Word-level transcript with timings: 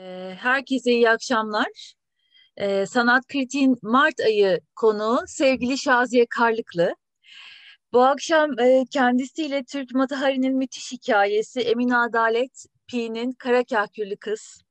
Ee, 0.00 0.34
herkese 0.38 0.92
iyi 0.92 1.10
akşamlar. 1.10 1.94
Ee, 2.56 2.86
Sanat 2.86 3.26
Kritiğin 3.26 3.78
Mart 3.82 4.20
ayı 4.20 4.60
konuğu 4.76 5.24
sevgili 5.26 5.78
Şaziye 5.78 6.26
Karlıklı. 6.30 6.94
Bu 7.92 8.02
akşam 8.02 8.58
e, 8.60 8.84
kendisiyle 8.92 9.64
Türk 9.64 9.94
Matahari'nin 9.94 10.56
müthiş 10.56 10.92
hikayesi 10.92 11.60
Emin 11.60 11.90
Adalet 11.90 12.66
Pi'nin 12.88 13.32
Kara 13.32 13.64
Kahküllü 13.64 14.16
Kız 14.16 14.62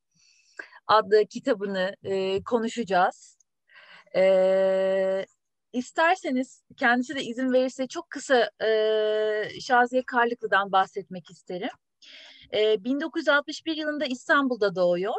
adlı 0.88 1.26
kitabını 1.26 1.96
e, 2.04 2.44
konuşacağız. 2.44 3.38
E, 4.16 5.26
isterseniz 5.74 6.64
kendisi 6.78 7.16
de 7.16 7.24
izin 7.24 7.54
verirse 7.54 7.88
çok 7.88 8.10
kısa 8.10 8.52
e, 8.66 9.60
Şaziye 9.62 10.04
Karlıklı'dan 10.08 10.72
bahsetmek 10.72 11.30
isterim. 11.30 11.70
E, 12.54 12.84
1961 12.84 13.78
yılında 13.78 14.06
İstanbul'da 14.06 14.76
doğuyor. 14.76 15.14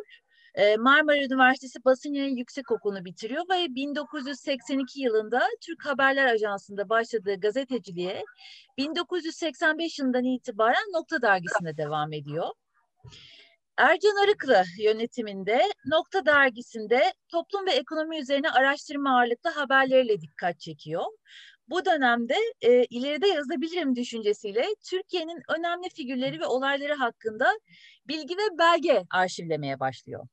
E, 0.54 0.76
Marmara 0.76 1.16
Üniversitesi 1.16 1.84
Basın 1.84 2.12
Yayın 2.12 2.36
Yüksekokulu'nu 2.36 3.04
bitiriyor 3.04 3.44
ve 3.50 3.74
1982 3.74 5.00
yılında 5.00 5.42
Türk 5.60 5.86
Haberler 5.86 6.26
Ajansı'nda 6.26 6.88
başladığı 6.88 7.40
gazeteciliğe 7.40 8.24
1985 8.78 9.98
yılından 9.98 10.24
itibaren 10.24 10.92
Nokta 10.92 11.22
Dergisi'nde 11.22 11.76
devam 11.76 12.12
ediyor. 12.12 12.48
Ercan 13.80 14.24
Arıklı 14.24 14.64
yönetiminde 14.78 15.62
Nokta 15.86 16.26
Dergisi'nde 16.26 17.12
toplum 17.28 17.66
ve 17.66 17.70
ekonomi 17.70 18.18
üzerine 18.18 18.50
araştırma 18.50 19.16
ağırlıklı 19.16 19.50
haberleriyle 19.50 20.20
dikkat 20.20 20.60
çekiyor. 20.60 21.04
Bu 21.70 21.84
dönemde 21.84 22.36
e, 22.60 22.84
ileride 22.84 23.28
yazabilirim 23.28 23.96
düşüncesiyle 23.96 24.66
Türkiye'nin 24.90 25.42
önemli 25.58 25.88
figürleri 25.88 26.40
ve 26.40 26.46
olayları 26.46 26.94
hakkında 26.94 27.50
bilgi 28.08 28.36
ve 28.36 28.58
belge 28.58 29.04
arşivlemeye 29.10 29.80
başlıyor. 29.80 30.26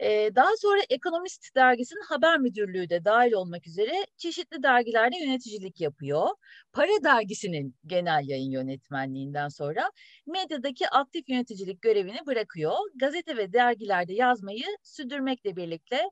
E, 0.00 0.30
daha 0.34 0.56
sonra 0.56 0.80
Ekonomist 0.90 1.54
dergisinin 1.54 2.04
haber 2.08 2.38
müdürlüğü 2.38 2.90
de 2.90 3.04
dahil 3.04 3.32
olmak 3.32 3.66
üzere 3.66 4.06
çeşitli 4.16 4.62
dergilerde 4.62 5.16
yöneticilik 5.18 5.80
yapıyor. 5.80 6.28
Para 6.72 7.04
dergisinin 7.04 7.76
genel 7.86 8.28
yayın 8.28 8.50
yönetmenliğinden 8.50 9.48
sonra 9.48 9.90
medyadaki 10.26 10.88
aktif 10.88 11.28
yöneticilik 11.28 11.82
görevini 11.82 12.26
bırakıyor. 12.26 12.72
Gazete 12.96 13.36
ve 13.36 13.52
dergilerde 13.52 14.14
yazmayı 14.14 14.64
sürdürmekle 14.82 15.56
birlikte 15.56 16.10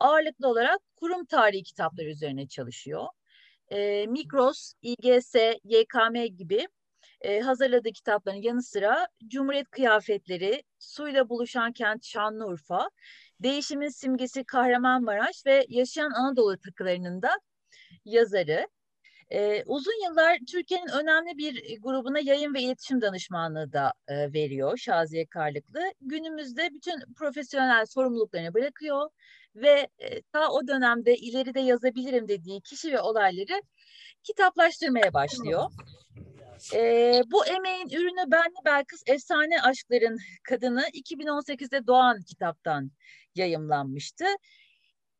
ağırlıklı 0.00 0.48
olarak 0.48 0.80
kurum 0.96 1.26
tarihi 1.26 1.62
kitapları 1.62 2.08
üzerine 2.08 2.48
çalışıyor. 2.48 3.06
E, 3.68 4.06
Mikros, 4.06 4.72
İGS, 4.82 5.34
YKM 5.64 6.24
gibi 6.36 6.68
e, 7.20 7.40
hazırladığı 7.40 7.92
kitapların 7.92 8.42
yanı 8.42 8.62
sıra 8.62 9.08
Cumhuriyet 9.26 9.70
Kıyafetleri, 9.70 10.62
Suyla 10.78 11.28
Buluşan 11.28 11.72
Kent 11.72 12.04
Şanlıurfa, 12.04 12.90
Değişimin 13.40 13.88
Simgesi 13.88 14.44
Kahramanmaraş 14.44 15.46
ve 15.46 15.66
Yaşayan 15.68 16.10
Anadolu 16.10 16.58
takılarının 16.58 17.22
da 17.22 17.30
yazarı. 18.04 18.68
Ee, 19.30 19.62
uzun 19.66 20.04
yıllar 20.08 20.38
Türkiye'nin 20.50 20.88
önemli 20.88 21.38
bir 21.38 21.82
grubuna 21.82 22.18
yayın 22.20 22.54
ve 22.54 22.62
iletişim 22.62 23.00
danışmanlığı 23.00 23.72
da 23.72 23.92
e, 24.08 24.32
veriyor 24.32 24.76
Şaziye 24.78 25.26
Karlıklı. 25.26 25.80
Günümüzde 26.00 26.70
bütün 26.74 27.14
profesyonel 27.14 27.86
sorumluluklarını 27.86 28.54
bırakıyor 28.54 29.10
ve 29.56 29.88
e, 29.98 30.22
ta 30.22 30.50
o 30.50 30.68
dönemde 30.68 31.16
ileride 31.16 31.60
yazabilirim 31.60 32.28
dediği 32.28 32.60
kişi 32.60 32.92
ve 32.92 33.00
olayları 33.00 33.62
kitaplaştırmaya 34.22 35.12
başlıyor. 35.14 35.70
E, 36.74 37.22
bu 37.26 37.46
emeğin 37.46 37.88
ürünü 37.88 38.30
Benli 38.30 38.64
Belkıs 38.64 39.02
Efsane 39.06 39.62
Aşkların 39.62 40.18
Kadını 40.42 40.82
2018'de 40.82 41.86
Doğan 41.86 42.22
kitaptan 42.22 42.90
yayımlanmıştı. 43.34 44.24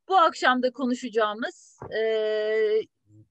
Bu 0.08 0.16
akşam 0.16 0.62
da 0.62 0.72
konuşacağımız 0.72 1.78
e, 1.98 2.00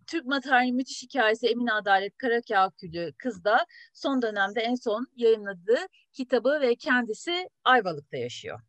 Türk 0.08 0.26
Materyalı 0.26 0.74
Müthiş 0.74 1.04
Hikayesi 1.04 1.48
Emine 1.48 1.74
Adalet 1.74 2.18
Karakağkülü 2.18 3.14
Kız 3.18 3.44
da 3.44 3.66
son 3.94 4.22
dönemde 4.22 4.62
en 4.62 4.76
son 4.76 5.08
yayınladığı 5.16 5.88
kitabı 6.14 6.62
ve 6.62 6.76
kendisi 6.76 7.50
Ayvalık'ta 7.64 8.18
yaşıyor. 8.18 8.60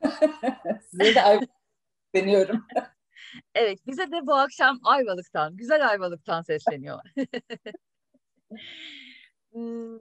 Size 0.90 1.14
de 1.14 1.22
Ayvalık 1.22 1.50
deniyorum. 2.14 2.66
evet 3.54 3.86
bize 3.86 4.12
de 4.12 4.26
bu 4.26 4.34
akşam 4.34 4.80
Ayvalık'tan, 4.84 5.56
güzel 5.56 5.88
Ayvalık'tan 5.88 6.42
sesleniyor. 6.42 7.00
Hmm, 9.52 9.98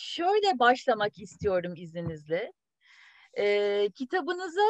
şöyle 0.00 0.58
başlamak 0.58 1.18
istiyorum 1.18 1.72
izninizle. 1.76 2.52
E, 3.38 3.88
kitabınıza 3.94 4.60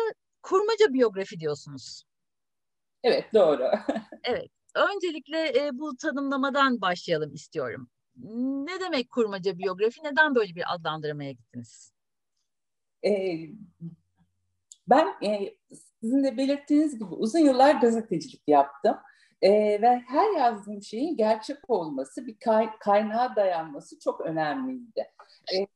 kurmaca 0.42 0.92
biyografi 0.92 1.40
diyorsunuz. 1.40 2.04
Evet 3.02 3.24
doğru. 3.34 3.70
evet. 4.24 4.50
Öncelikle 4.74 5.58
e, 5.58 5.70
bu 5.72 5.96
tanımlamadan 5.96 6.80
başlayalım 6.80 7.34
istiyorum. 7.34 7.90
Ne 8.66 8.80
demek 8.80 9.10
kurmaca 9.10 9.58
biyografi? 9.58 10.04
Neden 10.04 10.34
böyle 10.34 10.54
bir 10.54 10.74
adlandırmaya 10.74 11.32
gittiniz? 11.32 11.92
Ee, 13.04 13.48
ben 14.88 15.08
e, 15.24 15.54
sizin 16.00 16.24
de 16.24 16.36
belirttiğiniz 16.36 16.98
gibi 16.98 17.14
uzun 17.14 17.38
yıllar 17.38 17.74
gazetecilik 17.74 18.42
yaptım. 18.46 18.96
E, 19.42 19.50
ve 19.82 20.02
her 20.06 20.36
yazdığım 20.36 20.82
şeyin 20.82 21.16
gerçek 21.16 21.56
olması, 21.68 22.26
bir 22.26 22.36
kay, 22.44 22.70
kaynağa 22.80 23.36
dayanması 23.36 23.98
çok 23.98 24.20
önemliydi. 24.20 25.10
E, 25.54 25.66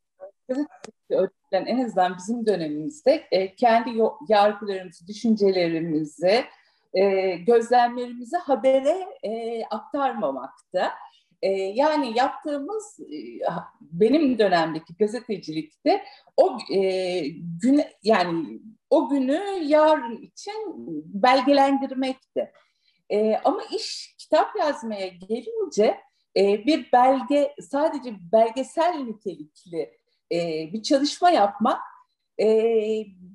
öğretilen 1.10 1.66
en 1.66 1.84
azından 1.84 2.16
bizim 2.18 2.46
dönemimizde 2.46 3.26
e, 3.30 3.54
kendi 3.54 3.90
yargılarımızı, 4.28 5.06
düşüncelerimizi, 5.06 6.44
e, 6.94 7.30
gözlemlerimizi 7.36 8.36
habere 8.36 9.06
e, 9.22 9.64
aktarmamakta. 9.64 10.92
E, 11.42 11.50
yani 11.50 12.18
yaptığımız 12.18 13.00
e, 13.00 13.16
benim 13.80 14.38
dönemdeki 14.38 14.94
gazetecilikte 14.98 16.04
o 16.36 16.58
e, 16.74 17.20
gün 17.62 17.82
yani 18.02 18.60
o 18.90 19.08
günü 19.08 19.42
yarın 19.62 20.16
için 20.16 20.74
belgelendirmekti. 21.22 22.52
E, 23.10 23.36
ama 23.36 23.62
iş 23.76 24.14
kitap 24.18 24.56
yazmaya 24.58 25.06
gelince 25.06 26.00
e, 26.36 26.66
bir 26.66 26.92
belge 26.92 27.54
sadece 27.60 28.14
belgesel 28.32 28.94
nitelikli 28.94 29.98
e, 30.32 30.38
bir 30.72 30.82
çalışma 30.82 31.30
yapmak 31.30 31.80
e, 32.40 32.46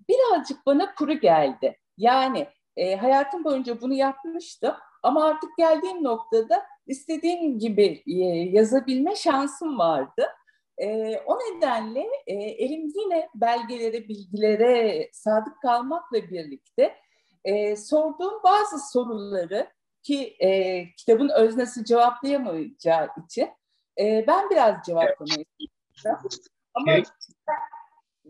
birazcık 0.10 0.66
bana 0.66 0.96
kuru 0.96 1.14
geldi. 1.14 1.78
Yani 1.98 2.48
e, 2.78 2.96
hayatım 2.96 3.44
boyunca 3.44 3.82
bunu 3.82 3.94
yapmıştım 3.94 4.76
ama 5.04 5.26
artık 5.26 5.50
geldiğim 5.58 6.04
noktada 6.04 6.66
istediğim 6.88 7.60
gibi 7.60 8.04
e, 8.08 8.14
yazabilme 8.58 9.16
şansım 9.16 9.80
vardı. 9.80 10.28
E, 10.82 11.18
o 11.26 11.38
nedenle 11.40 12.08
e, 12.28 12.34
elim 12.34 12.92
yine 12.96 13.30
belgelere, 13.36 14.08
bilgilere 14.08 15.10
sadık 15.14 15.62
kalmakla 15.62 16.18
birlikte 16.18 16.96
e, 17.44 17.76
sorduğum 17.76 18.44
bazı 18.44 18.92
soruları 18.92 19.68
ki 20.04 20.36
e, 20.40 20.84
kitabın 20.98 21.30
öznesi 21.30 21.86
cevaplayamayacağı 21.86 23.10
için 23.26 23.50
e, 24.00 24.28
ben 24.28 24.50
biraz 24.50 24.86
cevaplamaya 24.86 25.46
çalıştım. 26.04 26.54
Ama 26.74 26.92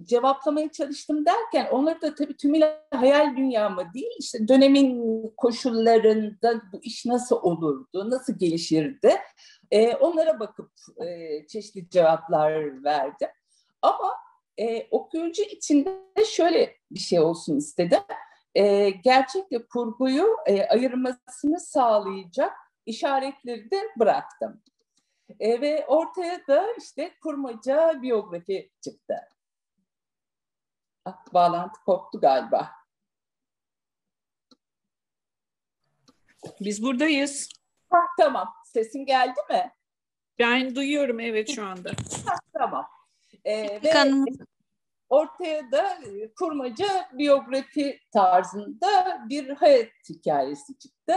cevaplamaya 0.04 0.72
çalıştım 0.72 1.26
derken 1.26 1.68
onları 1.72 2.02
da 2.02 2.16
tabii 2.16 2.38
tümüyle 2.38 2.82
hayal 2.94 3.38
dünyama 3.38 3.94
değil 3.94 4.16
işte 4.20 4.48
dönemin 4.48 5.02
koşullarında 5.38 6.62
bu 6.74 6.80
iş 6.84 7.06
nasıl 7.06 7.36
olurdu, 7.36 8.10
nasıl 8.10 8.40
gelişirdi 8.40 9.18
e, 9.72 9.96
onlara 9.96 10.40
bakıp 10.40 10.72
e, 11.06 11.48
çeşitli 11.48 11.90
cevaplar 11.90 12.84
verdim. 12.84 13.30
Ama 13.82 14.18
e, 14.58 14.88
okuyucu 14.92 15.44
içinde 15.44 16.26
şöyle 16.26 16.78
bir 16.92 17.00
şey 17.00 17.20
olsun 17.20 17.58
istedim 17.58 18.02
e, 18.56 18.90
gerçekle 18.90 19.68
kurguyu 19.68 20.38
e, 20.46 20.68
ayırmasını 20.68 21.60
sağlayacak 21.60 22.54
işaretleri 22.86 23.72
de 23.72 23.82
bıraktım. 24.00 24.62
E, 25.40 25.62
ve 25.62 25.86
ortaya 25.88 26.48
da 26.48 26.68
işte 26.78 27.18
kurmaca 27.24 28.02
biyografi 28.02 28.72
çıktı. 28.82 29.16
Ah, 31.06 31.34
bağlantı 31.34 31.80
koptu 31.86 32.20
galiba. 32.20 32.72
Biz 36.60 36.84
buradayız. 36.84 37.50
Ha, 37.90 37.98
tamam. 38.20 38.54
Sesim 38.74 39.06
geldi 39.06 39.40
mi? 39.50 39.72
Ben 40.40 40.76
duyuyorum 40.76 41.20
evet 41.20 41.50
şu 41.56 41.66
anda. 41.66 41.92
Tamam. 42.54 42.86
Ee, 43.46 43.80
ve 43.84 44.16
ortaya 45.10 45.72
da 45.72 45.88
e, 45.88 46.34
kurmaca 46.34 47.10
biyografi 47.14 48.00
tarzında 48.14 49.22
bir 49.30 49.50
hayat 49.50 49.90
hikayesi 50.10 50.78
çıktı. 50.78 51.16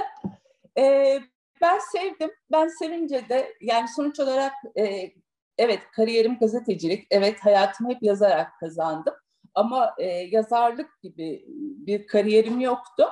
Ee, 0.78 1.20
ben 1.60 1.78
sevdim. 1.92 2.30
Ben 2.52 2.68
sevince 2.68 3.28
de 3.28 3.54
yani 3.60 3.88
sonuç 3.88 4.20
olarak 4.20 4.52
e, 4.78 5.12
evet 5.58 5.80
kariyerim 5.92 6.38
gazetecilik, 6.38 7.06
evet 7.10 7.44
hayatımı 7.44 7.90
hep 7.90 8.02
yazarak 8.02 8.52
kazandım. 8.60 9.14
Ama 9.54 9.94
e, 9.98 10.06
yazarlık 10.06 11.02
gibi 11.02 11.44
bir 11.86 12.06
kariyerim 12.06 12.60
yoktu. 12.60 13.08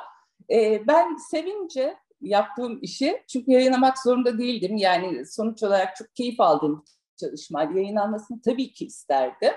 E, 0.50 0.86
ben 0.86 1.16
sevince 1.16 1.96
yaptığım 2.22 2.78
işi, 2.82 3.22
çünkü 3.28 3.50
yayınlamak 3.50 3.98
zorunda 3.98 4.38
değildim. 4.38 4.76
Yani 4.76 5.26
sonuç 5.26 5.62
olarak 5.62 5.96
çok 5.96 6.14
keyif 6.14 6.40
aldığım 6.40 6.84
çalışmaydı. 7.20 7.78
Yayınlanmasını 7.78 8.42
tabii 8.42 8.72
ki 8.72 8.86
isterdim. 8.86 9.52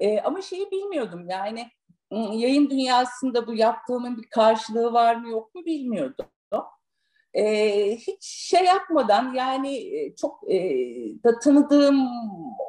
E, 0.00 0.20
ama 0.20 0.42
şeyi 0.42 0.70
bilmiyordum 0.70 1.30
yani 1.30 1.66
yayın 2.32 2.70
dünyasında 2.70 3.46
bu 3.46 3.54
yaptığımın 3.54 4.16
bir 4.16 4.28
karşılığı 4.30 4.92
var 4.92 5.16
mı 5.16 5.28
yok 5.28 5.54
mu 5.54 5.64
bilmiyordum. 5.64 6.26
E, 7.34 7.96
hiç 7.96 8.24
şey 8.24 8.64
yapmadan 8.64 9.34
yani 9.34 9.90
çok 10.20 10.52
e, 10.52 10.58
da 11.24 11.38
tanıdığım 11.38 12.08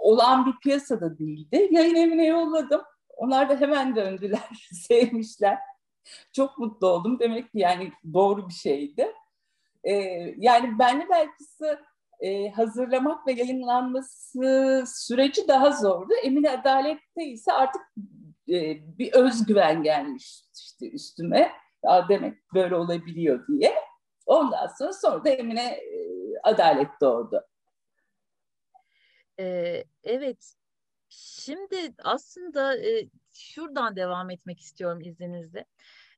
olan 0.02 0.46
bir 0.46 0.54
piyasada 0.64 1.20
değildi. 1.20 1.68
Yayın 1.72 1.96
evine 1.96 2.26
yolladım. 2.26 2.82
Onlar 3.18 3.50
da 3.50 3.56
hemen 3.56 3.96
döndüler, 3.96 4.50
sevmişler. 4.88 5.58
Çok 6.34 6.58
mutlu 6.58 6.88
oldum. 6.88 7.20
Demek 7.20 7.52
ki 7.52 7.60
yani 7.60 7.92
doğru 8.14 8.48
bir 8.50 8.54
şeydi. 8.54 9.14
E, 9.84 9.94
yani 10.38 10.80
benli 10.80 11.10
belkisi 11.10 11.78
e, 12.20 12.50
hazırlamak 12.50 13.28
ve 13.28 13.32
yayınlanması 13.32 14.84
süreci 14.88 15.48
daha 15.48 15.72
zordu. 15.72 16.14
Emine 16.24 16.52
Adalet'te 16.52 17.24
ise 17.24 17.54
artık 17.54 17.82
e, 18.50 18.78
bir 18.98 19.14
özgüven 19.14 19.84
gelmiş 19.84 20.42
işte 20.54 20.90
üstüme. 20.90 21.52
Ya 21.84 22.10
demek 22.10 22.54
böyle 22.54 22.76
olabiliyor 22.76 23.48
diye. 23.48 23.76
Ondan 24.26 24.68
sonra 24.80 24.94
sonra 24.94 25.26
da 25.26 25.30
Emine 25.30 25.70
e, 25.70 26.08
Adalet 26.44 26.90
doğdu. 27.02 27.44
Ee, 29.40 29.84
evet. 30.04 30.54
Şimdi 31.10 31.94
aslında 32.04 32.78
e, 32.78 33.10
şuradan 33.38 33.96
devam 33.96 34.30
etmek 34.30 34.60
istiyorum 34.60 35.02
izninizle. 35.02 35.66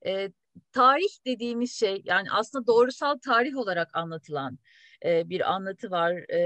E, 0.05 0.31
tarih 0.71 1.25
dediğimiz 1.25 1.73
şey 1.73 2.01
yani 2.05 2.27
aslında 2.31 2.67
doğrusal 2.67 3.17
tarih 3.17 3.57
olarak 3.57 3.89
anlatılan 3.93 4.59
e, 5.05 5.29
bir 5.29 5.53
anlatı 5.53 5.91
var 5.91 6.11
e, 6.29 6.39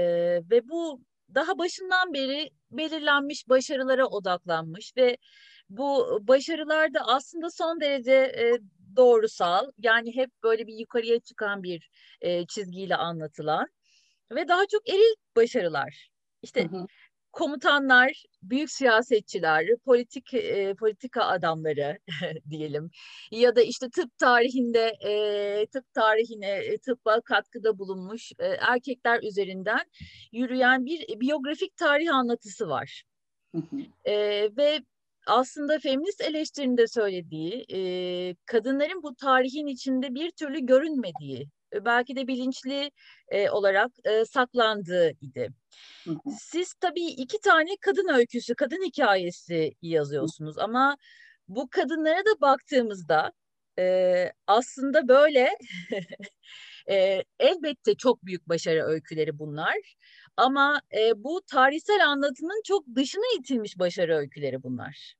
ve 0.50 0.68
bu 0.68 1.00
daha 1.34 1.58
başından 1.58 2.14
beri 2.14 2.50
belirlenmiş 2.70 3.48
başarılara 3.48 4.06
odaklanmış 4.06 4.96
ve 4.96 5.16
bu 5.68 6.18
başarılar 6.22 6.94
da 6.94 7.00
aslında 7.06 7.50
son 7.50 7.80
derece 7.80 8.12
e, 8.12 8.52
doğrusal 8.96 9.70
yani 9.78 10.16
hep 10.16 10.30
böyle 10.42 10.66
bir 10.66 10.74
yukarıya 10.78 11.20
çıkan 11.20 11.62
bir 11.62 11.90
e, 12.20 12.46
çizgiyle 12.46 12.96
anlatılan 12.96 13.66
ve 14.30 14.48
daha 14.48 14.66
çok 14.66 14.88
eril 14.88 15.14
başarılar. 15.36 16.08
İşte 16.42 16.64
hı 16.64 16.76
hı 16.76 16.86
komutanlar, 17.34 18.24
büyük 18.42 18.70
siyasetçiler, 18.70 19.66
politik 19.84 20.34
e, 20.34 20.74
politika 20.74 21.24
adamları 21.24 21.98
diyelim 22.50 22.90
ya 23.30 23.56
da 23.56 23.62
işte 23.62 23.90
tıp 23.90 24.18
tarihinde 24.18 24.86
e, 25.00 25.66
tıp 25.66 25.94
tarihine 25.94 26.50
e, 26.50 26.78
tıbba 26.78 27.20
katkıda 27.20 27.78
bulunmuş 27.78 28.32
e, 28.38 28.46
erkekler 28.46 29.22
üzerinden 29.22 29.84
yürüyen 30.32 30.86
bir 30.86 31.20
biyografik 31.20 31.76
tarih 31.76 32.14
anlatısı 32.14 32.68
var. 32.68 33.04
e, 34.04 34.14
ve 34.56 34.80
aslında 35.26 35.78
feminist 35.78 36.20
eleştirinde 36.20 36.86
söylediği 36.86 37.64
e, 37.72 37.80
kadınların 38.46 39.02
bu 39.02 39.14
tarihin 39.14 39.66
içinde 39.66 40.14
bir 40.14 40.30
türlü 40.30 40.66
görünmediği 40.66 41.48
belki 41.84 42.16
de 42.16 42.26
bilinçli 42.26 42.90
e, 43.28 43.50
olarak 43.50 43.90
e, 44.04 44.24
saklandığı 44.24 45.10
idi. 45.20 45.48
Siz 46.40 46.74
tabii 46.74 47.06
iki 47.06 47.40
tane 47.40 47.70
kadın 47.80 48.08
öyküsü, 48.14 48.54
kadın 48.54 48.84
hikayesi 48.86 49.72
yazıyorsunuz 49.82 50.58
ama 50.58 50.96
bu 51.48 51.68
kadınlara 51.70 52.18
da 52.18 52.40
baktığımızda 52.40 53.32
e, 53.78 54.32
aslında 54.46 55.08
böyle 55.08 55.50
e, 56.90 57.22
elbette 57.38 57.94
çok 57.94 58.24
büyük 58.24 58.48
başarı 58.48 58.84
öyküleri 58.84 59.38
bunlar 59.38 59.76
ama 60.36 60.80
e, 60.98 61.24
bu 61.24 61.42
tarihsel 61.46 62.08
anlatının 62.08 62.62
çok 62.64 62.84
dışına 62.96 63.38
itilmiş 63.38 63.78
başarı 63.78 64.16
öyküleri 64.16 64.62
bunlar. 64.62 65.14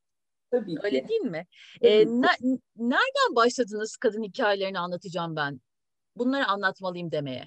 Tabii 0.50 0.74
Öyle 0.82 1.02
ki. 1.02 1.08
değil 1.08 1.20
mi? 1.20 1.46
E, 1.80 2.06
ne, 2.06 2.28
nereden 2.76 3.36
başladınız 3.36 3.96
kadın 3.96 4.22
hikayelerini 4.22 4.78
anlatacağım 4.78 5.36
ben? 5.36 5.60
Bunları 6.16 6.46
anlatmalıyım 6.46 7.12
demeye. 7.12 7.44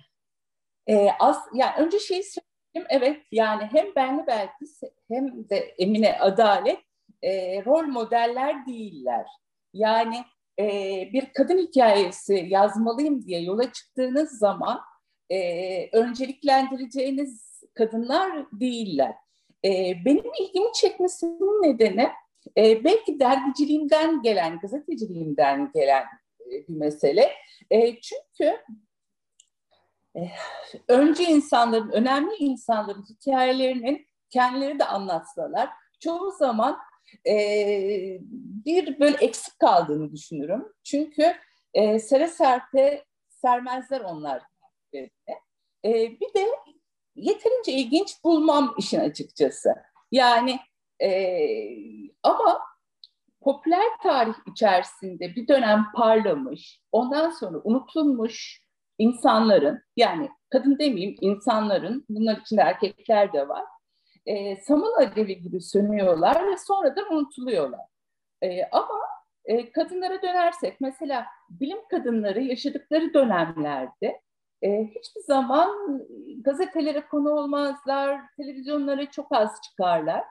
E, 0.88 1.10
as, 1.20 1.38
yani 1.54 1.72
önce 1.78 2.00
şey 2.00 2.24
söyleyeyim, 2.24 2.88
evet 2.90 3.22
yani 3.32 3.64
hem 3.72 3.96
Benli 3.96 4.28
Belkıs 4.28 4.82
hem 5.08 5.50
de 5.50 5.58
Emine 5.58 6.20
Adalet 6.20 6.80
e, 7.22 7.66
rol 7.66 7.84
modeller 7.84 8.66
değiller. 8.66 9.26
Yani 9.74 10.24
e, 10.60 10.66
bir 11.14 11.34
kadın 11.34 11.58
hikayesi 11.58 12.46
yazmalıyım 12.50 13.26
diye 13.26 13.42
yola 13.42 13.72
çıktığınız 13.74 14.40
zaman 14.40 14.82
e, 15.30 15.98
önceliklendireceğiniz 15.98 17.64
kadınlar 17.74 18.46
değiller. 18.52 19.16
E, 19.66 20.06
benim 20.06 20.32
ilgimi 20.40 20.74
çekmesinin 20.74 21.64
nedeni 21.64 22.10
e, 22.58 22.84
belki 22.84 23.20
dergiciliğimden 23.20 24.22
gelen, 24.22 24.60
gazeteciliğimden 24.60 25.72
gelen 25.74 26.06
bir 26.52 26.76
mesele. 26.76 27.32
E, 27.72 28.02
çünkü 28.02 28.58
e, 30.16 30.22
önce 30.88 31.24
insanların, 31.24 31.90
önemli 31.92 32.36
insanların 32.36 33.06
hikayelerinin 33.10 34.08
kendileri 34.30 34.80
de 34.80 34.86
anlatsalar 34.86 35.70
çoğu 36.00 36.32
zaman 36.32 36.78
e, 37.28 37.38
bir 38.66 39.00
böyle 39.00 39.18
eksik 39.18 39.60
kaldığını 39.60 40.12
düşünürüm. 40.12 40.74
Çünkü 40.84 41.34
e, 41.74 42.00
sere 42.00 42.28
serpe 42.28 43.06
sermezler 43.30 44.02
onlar. 44.02 44.44
E, 45.86 45.92
bir 46.20 46.34
de 46.34 46.48
yeterince 47.16 47.72
ilginç 47.72 48.24
bulmam 48.24 48.76
işin 48.78 49.00
açıkçası. 49.00 49.76
Yani 50.12 50.60
e, 51.04 51.10
ama 52.24 52.62
popüler 53.48 53.86
tarih 54.04 54.34
içerisinde 54.48 55.36
bir 55.36 55.48
dönem 55.48 55.86
parlamış, 55.96 56.82
ondan 56.92 57.30
sonra 57.30 57.58
unutulmuş 57.64 58.62
insanların, 58.98 59.82
yani 59.98 60.30
kadın 60.50 60.80
demeyeyim 60.80 61.16
insanların, 61.22 62.06
bunlar 62.10 62.38
içinde 62.38 62.62
erkekler 62.62 63.34
de 63.34 63.48
var, 63.48 63.64
e, 64.26 64.56
saman 64.56 64.92
alevi 64.98 65.42
gibi 65.42 65.62
sönüyorlar 65.62 66.48
ve 66.48 66.58
sonradan 66.58 67.14
unutuluyorlar. 67.14 67.86
E, 68.42 68.66
ama 68.72 69.00
e, 69.46 69.72
kadınlara 69.72 70.22
dönersek, 70.22 70.82
mesela 70.82 71.26
bilim 71.50 71.80
kadınları 71.90 72.42
yaşadıkları 72.42 73.14
dönemlerde 73.14 74.22
e, 74.62 74.86
hiçbir 74.86 75.22
zaman 75.22 76.02
gazetelere 76.42 77.08
konu 77.08 77.30
olmazlar, 77.30 78.22
televizyonlara 78.38 79.12
çok 79.12 79.32
az 79.32 79.52
çıkarlar. 79.64 80.24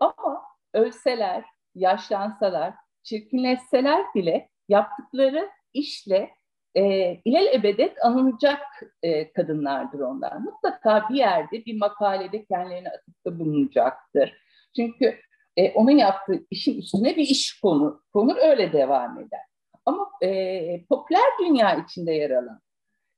Ama 0.00 0.42
ölseler, 0.74 1.44
yaşlansalar, 1.74 2.74
çirkinleşseler 3.02 4.04
bile 4.14 4.48
yaptıkları 4.68 5.50
işle 5.74 6.30
e, 6.74 7.14
ilel 7.24 7.54
ebedet 7.54 8.04
anılacak 8.04 8.60
e, 9.02 9.32
kadınlardır 9.32 10.00
onlar. 10.00 10.36
Mutlaka 10.36 11.08
bir 11.10 11.14
yerde 11.14 11.64
bir 11.64 11.78
makalede 11.78 12.44
kendilerine 12.44 12.88
atıfta 12.88 13.38
bulunacaktır. 13.38 14.36
Çünkü 14.76 15.20
e, 15.56 15.72
onun 15.72 15.90
yaptığı 15.90 16.46
işin 16.50 16.78
üstüne 16.78 17.16
bir 17.16 17.22
iş 17.22 17.60
konu, 17.60 18.02
konur 18.12 18.36
öyle 18.36 18.72
devam 18.72 19.18
eder. 19.18 19.40
Ama 19.86 20.10
e, 20.22 20.84
popüler 20.86 21.30
dünya 21.40 21.74
içinde 21.74 22.12
yer 22.12 22.30
alan 22.30 22.60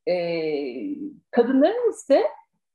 e, 0.09 0.15
kadınların 1.31 1.91
ise 1.91 2.23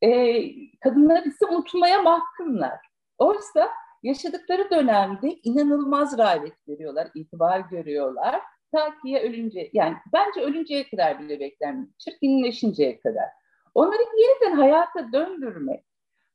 e, 0.01 0.41
kadınlar 0.79 1.23
ise 1.23 1.45
unutulmaya 1.45 2.01
mahkumlar. 2.01 2.79
Oysa 3.17 3.69
yaşadıkları 4.03 4.69
dönemde 4.71 5.29
inanılmaz 5.43 6.17
rağbet 6.17 6.67
veriyorlar, 6.67 7.07
itibar 7.15 7.59
görüyorlar. 7.59 8.41
Ta 8.71 8.99
ki 8.99 9.09
ya 9.09 9.21
ölünce, 9.21 9.69
yani 9.73 9.95
bence 10.13 10.41
ölünceye 10.41 10.89
kadar 10.89 11.19
bile 11.19 11.39
beklenmiyor. 11.39 11.93
Çirkinleşinceye 11.97 12.99
kadar. 12.99 13.25
Onları 13.73 14.01
yeniden 14.17 14.57
hayata 14.57 15.11
döndürmek, 15.13 15.85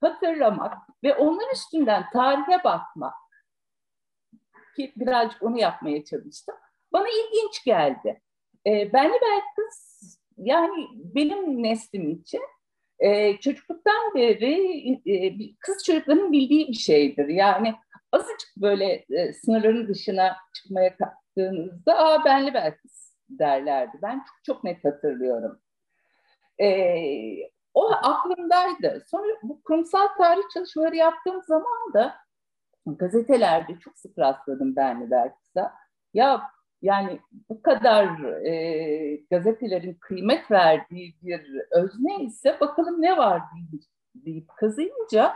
hatırlamak 0.00 0.78
ve 1.04 1.14
onlar 1.14 1.52
üstünden 1.52 2.04
tarihe 2.12 2.64
bakmak 2.64 3.14
ki 4.76 4.92
birazcık 4.97 5.42
onu 5.42 5.59
yapmaya 5.59 6.04
çalıştım. 6.04 6.54
Bana 6.92 7.09
ilginç 7.09 7.64
geldi. 7.64 8.23
Ee, 8.66 8.92
benli 8.92 9.12
belki 9.23 9.47
kız 9.57 10.02
yani 10.37 10.88
benim 10.95 11.62
neslim 11.62 12.11
için 12.11 12.42
e, 12.99 13.37
çocukluktan 13.37 14.15
beri 14.15 14.93
e, 15.07 15.37
kız 15.61 15.85
çocuklarının 15.85 16.33
bildiği 16.33 16.69
bir 16.69 16.73
şeydir. 16.73 17.29
Yani 17.29 17.75
azıcık 18.13 18.57
böyle 18.57 19.05
e, 19.11 19.33
sınırların 19.33 19.89
dışına 19.89 20.37
çıkmaya 20.55 20.97
kalktığınızda 20.97 21.99
aa 21.99 22.25
benli 22.25 22.55
belki 22.55 22.79
derlerdi. 23.29 23.99
Ben 24.03 24.19
çok 24.19 24.45
çok 24.45 24.65
net 24.65 24.85
hatırlıyorum. 24.85 25.61
E, 26.61 26.69
o 27.75 27.91
aklımdaydı. 27.93 29.05
Sonra 29.07 29.33
bu 29.43 29.63
kurumsal 29.63 30.09
tarih 30.19 30.43
çalışmaları 30.55 30.97
yaptığım 30.97 31.43
zaman 31.43 31.93
da 31.95 32.15
gazetelerde 32.87 33.79
çok 33.79 33.99
sık 33.99 34.19
rastladım 34.19 34.77
Benli 34.77 35.11
Berkis'a. 35.11 35.75
Ya 36.15 36.43
yani 36.83 37.21
bu 37.49 37.62
kadar 37.62 38.07
e, 38.45 39.17
gazetelerin 39.31 39.95
kıymet 39.95 40.51
verdiği 40.51 41.15
bir 41.23 41.61
özne 41.71 42.25
ise 42.25 42.61
bakalım 42.61 43.03
ne 43.03 43.17
var 43.17 43.43
deyip, 43.55 43.85
deyip 44.15 44.49
kazıyınca 44.49 45.35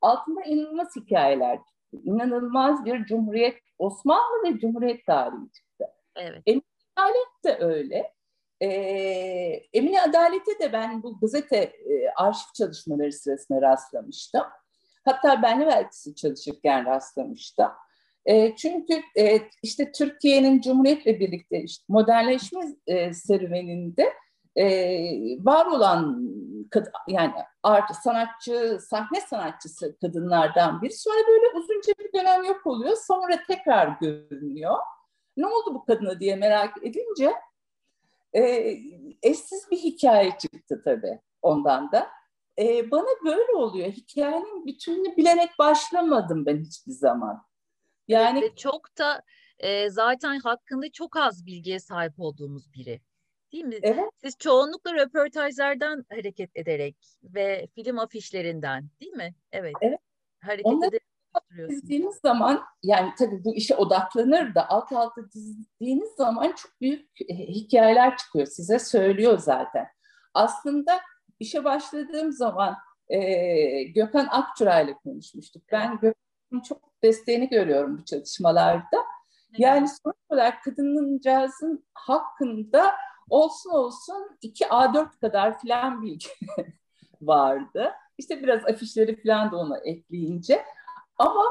altında 0.00 0.42
inanılmaz 0.42 0.96
hikayeler 0.96 1.56
çıktı. 1.56 1.98
İnanılmaz 2.04 2.84
bir 2.84 3.04
Cumhuriyet, 3.04 3.58
Osmanlı 3.78 4.44
ve 4.44 4.58
Cumhuriyet 4.58 5.06
tarihi 5.06 5.52
çıktı. 5.52 5.84
Evet. 6.16 6.42
Emine 6.46 6.62
Adalet 6.96 7.44
de 7.44 7.64
öyle. 7.64 8.12
E, 8.60 8.68
Emine 9.72 10.02
Adalet'e 10.02 10.58
de 10.58 10.72
ben 10.72 11.02
bu 11.02 11.20
gazete 11.20 11.56
e, 11.56 12.08
arşiv 12.16 12.52
çalışmaları 12.54 13.12
sırasında 13.12 13.62
rastlamıştım. 13.62 14.44
Hatta 15.04 15.42
ben 15.42 15.56
üniversitesi 15.56 16.14
çalışırken 16.14 16.86
rastlamıştım. 16.86 17.68
E, 18.28 18.56
çünkü 18.56 19.02
e, 19.18 19.40
işte 19.62 19.92
Türkiye'nin 19.92 20.60
Cumhuriyet'le 20.60 21.20
birlikte 21.20 21.62
işte 21.62 21.84
modernleşme 21.88 22.60
e, 22.86 23.12
serüveninde 23.12 24.12
e, 24.56 24.64
var 25.44 25.66
olan 25.66 26.30
yani 27.08 27.32
art 27.62 27.96
sanatçı, 28.04 28.78
sahne 28.80 29.20
sanatçısı 29.20 29.98
kadınlardan 30.00 30.82
biri. 30.82 30.92
Sonra 30.92 31.18
böyle 31.28 31.46
uzunca 31.58 31.92
bir 31.98 32.20
dönem 32.20 32.44
yok 32.44 32.66
oluyor. 32.66 32.96
Sonra 33.06 33.38
tekrar 33.48 33.88
görünüyor. 34.00 34.76
Ne 35.36 35.46
oldu 35.46 35.74
bu 35.74 35.84
kadına 35.84 36.20
diye 36.20 36.36
merak 36.36 36.84
edince 36.84 37.32
e, 38.32 38.74
eşsiz 39.22 39.70
bir 39.70 39.78
hikaye 39.78 40.30
çıktı 40.38 40.82
tabii 40.84 41.20
ondan 41.42 41.92
da. 41.92 42.08
E, 42.58 42.90
bana 42.90 43.08
böyle 43.24 43.52
oluyor. 43.52 43.88
Hikayenin 43.88 44.66
bütününü 44.66 45.16
bilerek 45.16 45.50
başlamadım 45.58 46.46
ben 46.46 46.58
hiçbir 46.58 46.92
zaman. 46.92 47.47
Yani 48.08 48.42
Ve 48.42 48.54
çok 48.54 48.98
da 48.98 49.22
e, 49.58 49.90
zaten 49.90 50.38
hakkında 50.38 50.90
çok 50.92 51.16
az 51.16 51.46
bilgiye 51.46 51.80
sahip 51.80 52.20
olduğumuz 52.20 52.72
biri. 52.72 53.00
Değil 53.52 53.64
mi? 53.64 53.78
Evet. 53.82 54.10
Siz 54.16 54.38
çoğunlukla 54.38 54.94
röportajlardan 54.94 56.04
hareket 56.10 56.50
ederek 56.54 56.96
ve 57.22 57.68
film 57.74 57.98
afişlerinden 57.98 58.88
değil 59.00 59.12
mi? 59.12 59.34
Evet. 59.52 59.74
Evet. 59.82 59.98
Hareket 60.40 60.66
Onları 60.66 60.88
ederek 60.88 61.02
dizdiğiniz 61.68 62.16
zaman 62.16 62.64
yani 62.82 63.12
tabii 63.18 63.44
bu 63.44 63.54
işe 63.54 63.76
odaklanır 63.76 64.54
da 64.54 64.68
alt 64.68 64.92
alta 64.92 65.30
dizdiğiniz 65.32 66.10
zaman 66.10 66.52
çok 66.56 66.80
büyük 66.80 67.20
e, 67.28 67.34
hikayeler 67.34 68.16
çıkıyor. 68.16 68.46
Size 68.46 68.78
söylüyor 68.78 69.38
zaten. 69.38 69.86
Aslında 70.34 71.00
işe 71.40 71.64
başladığım 71.64 72.32
zaman 72.32 72.76
e, 73.08 73.82
Gökhan 73.82 74.26
Akçura 74.30 74.80
ile 74.80 74.94
konuşmuştuk. 74.94 75.62
Ben 75.72 75.98
Gökhan'ın 75.98 76.60
çok 76.60 76.87
desteğini 77.02 77.48
görüyorum 77.48 77.98
bu 77.98 78.04
çalışmalarda. 78.04 79.04
Yani 79.58 79.88
sonuç 79.88 80.16
olarak 80.28 80.64
kadınıncağızın 80.64 81.84
hakkında 81.94 82.94
olsun 83.30 83.70
olsun 83.70 84.36
2 84.42 84.64
A4 84.64 85.20
kadar 85.20 85.60
filan 85.60 86.02
bilgi 86.02 86.28
vardı. 87.20 87.92
İşte 88.18 88.42
biraz 88.42 88.64
afişleri 88.64 89.16
filan 89.16 89.52
da 89.52 89.56
ona 89.56 89.78
ekleyince. 89.78 90.64
Ama 91.18 91.44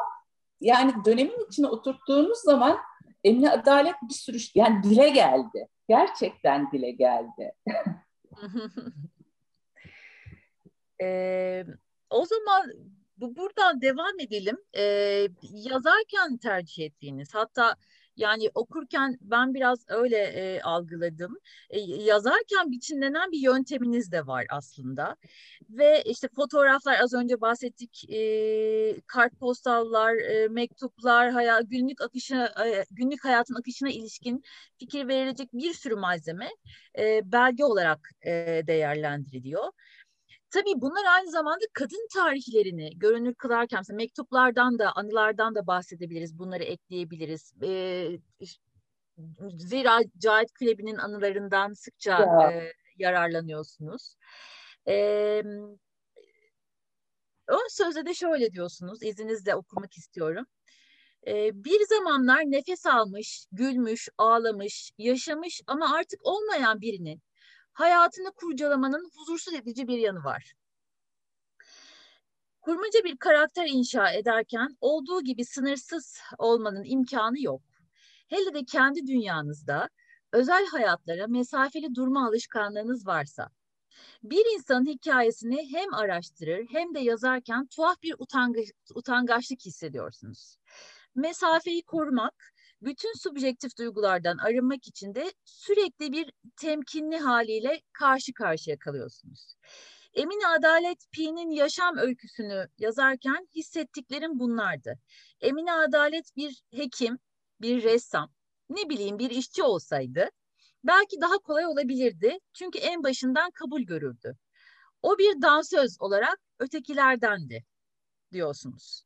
yani 0.62 0.94
dönemin 1.06 1.48
içine 1.48 1.68
oturttuğunuz 1.68 2.38
zaman 2.38 2.78
Emine 3.24 3.52
Adalet 3.52 3.96
bir 4.10 4.14
sürü 4.14 4.38
yani 4.56 4.84
dile 4.84 5.10
geldi. 5.10 5.68
Gerçekten 5.90 6.72
dile 6.72 6.92
geldi. 6.92 7.54
ee, 11.02 11.66
o 12.10 12.26
zaman 12.26 12.74
bu 13.18 13.36
buradan 13.36 13.82
devam 13.82 14.20
edelim. 14.20 14.58
Ee, 14.78 15.28
yazarken 15.52 16.38
tercih 16.38 16.86
ettiğiniz 16.86 17.36
hatta 17.36 17.76
yani 18.18 18.50
okurken 18.56 19.18
ben 19.22 19.54
biraz 19.54 19.86
öyle 19.88 20.18
e, 20.18 20.62
algıladım. 20.62 21.38
E, 21.70 21.80
yazarken 21.80 22.72
biçimlenen 22.72 23.32
bir 23.32 23.40
yönteminiz 23.40 24.12
de 24.12 24.28
var 24.28 24.46
aslında. 24.50 25.16
Ve 25.70 26.04
işte 26.06 26.28
fotoğraflar 26.36 27.00
az 27.00 27.14
önce 27.14 27.42
bahsettik. 27.42 28.10
E, 28.10 29.02
kartpostallar, 29.08 30.16
e, 30.16 30.48
mektuplar, 30.48 31.32
hayal, 31.32 31.62
günlük 31.64 32.02
akışına, 32.02 32.46
e, 32.66 32.86
günlük 32.92 33.26
hayatın 33.26 33.56
akışına 33.56 33.90
ilişkin 33.90 34.44
fikir 34.80 35.08
verilecek 35.08 35.54
bir 35.54 35.74
sürü 35.74 35.96
malzeme 35.96 36.50
e, 36.98 37.32
belge 37.32 37.64
olarak 37.64 38.10
e, 38.26 38.32
değerlendiriliyor. 38.68 39.72
Tabii 40.50 40.82
bunlar 40.82 41.06
aynı 41.06 41.32
zamanda 41.32 41.66
kadın 41.74 42.08
tarihlerini 42.14 43.00
görünür 43.00 43.36
kılarken 43.36 43.80
mesela 43.80 43.98
mektuplardan 43.98 44.80
da 44.80 44.92
anılardan 44.96 45.56
da 45.56 45.68
bahsedebiliriz. 45.68 46.40
Bunları 46.40 46.64
ekleyebiliriz. 46.64 47.54
Ee, 47.64 48.20
zira 49.58 50.00
Cahit 50.18 50.54
Külebi'nin 50.54 50.98
anılarından 50.98 51.74
sıkça 51.74 52.12
ya. 52.12 52.52
e, 52.52 52.74
yararlanıyorsunuz. 52.98 54.16
Ee, 54.88 55.44
ön 57.48 57.68
sözde 57.70 58.06
de 58.06 58.14
şöyle 58.14 58.52
diyorsunuz. 58.52 59.04
İzninizle 59.04 59.56
okumak 59.56 59.98
istiyorum. 59.98 60.46
Ee, 61.28 61.52
bir 61.54 61.86
zamanlar 61.86 62.42
nefes 62.42 62.86
almış, 62.86 63.46
gülmüş, 63.52 64.10
ağlamış, 64.18 64.92
yaşamış 64.98 65.62
ama 65.68 65.96
artık 65.96 66.20
olmayan 66.24 66.82
birinin 66.82 67.22
hayatını 67.78 68.32
kurcalamanın 68.32 69.12
huzursuz 69.16 69.54
edici 69.54 69.88
bir 69.88 69.98
yanı 69.98 70.24
var. 70.24 70.54
Kurmaca 72.62 73.04
bir 73.04 73.18
karakter 73.18 73.68
inşa 73.68 74.12
ederken 74.12 74.78
olduğu 74.82 75.22
gibi 75.22 75.46
sınırsız 75.46 76.20
olmanın 76.38 76.84
imkanı 76.84 77.42
yok. 77.42 77.62
Hele 78.28 78.54
de 78.54 78.66
kendi 78.66 79.08
dünyanızda 79.08 79.90
özel 80.34 80.66
hayatlara 80.66 81.28
mesafeli 81.28 81.96
durma 81.96 82.28
alışkanlığınız 82.28 83.08
varsa, 83.08 83.50
bir 84.24 84.56
insanın 84.56 84.86
hikayesini 84.86 85.72
hem 85.72 85.94
araştırır 85.94 86.66
hem 86.72 86.96
de 86.96 87.00
yazarken 87.00 87.68
tuhaf 87.68 88.02
bir 88.04 88.16
utangaç, 88.20 88.68
utangaçlık 88.96 89.66
hissediyorsunuz. 89.66 90.58
Mesafeyi 91.16 91.84
korumak, 91.84 92.54
bütün 92.82 93.14
subjektif 93.14 93.78
duygulardan 93.78 94.38
arınmak 94.38 94.88
için 94.88 95.16
de 95.16 95.34
sürekli 95.46 96.12
bir 96.12 96.32
temkinli 96.56 97.18
haliyle 97.18 97.82
karşı 97.94 98.34
karşıya 98.34 98.80
kalıyorsunuz. 98.80 99.56
Emine 100.14 100.48
Adalet 100.48 101.12
Pi'nin 101.12 101.52
yaşam 101.52 101.98
öyküsünü 101.98 102.68
yazarken 102.78 103.48
hissettiklerim 103.56 104.40
bunlardı. 104.40 105.00
Emine 105.42 105.74
Adalet 105.74 106.36
bir 106.36 106.64
hekim, 106.72 107.20
bir 107.62 107.84
ressam, 107.84 108.34
ne 108.70 108.90
bileyim 108.90 109.20
bir 109.20 109.30
işçi 109.30 109.64
olsaydı 109.64 110.30
belki 110.84 111.22
daha 111.22 111.38
kolay 111.38 111.66
olabilirdi. 111.66 112.40
Çünkü 112.54 112.80
en 112.80 113.04
başından 113.04 113.52
kabul 113.52 113.82
görürdü. 113.82 114.38
O 115.02 115.18
bir 115.18 115.42
dansöz 115.42 116.02
olarak 116.02 116.40
ötekilerdendi 116.60 117.66
diyorsunuz. 118.32 119.04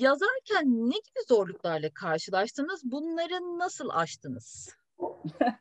Yazarken 0.00 0.64
ne 0.64 0.94
gibi 0.94 1.24
zorluklarla 1.28 1.88
karşılaştınız? 1.94 2.80
Bunları 2.84 3.58
nasıl 3.58 3.88
aştınız? 3.92 4.76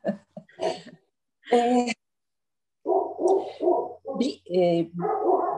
bir 4.19 4.43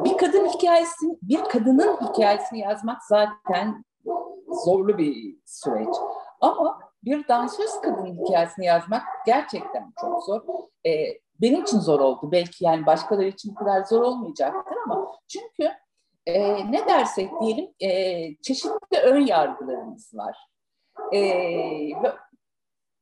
bir 0.03 0.17
kadın 0.17 0.47
hikayesini, 0.47 1.17
bir 1.21 1.43
kadının 1.43 1.97
hikayesini 1.97 2.59
yazmak 2.59 3.03
zaten 3.03 3.85
zorlu 4.65 4.97
bir 4.97 5.37
süreç. 5.45 5.95
Ama 6.41 6.79
bir 7.03 7.27
dansöz 7.27 7.81
kadın 7.81 8.05
hikayesini 8.05 8.65
yazmak 8.65 9.03
gerçekten 9.25 9.93
çok 10.01 10.23
zor. 10.23 10.41
Benim 11.41 11.61
için 11.61 11.79
zor 11.79 11.99
oldu. 11.99 12.31
Belki 12.31 12.65
yani 12.65 12.85
başkaları 12.85 13.27
için 13.27 13.51
bu 13.51 13.55
kadar 13.55 13.83
zor 13.83 14.01
olmayacaktır 14.01 14.77
ama 14.85 15.11
çünkü 15.27 15.71
e, 16.25 16.71
ne 16.71 16.87
dersek 16.87 17.29
diyelim 17.41 17.69
e, 17.79 17.89
çeşitli 18.35 18.97
ön 19.03 19.25
yargılarımız 19.25 20.11
var. 20.15 20.37
E, 21.13 21.21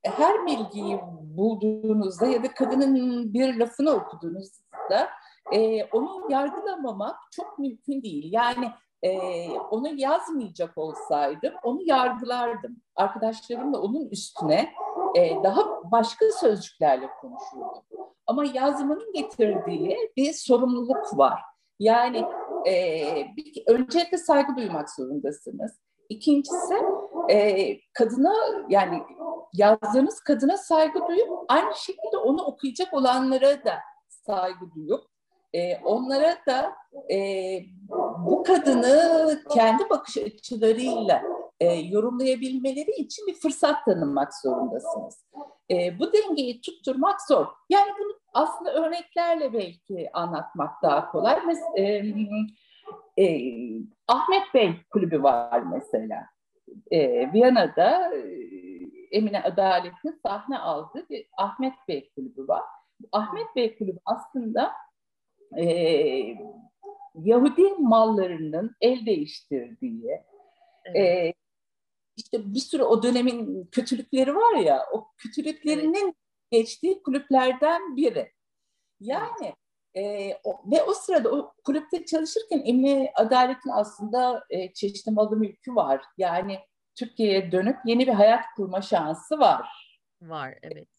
her 0.03 0.46
bilgiyi 0.46 1.00
bulduğunuzda 1.22 2.25
ya 2.25 2.44
da 2.44 2.53
kadının 2.53 3.34
bir 3.34 3.60
lafını 3.60 3.92
okuduğunuzda 3.92 5.10
e, 5.51 5.84
onu 5.84 6.32
yargılamamak 6.32 7.15
çok 7.32 7.60
mümkün 7.60 8.03
değil. 8.03 8.34
Yani 8.34 8.72
e, 9.01 9.50
onu 9.50 10.00
yazmayacak 10.00 10.77
olsaydım 10.77 11.53
onu 11.63 11.80
yargılardım. 11.82 12.77
Arkadaşlarımla 12.96 13.82
onun 13.82 14.10
üstüne 14.10 14.74
e, 15.15 15.44
daha 15.44 15.92
başka 15.92 16.25
sözcüklerle 16.32 17.10
konuşurdum. 17.22 17.84
Ama 18.27 18.46
yazmanın 18.46 19.13
getirdiği 19.13 20.12
bir 20.18 20.34
sorumluluk 20.34 21.18
var. 21.18 21.42
Yani 21.80 22.25
e, 22.68 22.74
bir, 23.38 23.63
öncelikle 23.68 24.18
saygı 24.18 24.56
duymak 24.56 24.89
zorundasınız. 24.89 25.72
İkincisi 26.10 26.74
e, 27.30 27.68
kadına 27.94 28.34
yani 28.70 29.01
yazdığınız 29.53 30.20
kadına 30.20 30.58
saygı 30.58 31.08
duyup 31.08 31.30
aynı 31.48 31.75
şekilde 31.75 32.18
onu 32.18 32.44
okuyacak 32.44 32.94
olanlara 32.94 33.65
da 33.65 33.74
saygı 34.08 34.72
duyup 34.75 35.03
e, 35.53 35.77
onlara 35.77 36.38
da 36.48 36.74
e, 37.13 37.60
bu 38.25 38.44
kadını 38.44 39.39
kendi 39.53 39.89
bakış 39.89 40.18
açılarıyla 40.18 41.24
e, 41.60 41.74
yorumlayabilmeleri 41.74 42.92
için 42.92 43.27
bir 43.27 43.34
fırsat 43.34 43.86
tanımak 43.86 44.34
zorundasınız. 44.42 45.25
E, 45.72 46.00
bu 46.00 46.13
dengeyi 46.13 46.62
tutturmak 46.62 47.22
zor. 47.27 47.46
Yani 47.70 47.92
bunu 48.00 48.23
aslında 48.34 48.74
örneklerle 48.74 49.54
belki 49.54 50.10
anlatmak 50.13 50.84
daha 50.84 51.12
kolay. 51.12 51.36
Mes- 51.36 51.80
e, 51.80 53.24
e, 53.24 53.25
Ahmet 54.08 54.54
Bey 54.54 54.74
kulübü 54.90 55.24
var 55.24 55.63
mesela. 55.74 56.25
E, 56.92 57.34
Viyana'da 57.34 58.13
Emine 59.12 59.44
Adalet'in 59.44 60.20
sahne 60.25 60.60
aldığı 60.60 61.10
bir 61.10 61.28
Ahmet 61.38 61.74
Bey 61.88 62.12
kulübü 62.16 62.48
var. 62.48 62.63
Ahmet 63.12 63.56
Bey 63.56 63.78
kulübü 63.78 64.00
aslında 64.06 64.72
e, 65.58 65.66
Yahudi 67.16 67.74
mallarının 67.80 68.75
el 68.82 69.06
değiştirdiği, 69.06 70.22
evet. 70.86 70.98
e, 70.98 71.34
işte 72.18 72.54
bir 72.54 72.60
sürü 72.60 72.84
o 72.84 73.04
dönemin 73.04 73.70
kötülükleri 73.72 74.36
var 74.36 74.56
ya, 74.56 74.86
o 74.94 75.08
kötülüklerinin. 75.18 76.16
Geçtiği 76.53 77.03
kulüplerden 77.03 77.95
biri. 77.95 78.31
Yani 79.00 79.55
e, 79.95 80.33
o, 80.43 80.62
ve 80.72 80.83
o 80.83 80.93
sırada 80.93 81.31
o 81.31 81.53
kulüpte 81.65 82.05
çalışırken 82.05 82.62
Emine 82.65 83.12
Adalet'in 83.15 83.69
aslında 83.69 84.45
e, 84.50 84.74
çeşitli 84.74 85.12
malı 85.12 85.38
mülkü 85.38 85.75
var. 85.75 86.05
Yani 86.17 86.60
Türkiye'ye 86.95 87.51
dönüp 87.51 87.77
yeni 87.86 88.07
bir 88.07 88.13
hayat 88.13 88.45
kurma 88.55 88.81
şansı 88.81 89.39
var. 89.39 89.67
Var, 90.22 90.55
evet. 90.62 90.89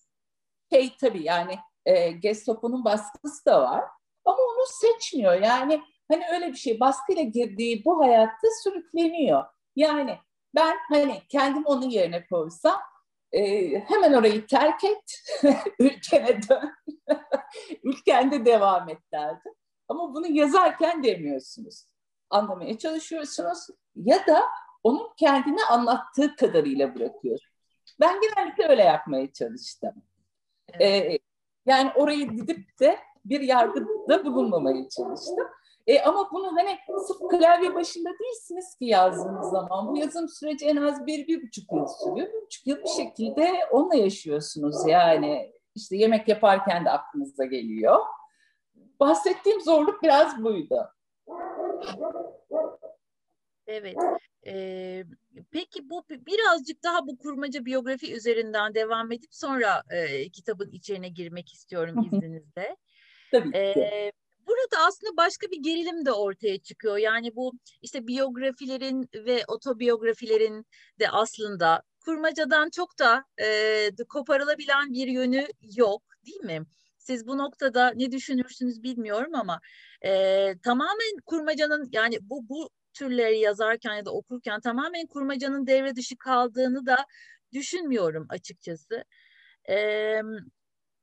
Şey 0.73 0.97
tabii 1.01 1.23
yani 1.23 1.59
e, 1.87 2.11
Gestapo'nun 2.11 2.85
baskısı 2.85 3.47
da 3.47 3.63
var. 3.63 3.85
Ama 4.25 4.37
onu 4.37 4.67
seçmiyor. 4.67 5.43
Yani 5.43 5.83
hani 6.13 6.25
öyle 6.33 6.49
bir 6.49 6.57
şey 6.57 6.81
baskıyla 6.81 7.23
girdiği 7.23 7.85
bu 7.85 8.01
hayatta 8.01 8.49
sürükleniyor. 8.63 9.45
Yani 9.77 10.19
ben 10.55 10.77
hani 10.89 11.23
kendim 11.29 11.67
onun 11.67 11.91
yerine 11.91 12.27
koysam 12.27 12.81
e, 13.35 13.79
hemen 13.81 14.13
orayı 14.13 14.47
terk 14.47 14.85
et, 14.85 15.23
ülkene 15.79 16.41
dön, 16.49 16.75
ülkende 17.83 18.45
devam 18.47 18.89
et 18.89 18.99
derdim. 19.13 19.53
Ama 19.89 20.15
bunu 20.15 20.27
yazarken 20.27 21.03
demiyorsunuz. 21.03 21.85
Anlamaya 22.31 22.79
çalışıyorsunuz 22.79 23.67
ya 23.97 24.27
da 24.27 24.43
onun 24.83 25.11
kendine 25.17 25.65
anlattığı 25.71 26.37
kadarıyla 26.37 26.95
bırakıyorsunuz. 26.95 27.55
Ben 28.01 28.21
genellikle 28.21 28.69
öyle 28.69 28.83
yapmaya 28.83 29.33
çalıştım. 29.33 29.95
Evet. 30.73 31.13
Ee, 31.13 31.19
yani 31.67 31.93
orayı 31.95 32.29
gidip 32.31 32.81
de 32.81 32.99
bir 33.25 33.41
yargıda 33.41 34.25
bulunmamaya 34.25 34.89
çalıştım. 34.89 35.49
E, 35.87 36.01
ama 36.01 36.29
bunu 36.33 36.57
hani 36.57 36.79
sırf 37.07 37.19
klavye 37.31 37.75
başında 37.75 38.11
değilsiniz 38.21 38.77
ki 38.79 38.85
yazdığınız 38.85 39.51
zaman. 39.51 39.89
Bu 39.89 39.99
yazım 39.99 40.29
süreci 40.29 40.67
en 40.67 40.77
az 40.77 41.07
bir, 41.07 41.27
bir 41.27 41.43
buçuk 41.43 41.73
yıl 41.73 41.87
sürüyor. 41.87 42.29
Bir 42.29 42.43
buçuk 42.43 42.67
yıl 42.67 42.77
bir 42.77 42.89
şekilde 42.89 43.53
onunla 43.71 43.95
yaşıyorsunuz 43.95 44.77
yani. 44.87 45.53
işte 45.75 45.97
yemek 45.97 46.29
yaparken 46.29 46.85
de 46.85 46.91
aklınıza 46.91 47.45
geliyor. 47.45 47.99
Bahsettiğim 49.01 49.61
zorluk 49.61 50.03
biraz 50.03 50.45
buydu. 50.45 50.89
Evet. 53.67 53.97
Ee, 54.47 55.05
peki 55.51 55.91
bu 55.91 56.05
birazcık 56.09 56.83
daha 56.83 57.07
bu 57.07 57.19
kurmaca 57.19 57.65
biyografi 57.65 58.15
üzerinden 58.15 58.75
devam 58.75 59.13
edip 59.13 59.35
sonra 59.35 59.83
e, 59.91 60.29
kitabın 60.29 60.71
içine 60.71 61.09
girmek 61.09 61.53
istiyorum 61.53 62.05
izninizle. 62.13 62.77
Tabii 63.31 63.53
ki. 63.53 63.59
Ee, 63.59 64.13
burada 64.47 64.87
aslında 64.87 65.17
başka 65.17 65.51
bir 65.51 65.63
gerilim 65.63 66.07
de 66.07 66.13
ortaya 66.13 66.59
çıkıyor. 66.59 66.97
Yani 66.97 67.37
bu 67.37 67.53
işte 67.83 68.07
biyografilerin 68.07 69.09
ve 69.15 69.45
otobiyografilerin 69.49 70.67
de 71.01 71.11
aslında 71.11 71.83
kurmacadan 72.05 72.71
çok 72.71 72.99
da 72.99 73.25
e, 73.41 73.91
koparılabilen 74.09 74.93
bir 74.93 75.09
yönü 75.09 75.47
yok 75.77 76.03
değil 76.27 76.41
mi? 76.41 76.67
Siz 76.99 77.27
bu 77.27 77.39
noktada 77.39 77.93
ne 77.97 78.13
düşünürsünüz 78.13 78.83
bilmiyorum 78.83 79.35
ama 79.35 79.61
e, 80.05 80.11
tamamen 80.63 81.21
kurmacanın 81.27 81.89
yani 81.93 82.19
bu 82.23 82.49
bu 82.49 82.71
türleri 82.95 83.39
yazarken 83.39 83.95
ya 83.95 84.05
da 84.05 84.11
okurken 84.13 84.61
tamamen 84.61 85.07
kurmacanın 85.07 85.67
devre 85.67 85.97
dışı 85.97 86.17
kaldığını 86.17 86.87
da 86.87 87.07
düşünmüyorum 87.53 88.27
açıkçası. 88.29 89.05
Ee, 89.69 90.21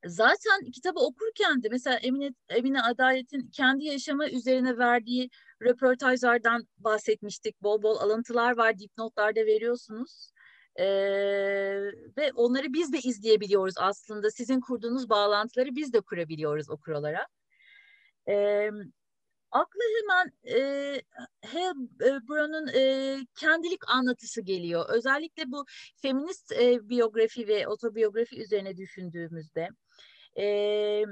zaten 0.05 0.71
kitabı 0.71 0.99
okurken 0.99 1.63
de 1.63 1.67
mesela 1.71 1.95
Emine, 1.97 2.29
Emine 2.49 2.81
Adalet'in 2.81 3.49
kendi 3.51 3.85
yaşamı 3.85 4.29
üzerine 4.29 4.77
verdiği 4.77 5.29
röportajlardan 5.61 6.67
bahsetmiştik. 6.77 7.61
Bol 7.63 7.81
bol 7.83 7.97
alıntılar 7.97 8.57
var, 8.57 8.79
dipnotlarda 8.79 9.45
veriyorsunuz. 9.45 10.31
Ee, 10.79 10.85
ve 12.17 12.31
onları 12.35 12.73
biz 12.73 12.93
de 12.93 12.99
izleyebiliyoruz 12.99 13.75
aslında. 13.77 14.31
Sizin 14.31 14.59
kurduğunuz 14.61 15.09
bağlantıları 15.09 15.75
biz 15.75 15.93
de 15.93 16.01
kurabiliyoruz 16.01 16.69
okur 16.69 16.91
olarak. 16.91 17.27
Ee, 18.29 18.71
akla 19.51 19.81
hemen 19.99 20.31
e, 20.57 21.01
Hellbrown'un 21.41 22.67
e, 22.67 23.17
kendilik 23.35 23.89
anlatısı 23.89 24.41
geliyor. 24.41 24.85
Özellikle 24.89 25.51
bu 25.51 25.65
feminist 26.01 26.51
e, 26.51 26.89
biyografi 26.89 27.47
ve 27.47 27.67
otobiyografi 27.67 28.41
üzerine 28.41 28.77
düşündüğümüzde 28.77 29.69
e, 30.37 31.05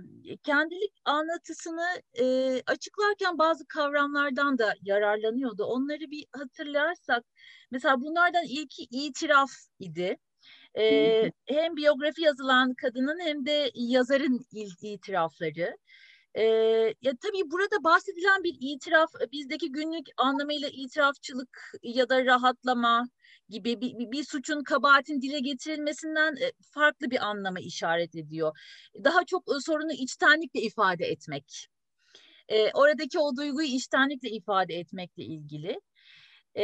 kendilik 0.44 0.94
anlatısını 1.06 1.88
e, 2.20 2.26
açıklarken 2.68 3.38
bazı 3.38 3.68
kavramlardan 3.68 4.58
da 4.58 4.74
yararlanıyordu. 4.82 5.64
Onları 5.64 6.12
bir 6.12 6.26
hatırlarsak 6.32 7.24
mesela 7.72 8.02
bunlardan 8.02 8.46
ilki 8.46 8.84
itiraf 8.92 9.52
idi. 9.80 10.18
E, 10.78 11.32
hem 11.46 11.76
biyografi 11.76 12.22
yazılan 12.22 12.74
kadının 12.74 13.20
hem 13.20 13.46
de 13.46 13.72
yazarın 13.76 14.46
itirafları. 14.82 15.78
E, 16.36 16.44
ya 17.02 17.14
tabii 17.22 17.52
burada 17.52 17.84
bahsedilen 17.84 18.44
bir 18.44 18.58
itiraf 18.60 19.10
bizdeki 19.32 19.72
günlük 19.72 20.08
anlamıyla 20.18 20.70
itirafçılık 20.74 21.72
ya 21.84 22.10
da 22.10 22.26
rahatlama 22.26 23.10
gibi 23.50 23.82
bir, 23.82 24.00
bir, 24.00 24.12
bir 24.12 24.24
suçun 24.24 24.64
kabahatin 24.64 25.22
dile 25.22 25.40
getirilmesinden 25.40 26.36
farklı 26.74 27.12
bir 27.12 27.28
anlama 27.28 27.60
işaret 27.60 28.16
ediyor. 28.16 28.58
Daha 29.04 29.26
çok 29.26 29.44
sorunu 29.66 29.94
içtenlikle 29.94 30.62
ifade 30.62 31.06
etmek. 31.06 31.68
E, 32.50 32.72
oradaki 32.74 33.20
o 33.20 33.36
duyguyu 33.36 33.68
içtenlikle 33.68 34.30
ifade 34.30 34.74
etmekle 34.74 35.24
ilgili. 35.24 35.82
E, 36.56 36.64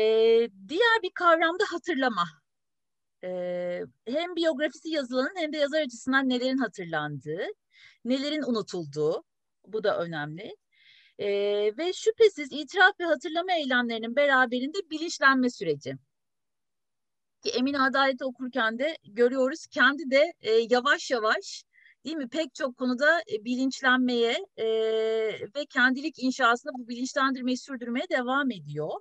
diğer 0.68 1.02
bir 1.04 1.12
kavram 1.14 1.60
da 1.60 1.64
hatırlama. 1.72 2.26
E, 3.24 3.30
hem 4.08 4.36
biyografisi 4.36 4.90
yazılanın 4.90 5.36
hem 5.36 5.54
de 5.54 5.58
yazar 5.58 5.82
açısından 5.82 6.30
nelerin 6.30 6.58
hatırlandığı, 6.58 7.46
nelerin 8.06 8.44
unutulduğu, 8.44 9.24
bu 9.68 9.84
da 9.84 10.00
önemli. 10.00 10.56
E, 11.20 11.28
ve 11.78 11.94
şüphesiz 11.94 12.52
itiraf 12.52 13.00
ve 13.00 13.04
hatırlama 13.04 13.54
eylemlerinin 13.54 14.16
beraberinde 14.16 14.78
bilinçlenme 14.92 15.50
süreci. 15.50 15.98
Ki 17.46 17.52
Emine 17.52 17.80
Adalet'i 17.80 18.26
okurken 18.26 18.80
de 18.80 18.98
görüyoruz 19.04 19.68
kendi 19.68 20.12
de 20.12 20.34
e, 20.42 20.52
yavaş 20.70 21.12
yavaş 21.12 21.64
değil 22.06 22.16
mi 22.16 22.30
pek 22.30 22.56
çok 22.56 22.78
konuda 22.78 23.20
e, 23.20 23.46
bilinçlenmeye 23.46 24.38
e, 24.58 24.66
ve 25.56 25.66
kendilik 25.70 26.24
inşasında 26.24 26.74
bu 26.78 26.88
bilinçlendirmeyi 26.88 27.58
sürdürmeye 27.58 28.06
devam 28.10 28.52
ediyor. 28.52 28.92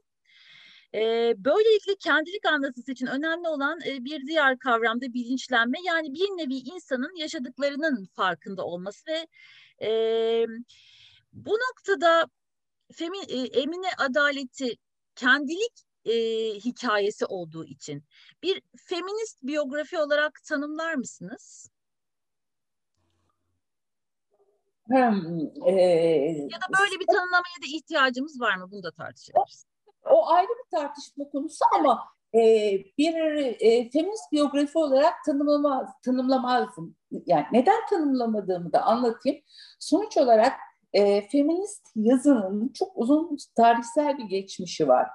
E, 0.94 1.34
böylelikle 1.36 1.94
kendilik 2.00 2.46
anlatısı 2.46 2.92
için 2.92 3.06
önemli 3.06 3.48
olan 3.48 3.80
e, 3.86 4.04
bir 4.04 4.26
diğer 4.26 4.58
kavram 4.58 5.00
da 5.00 5.12
bilinçlenme. 5.14 5.78
Yani 5.86 6.14
bir 6.14 6.28
nevi 6.28 6.54
insanın 6.54 7.16
yaşadıklarının 7.16 8.08
farkında 8.16 8.64
olması 8.64 9.04
ve 9.06 9.26
e, 9.86 9.90
bu 11.32 11.52
noktada 11.52 12.26
Femi, 12.92 13.18
e, 13.28 13.38
Emine 13.38 13.88
Adaleti 13.98 14.76
kendilik 15.16 15.84
e, 16.04 16.14
hikayesi 16.54 17.26
olduğu 17.26 17.64
için 17.64 18.04
bir 18.42 18.62
feminist 18.76 19.42
biyografi 19.42 19.98
olarak 19.98 20.40
tanımlar 20.48 20.94
mısınız? 20.94 21.70
Hmm, 24.86 25.40
e, 25.66 25.72
ya 26.50 26.58
da 26.60 26.78
böyle 26.80 27.00
bir 27.00 27.06
tanımlamaya 27.06 27.58
da 27.62 27.66
ihtiyacımız 27.66 28.40
var 28.40 28.56
mı? 28.56 28.68
Bunu 28.70 28.82
da 28.82 28.90
tartışabiliriz. 28.90 29.66
O 30.10 30.28
ayrı 30.28 30.48
bir 30.48 30.78
tartışma 30.78 31.28
konusu 31.28 31.64
ama 31.74 32.04
e, 32.34 32.40
bir 32.98 33.14
e, 33.60 33.90
feminist 33.90 34.32
biyografi 34.32 34.78
olarak 34.78 35.14
tanımlamaz, 35.26 35.88
tanımlamazdım. 36.04 36.96
Yani 37.26 37.46
neden 37.52 37.86
tanımlamadığımı 37.90 38.72
da 38.72 38.82
anlatayım. 38.82 39.40
Sonuç 39.78 40.16
olarak 40.16 40.52
e, 40.92 41.28
feminist 41.28 41.86
yazının 41.96 42.68
çok 42.68 42.92
uzun 42.94 43.36
tarihsel 43.56 44.18
bir 44.18 44.24
geçmişi 44.24 44.88
var. 44.88 45.08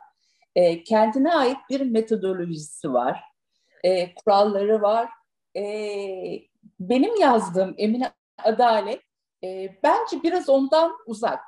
E, 0.60 0.84
kendine 0.84 1.34
ait 1.34 1.58
bir 1.70 1.82
metodolojisi 1.82 2.94
var. 2.94 3.24
E, 3.84 4.16
kuralları 4.16 4.82
var. 4.82 5.10
E, 5.56 5.64
benim 6.80 7.16
yazdığım 7.16 7.76
Emine 7.78 8.12
Adalet 8.44 9.02
e, 9.44 9.80
bence 9.84 10.24
biraz 10.24 10.50
ondan 10.50 10.92
uzak. 11.06 11.40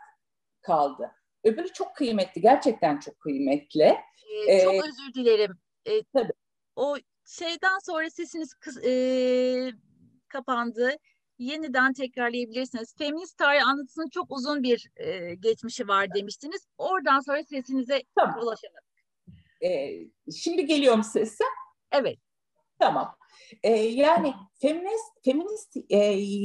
kaldı. 0.62 1.12
Öbürü 1.44 1.74
çok 1.74 1.96
kıymetli, 1.96 2.42
gerçekten 2.42 3.00
çok 3.00 3.20
kıymetli. 3.20 3.98
Ee, 4.48 4.56
ee, 4.56 4.64
çok 4.64 4.74
özür 4.74 5.14
dilerim. 5.14 5.58
Ee, 5.86 6.04
tabii. 6.04 6.34
O 6.76 6.98
şeyden 7.26 7.80
sonra 7.86 8.10
sesiniz 8.10 8.54
kız, 8.54 8.86
e, 8.86 9.72
kapandı. 10.28 10.92
Yeniden 11.38 11.94
tekrarlayabilirsiniz. 11.94 12.96
Feminist 12.98 13.38
tarih 13.38 13.68
anlatısının 13.68 14.10
çok 14.10 14.32
uzun 14.32 14.64
bir 14.64 14.90
e, 14.96 15.36
geçmişi 15.36 15.88
var 15.88 16.14
demiştiniz. 16.14 16.68
Oradan 16.78 17.20
sonra 17.20 17.44
sesinize 17.44 18.04
tamam. 18.16 18.40
ulaşamadık. 18.44 18.91
Ee, 19.64 19.92
şimdi 20.32 20.66
geliyor 20.66 20.96
mu 20.96 21.04
sesim? 21.04 21.48
Evet. 21.92 22.18
Tamam. 22.80 23.16
E, 23.64 23.72
yani 23.76 24.34
feminist 24.62 25.26
feminist 25.26 25.78
e, 25.90 25.98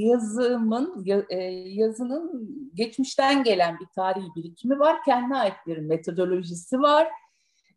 yazımın 0.07 1.07
e, 1.31 1.37
yazının 1.67 2.49
geçmişten 2.75 3.45
gelen 3.45 3.79
bir 3.81 3.87
tarihi 3.95 4.29
birikimi 4.37 4.79
var. 4.79 4.97
Kendine 5.05 5.37
ait 5.37 5.57
bir 5.67 5.79
metodolojisi 5.79 6.81
var. 6.81 7.09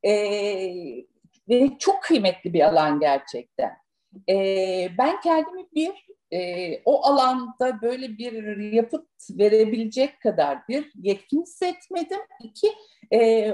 E, 0.03 0.13
ve 1.49 1.69
çok 1.79 2.03
kıymetli 2.03 2.53
bir 2.53 2.61
alan 2.61 2.99
gerçekten. 2.99 3.71
E, 4.29 4.35
ben 4.97 5.21
kendimi 5.21 5.65
bir 5.75 6.07
e, 6.31 6.81
o 6.85 7.05
alanda 7.05 7.81
böyle 7.81 8.17
bir 8.17 8.57
yapıt 8.57 9.07
verebilecek 9.29 10.21
kadar 10.21 10.67
bir 10.67 10.91
yetkin 10.95 11.41
hissetmedim. 11.41 12.19
İki, 12.43 12.71
e, 13.13 13.51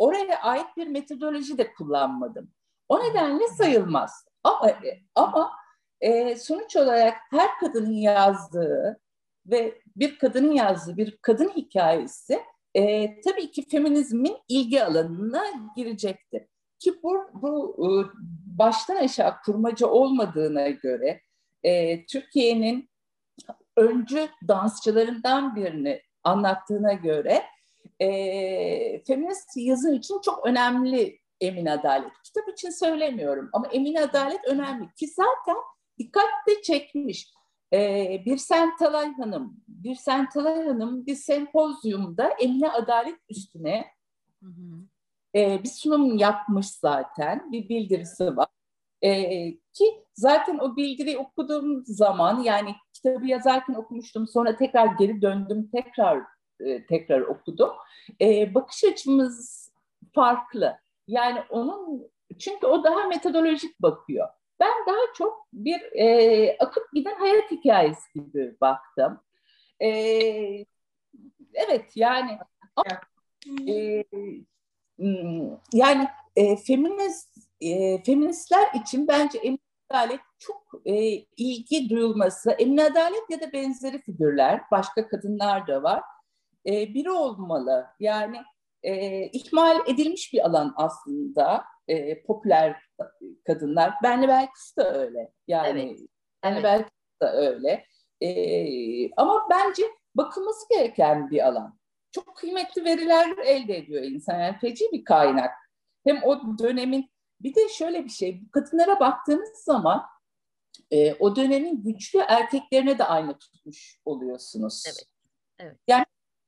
oraya 0.00 0.42
ait 0.42 0.76
bir 0.76 0.86
metodoloji 0.86 1.58
de 1.58 1.74
kullanmadım. 1.74 2.50
O 2.88 3.02
nedenle 3.02 3.48
sayılmaz. 3.48 4.24
Ama, 4.44 4.72
ama 5.14 5.52
e, 6.00 6.36
sonuç 6.36 6.76
olarak 6.76 7.16
her 7.30 7.58
kadının 7.60 7.92
yazdığı 7.92 9.00
ve 9.46 9.78
bir 9.96 10.18
kadının 10.18 10.52
yazdığı 10.52 10.96
bir 10.96 11.18
kadın 11.22 11.48
hikayesi 11.48 12.40
e, 12.74 13.14
tabii 13.20 13.50
ki 13.50 13.68
feminizmin 13.68 14.36
ilgi 14.48 14.84
alanına 14.84 15.44
girecektir. 15.76 16.42
Ki 16.78 16.94
bu, 17.02 17.16
bu 17.34 17.76
e, 17.78 17.90
baştan 18.58 18.96
aşağı 18.96 19.34
kurmaca 19.44 19.86
olmadığına 19.86 20.68
göre 20.68 21.20
e, 21.62 22.06
Türkiye'nin 22.06 22.90
öncü 23.76 24.28
dansçılarından 24.48 25.56
birini 25.56 26.02
anlattığına 26.24 26.92
göre 26.92 27.42
e, 28.00 29.04
feminist 29.04 29.56
yazın 29.56 29.94
için 29.94 30.20
çok 30.24 30.46
önemli 30.46 31.20
Emin 31.40 31.66
Adalet. 31.66 32.12
Kitap 32.24 32.48
için 32.48 32.70
söylemiyorum 32.70 33.48
ama 33.52 33.68
Emin 33.68 33.94
Adalet 33.94 34.44
önemli 34.48 34.94
ki 34.94 35.06
zaten 35.08 35.56
dikkat 35.98 36.28
de 36.48 36.62
çekmiş. 36.62 37.32
Ee, 37.72 38.22
bir 38.26 38.36
Sentalay 38.36 39.12
Hanım, 39.12 39.56
bir 39.68 39.94
Sentalay 39.94 40.66
Hanım 40.66 41.06
bir 41.06 41.14
sempozyumda 41.14 42.28
Emine 42.28 42.70
Adalet 42.70 43.18
üstüne 43.28 43.86
hı 44.42 44.46
hı. 44.46 44.84
E, 45.34 45.62
bir 45.62 45.68
sunum 45.68 46.16
yapmış 46.18 46.66
zaten, 46.66 47.52
bir 47.52 47.68
bildirisi 47.68 48.36
var. 48.36 48.48
E, 49.02 49.30
ki 49.50 50.04
zaten 50.14 50.58
o 50.58 50.76
bildiriyi 50.76 51.18
okuduğum 51.18 51.84
zaman 51.86 52.40
yani 52.42 52.74
kitabı 52.92 53.26
yazarken 53.26 53.74
okumuştum 53.74 54.28
sonra 54.28 54.56
tekrar 54.56 54.86
geri 54.86 55.22
döndüm 55.22 55.70
tekrar 55.74 56.22
e, 56.66 56.86
tekrar 56.86 57.20
okudum. 57.20 57.70
E, 58.20 58.54
bakış 58.54 58.84
açımız 58.84 59.70
farklı. 60.14 60.78
Yani 61.06 61.42
onun 61.50 62.10
çünkü 62.38 62.66
o 62.66 62.84
daha 62.84 63.08
metodolojik 63.08 63.82
bakıyor. 63.82 64.28
Ben 64.60 64.72
daha 64.86 65.14
çok 65.18 65.46
bir 65.52 65.80
e, 65.92 66.56
akıp 66.58 66.92
giden 66.92 67.14
hayat 67.14 67.50
hikayesi 67.50 68.12
gibi 68.14 68.56
baktım. 68.60 69.20
E, 69.82 69.88
evet 71.54 71.96
yani 71.96 72.38
e, 73.68 74.04
yani 75.72 76.08
e, 76.36 76.56
feminist 76.56 77.38
e, 77.60 78.02
feministler 78.02 78.68
için 78.74 79.08
bence 79.08 79.38
Emine 79.38 79.58
Adalet 79.90 80.20
çok 80.38 80.72
e, 80.84 80.94
ilgi 81.36 81.90
duyulması, 81.90 82.50
Emine 82.50 82.84
Adalet 82.84 83.30
ya 83.30 83.40
da 83.40 83.52
benzeri 83.52 83.98
figürler, 84.02 84.60
başka 84.70 85.08
kadınlar 85.08 85.66
da 85.66 85.82
var. 85.82 86.02
E, 86.66 86.94
biri 86.94 87.10
olmalı. 87.10 87.86
Yani 88.00 88.42
e, 88.82 89.24
ihmal 89.26 89.88
edilmiş 89.88 90.32
bir 90.32 90.46
alan 90.46 90.74
aslında 90.76 91.64
e, 91.88 92.22
popüler 92.22 92.76
kadınlar. 93.46 93.94
Benle 94.02 94.28
belki 94.28 94.76
de 94.78 94.82
öyle. 94.82 95.32
Yani 95.46 95.80
evet. 95.80 96.08
Benle 96.42 96.54
evet. 96.54 96.64
belki 96.64 96.90
de 97.22 97.26
öyle. 97.26 97.84
E, 98.20 99.14
ama 99.16 99.46
bence 99.50 99.82
bakılması 100.14 100.68
gereken 100.68 101.30
bir 101.30 101.46
alan. 101.46 101.78
Çok 102.12 102.36
kıymetli 102.36 102.84
veriler 102.84 103.38
elde 103.38 103.76
ediyor 103.76 104.02
insan. 104.02 104.40
Yani 104.40 104.58
feci 104.58 104.84
bir 104.92 105.04
kaynak. 105.04 105.50
Hem 106.04 106.22
o 106.24 106.58
dönemin 106.58 107.10
bir 107.40 107.54
de 107.54 107.68
şöyle 107.68 108.04
bir 108.04 108.10
şey. 108.10 108.40
Bu 108.42 108.50
kadınlara 108.50 109.00
baktığınız 109.00 109.64
zaman 109.64 110.06
e, 110.90 111.14
o 111.14 111.36
dönemin 111.36 111.82
güçlü 111.82 112.18
erkeklerine 112.18 112.98
de 112.98 113.04
aynı 113.04 113.38
tutmuş 113.38 114.00
oluyorsunuz. 114.04 114.84
Evet. 114.86 115.04
evet. 115.58 115.76
Yani 115.88 116.04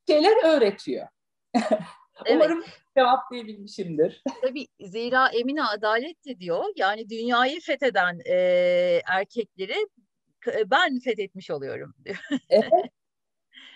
şeyler 0.07 0.43
öğretiyor. 0.43 1.07
Evet. 2.25 2.35
Umarım 2.35 2.63
cevaplayabilmişimdir. 2.97 4.23
Tabii 4.41 4.67
zira 4.79 5.29
Emine 5.29 5.63
adalet 5.63 6.25
de 6.25 6.39
diyor. 6.39 6.63
Yani 6.75 7.09
dünyayı 7.09 7.61
fetheden 7.61 8.19
e, 8.25 9.01
erkekleri 9.07 9.87
ben 10.65 10.99
fethetmiş 10.99 11.51
oluyorum 11.51 11.93
diyor. 12.05 12.17
Evet. 12.49 12.71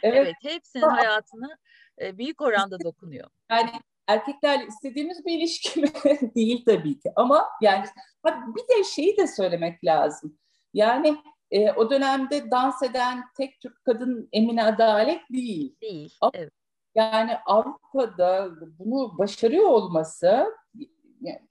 Evet. 0.04 0.18
evet 0.18 0.36
hepsinin 0.42 0.84
Aa. 0.84 0.98
hayatına 0.98 1.58
e, 2.02 2.18
büyük 2.18 2.42
oranda 2.42 2.80
dokunuyor. 2.80 3.30
Yani 3.52 3.70
erkeklerle 4.08 4.68
istediğimiz 4.68 5.26
bir 5.26 5.38
ilişki 5.38 5.80
mi? 5.80 5.88
değil 6.36 6.66
tabii 6.66 7.00
ki. 7.00 7.12
Ama 7.16 7.50
yani 7.62 7.86
bir 8.26 8.78
de 8.78 8.84
şeyi 8.84 9.18
de 9.18 9.28
söylemek 9.28 9.86
lazım. 9.86 10.38
Yani 10.74 11.18
e, 11.52 11.72
o 11.72 11.90
dönemde 11.90 12.52
dans 12.52 12.84
eden 12.84 13.24
tek 13.38 13.60
Türk 13.60 13.86
kadın 13.86 14.30
Emine 14.32 14.64
Adalet 14.64 15.22
değil. 15.32 15.76
Değil. 15.82 16.18
Ama 16.22 16.32
evet. 16.36 16.54
Yani 16.96 17.38
Avrupa'da 17.46 18.50
bunu 18.80 19.18
başarıyor 19.18 19.66
olması 19.66 20.46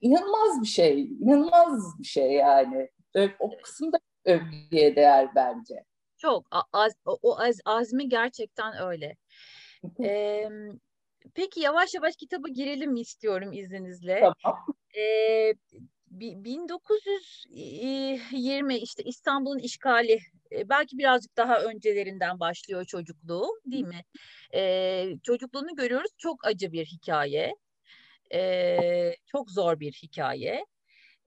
inanılmaz 0.01 0.61
bir 0.61 0.67
şey, 0.67 1.03
inanılmaz 1.03 1.99
bir 1.99 2.03
şey 2.03 2.31
yani. 2.31 2.89
O 3.39 3.51
kısımda 3.61 3.97
övgüye 4.25 4.95
değer 4.95 5.35
bence. 5.35 5.83
Çok, 6.17 6.47
az, 6.73 6.93
o 7.05 7.39
az, 7.39 7.59
azmi 7.65 8.09
gerçekten 8.09 8.73
öyle. 8.81 9.15
ee, 10.03 10.49
peki 11.33 11.59
yavaş 11.59 11.93
yavaş 11.93 12.15
kitaba 12.15 12.47
girelim 12.47 12.95
istiyorum 12.95 13.53
izninizle. 13.53 14.19
Tamam. 14.19 14.65
Ee, 14.97 15.53
1920 16.09 18.77
işte 18.77 19.03
İstanbul'un 19.03 19.59
işgali 19.59 20.19
belki 20.51 20.97
birazcık 20.97 21.37
daha 21.37 21.61
öncelerinden 21.61 22.39
başlıyor 22.39 22.85
çocukluğu 22.85 23.47
değil 23.65 23.85
mi? 23.85 24.01
Ee, 24.53 25.05
çocukluğunu 25.23 25.75
görüyoruz 25.75 26.11
çok 26.17 26.47
acı 26.47 26.71
bir 26.71 26.85
hikaye. 26.85 27.55
Ee, 28.33 29.15
çok 29.25 29.51
zor 29.51 29.79
bir 29.79 29.99
hikaye. 30.03 30.65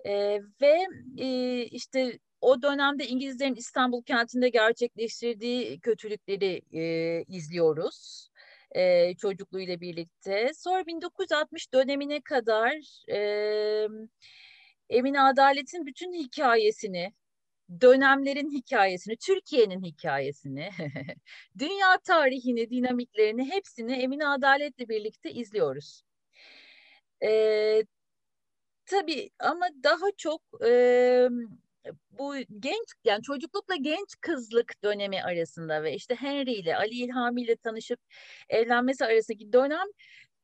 Ee, 0.06 0.40
ve 0.62 0.86
e, 1.18 1.62
işte 1.64 2.18
o 2.40 2.62
dönemde 2.62 3.06
İngilizlerin 3.06 3.54
İstanbul 3.54 4.02
kentinde 4.02 4.48
gerçekleştirdiği 4.48 5.80
kötülükleri 5.80 6.62
e, 6.72 7.24
izliyoruz 7.28 8.30
e, 8.72 9.14
çocukluğuyla 9.14 9.80
birlikte. 9.80 10.50
Sonra 10.54 10.86
1960 10.86 11.72
dönemine 11.72 12.20
kadar 12.20 12.72
e, 13.12 13.88
Emine 14.90 15.20
Adalet'in 15.20 15.87
bütün 15.87 16.12
hikayesini, 16.12 17.12
dönemlerin 17.81 18.50
hikayesini, 18.50 19.16
Türkiye'nin 19.16 19.83
hikayesini, 19.83 20.70
dünya 21.59 21.98
tarihini, 22.05 22.70
dinamiklerini 22.70 23.50
hepsini 23.53 23.92
Emine 23.92 24.29
Adalet'le 24.29 24.88
birlikte 24.88 25.31
izliyoruz. 25.33 26.03
Ee, 27.22 27.83
tabii 28.87 29.31
ama 29.38 29.68
daha 29.85 30.07
çok 30.16 30.42
e, 30.66 31.29
bu 32.11 32.37
genç 32.61 32.88
yani 33.05 33.22
çocuklukla 33.22 33.76
genç 33.76 34.16
kızlık 34.20 34.83
dönemi 34.85 35.22
arasında 35.22 35.83
ve 35.83 35.94
işte 35.94 36.14
Henry 36.14 36.53
ile 36.53 36.76
Ali 36.76 36.94
İlhami 36.94 37.42
ile 37.42 37.57
tanışıp 37.57 38.00
evlenmesi 38.48 39.05
arasındaki 39.05 39.53
dönem 39.53 39.87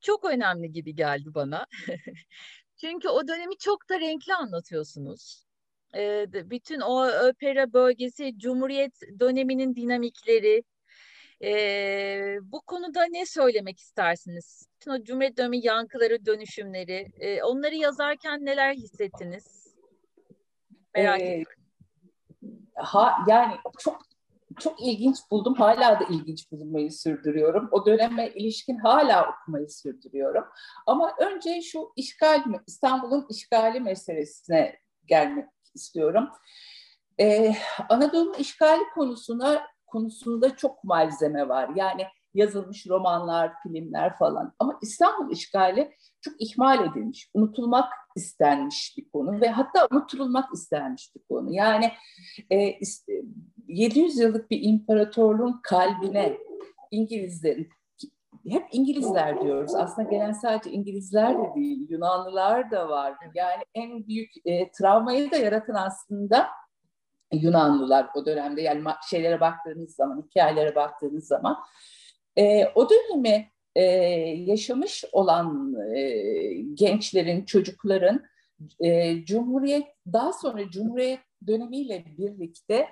çok 0.00 0.24
önemli 0.24 0.72
gibi 0.72 0.94
geldi 0.94 1.34
bana. 1.34 1.66
Çünkü 2.76 3.08
o 3.08 3.28
dönemi 3.28 3.58
çok 3.58 3.88
da 3.88 4.00
renkli 4.00 4.34
anlatıyorsunuz. 4.34 5.46
Ee, 5.94 6.26
bütün 6.32 6.80
o 6.80 7.06
opera 7.28 7.72
bölgesi, 7.72 8.38
Cumhuriyet 8.38 9.00
döneminin 9.20 9.74
dinamikleri. 9.76 10.62
Ee, 11.42 12.38
bu 12.42 12.60
konuda 12.60 13.04
ne 13.04 13.26
söylemek 13.26 13.80
istersiniz? 13.80 14.68
Bütün 14.74 14.90
o 14.90 15.04
Cumhuriyet 15.04 15.36
dönemi 15.36 15.66
yankıları, 15.66 16.26
dönüşümleri. 16.26 17.12
E, 17.20 17.42
onları 17.42 17.74
yazarken 17.74 18.44
neler 18.44 18.74
hissettiniz? 18.74 19.74
Merak 20.94 21.20
ee, 21.20 21.44
Ha, 22.74 23.16
yani 23.28 23.54
çok 23.78 24.02
çok 24.58 24.82
ilginç 24.82 25.16
buldum. 25.30 25.54
Hala 25.54 26.00
da 26.00 26.04
ilginç 26.10 26.52
bulmayı 26.52 26.92
sürdürüyorum. 26.92 27.68
O 27.72 27.86
döneme 27.86 28.28
ilişkin 28.28 28.78
hala 28.78 29.30
okumayı 29.30 29.68
sürdürüyorum. 29.68 30.44
Ama 30.86 31.12
önce 31.18 31.62
şu 31.62 31.92
işgal, 31.96 32.44
İstanbul'un 32.66 33.26
işgali 33.30 33.80
meselesine 33.80 34.78
gelmek 35.06 35.46
istiyorum. 35.74 36.28
Ee, 37.20 37.54
Anadolu'nun 37.88 38.34
işgali 38.34 38.82
konusuna 38.94 39.66
konusunda 39.86 40.56
çok 40.56 40.84
malzeme 40.84 41.48
var. 41.48 41.70
Yani 41.74 42.06
yazılmış 42.36 42.86
romanlar, 42.88 43.52
filmler 43.62 44.18
falan. 44.18 44.54
Ama 44.58 44.78
İstanbul 44.82 45.32
işgali 45.32 45.96
çok 46.20 46.34
ihmal 46.38 46.90
edilmiş, 46.90 47.30
unutulmak 47.34 47.92
istenmiş 48.16 48.94
bir 48.98 49.10
konu 49.10 49.40
ve 49.40 49.48
hatta 49.48 49.88
unutulmak 49.92 50.54
istenmiş 50.54 51.14
bir 51.16 51.22
konu. 51.28 51.52
Yani 51.52 51.92
e, 52.52 52.78
700 53.68 54.18
yıllık 54.18 54.50
bir 54.50 54.62
imparatorluğun 54.62 55.60
kalbine 55.62 56.38
İngilizlerin 56.90 57.68
hep 58.48 58.66
İngilizler 58.72 59.42
diyoruz. 59.42 59.74
Aslında 59.74 60.10
gelen 60.10 60.32
sadece 60.32 60.70
İngilizler 60.70 61.38
de 61.38 61.54
değil, 61.54 61.86
Yunanlılar 61.90 62.70
da 62.70 62.88
var. 62.88 63.14
Yani 63.34 63.62
en 63.74 64.06
büyük 64.06 64.30
e, 64.44 64.70
travmayı 64.70 65.30
da 65.30 65.36
yaratan 65.36 65.74
aslında 65.74 66.48
Yunanlılar 67.32 68.08
o 68.14 68.26
dönemde. 68.26 68.62
Yani 68.62 68.82
şeylere 69.10 69.40
baktığınız 69.40 69.94
zaman, 69.94 70.24
hikayelere 70.28 70.74
baktığınız 70.74 71.26
zaman. 71.26 71.56
E, 72.38 72.66
o 72.74 72.88
dönemi 72.90 73.50
e, 73.74 73.82
yaşamış 74.46 75.04
olan 75.12 75.74
e, 75.96 76.10
gençlerin, 76.74 77.44
çocukların 77.44 78.22
e, 78.80 79.24
Cumhuriyet, 79.24 79.86
daha 80.12 80.32
sonra 80.32 80.70
Cumhuriyet 80.70 81.20
dönemiyle 81.46 82.04
birlikte 82.18 82.88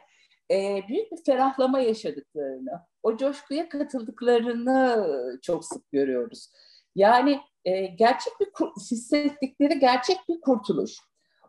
e, 0.51 0.83
büyük 0.89 1.13
bir 1.13 1.25
ferahlama 1.27 1.81
yaşadıklarını, 1.81 2.81
o 3.03 3.17
coşkuya 3.17 3.69
katıldıklarını 3.69 5.07
çok 5.43 5.65
sık 5.65 5.93
görüyoruz. 5.93 6.51
Yani 6.95 7.41
e, 7.65 7.87
gerçek 7.87 8.33
bir 8.41 8.49
hissettikleri 8.91 9.79
gerçek 9.79 10.17
bir 10.29 10.41
kurtuluş. 10.41 10.99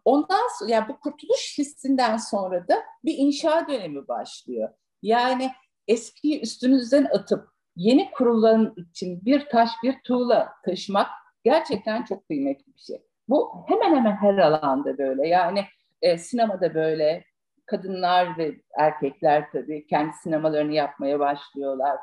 Ondan 0.06 0.58
sonra 0.60 0.72
yani 0.72 0.90
bu 0.90 1.00
kurtuluş 1.00 1.58
hissinden 1.58 2.18
sonra 2.18 2.68
da 2.68 2.84
bir 3.06 3.18
inşa 3.18 3.68
dönemi 3.68 4.08
başlıyor. 4.08 4.70
Yani 5.02 5.52
eskiyi 5.88 6.42
üstünüzden 6.42 7.04
atıp 7.04 7.55
yeni 7.76 8.12
kurulan 8.12 8.74
için 8.78 9.26
bir 9.26 9.50
taş 9.50 9.70
bir 9.84 9.96
tuğla 10.04 10.54
taşımak 10.66 11.08
gerçekten 11.44 12.04
çok 12.04 12.28
kıymetli 12.28 12.74
bir 12.74 12.80
şey. 12.80 13.02
Bu 13.30 13.52
hemen 13.68 13.96
hemen 13.96 14.16
her 14.16 14.38
alanda 14.38 14.98
böyle. 14.98 15.28
Yani 15.28 15.66
e, 16.02 16.18
sinemada 16.18 16.74
böyle, 16.74 17.26
kadınlar 17.66 18.38
ve 18.38 18.56
erkekler 18.78 19.52
tabii 19.52 19.88
kendi 19.88 20.14
sinemalarını 20.14 20.74
yapmaya 20.74 21.20
başlıyorlar. 21.20 21.98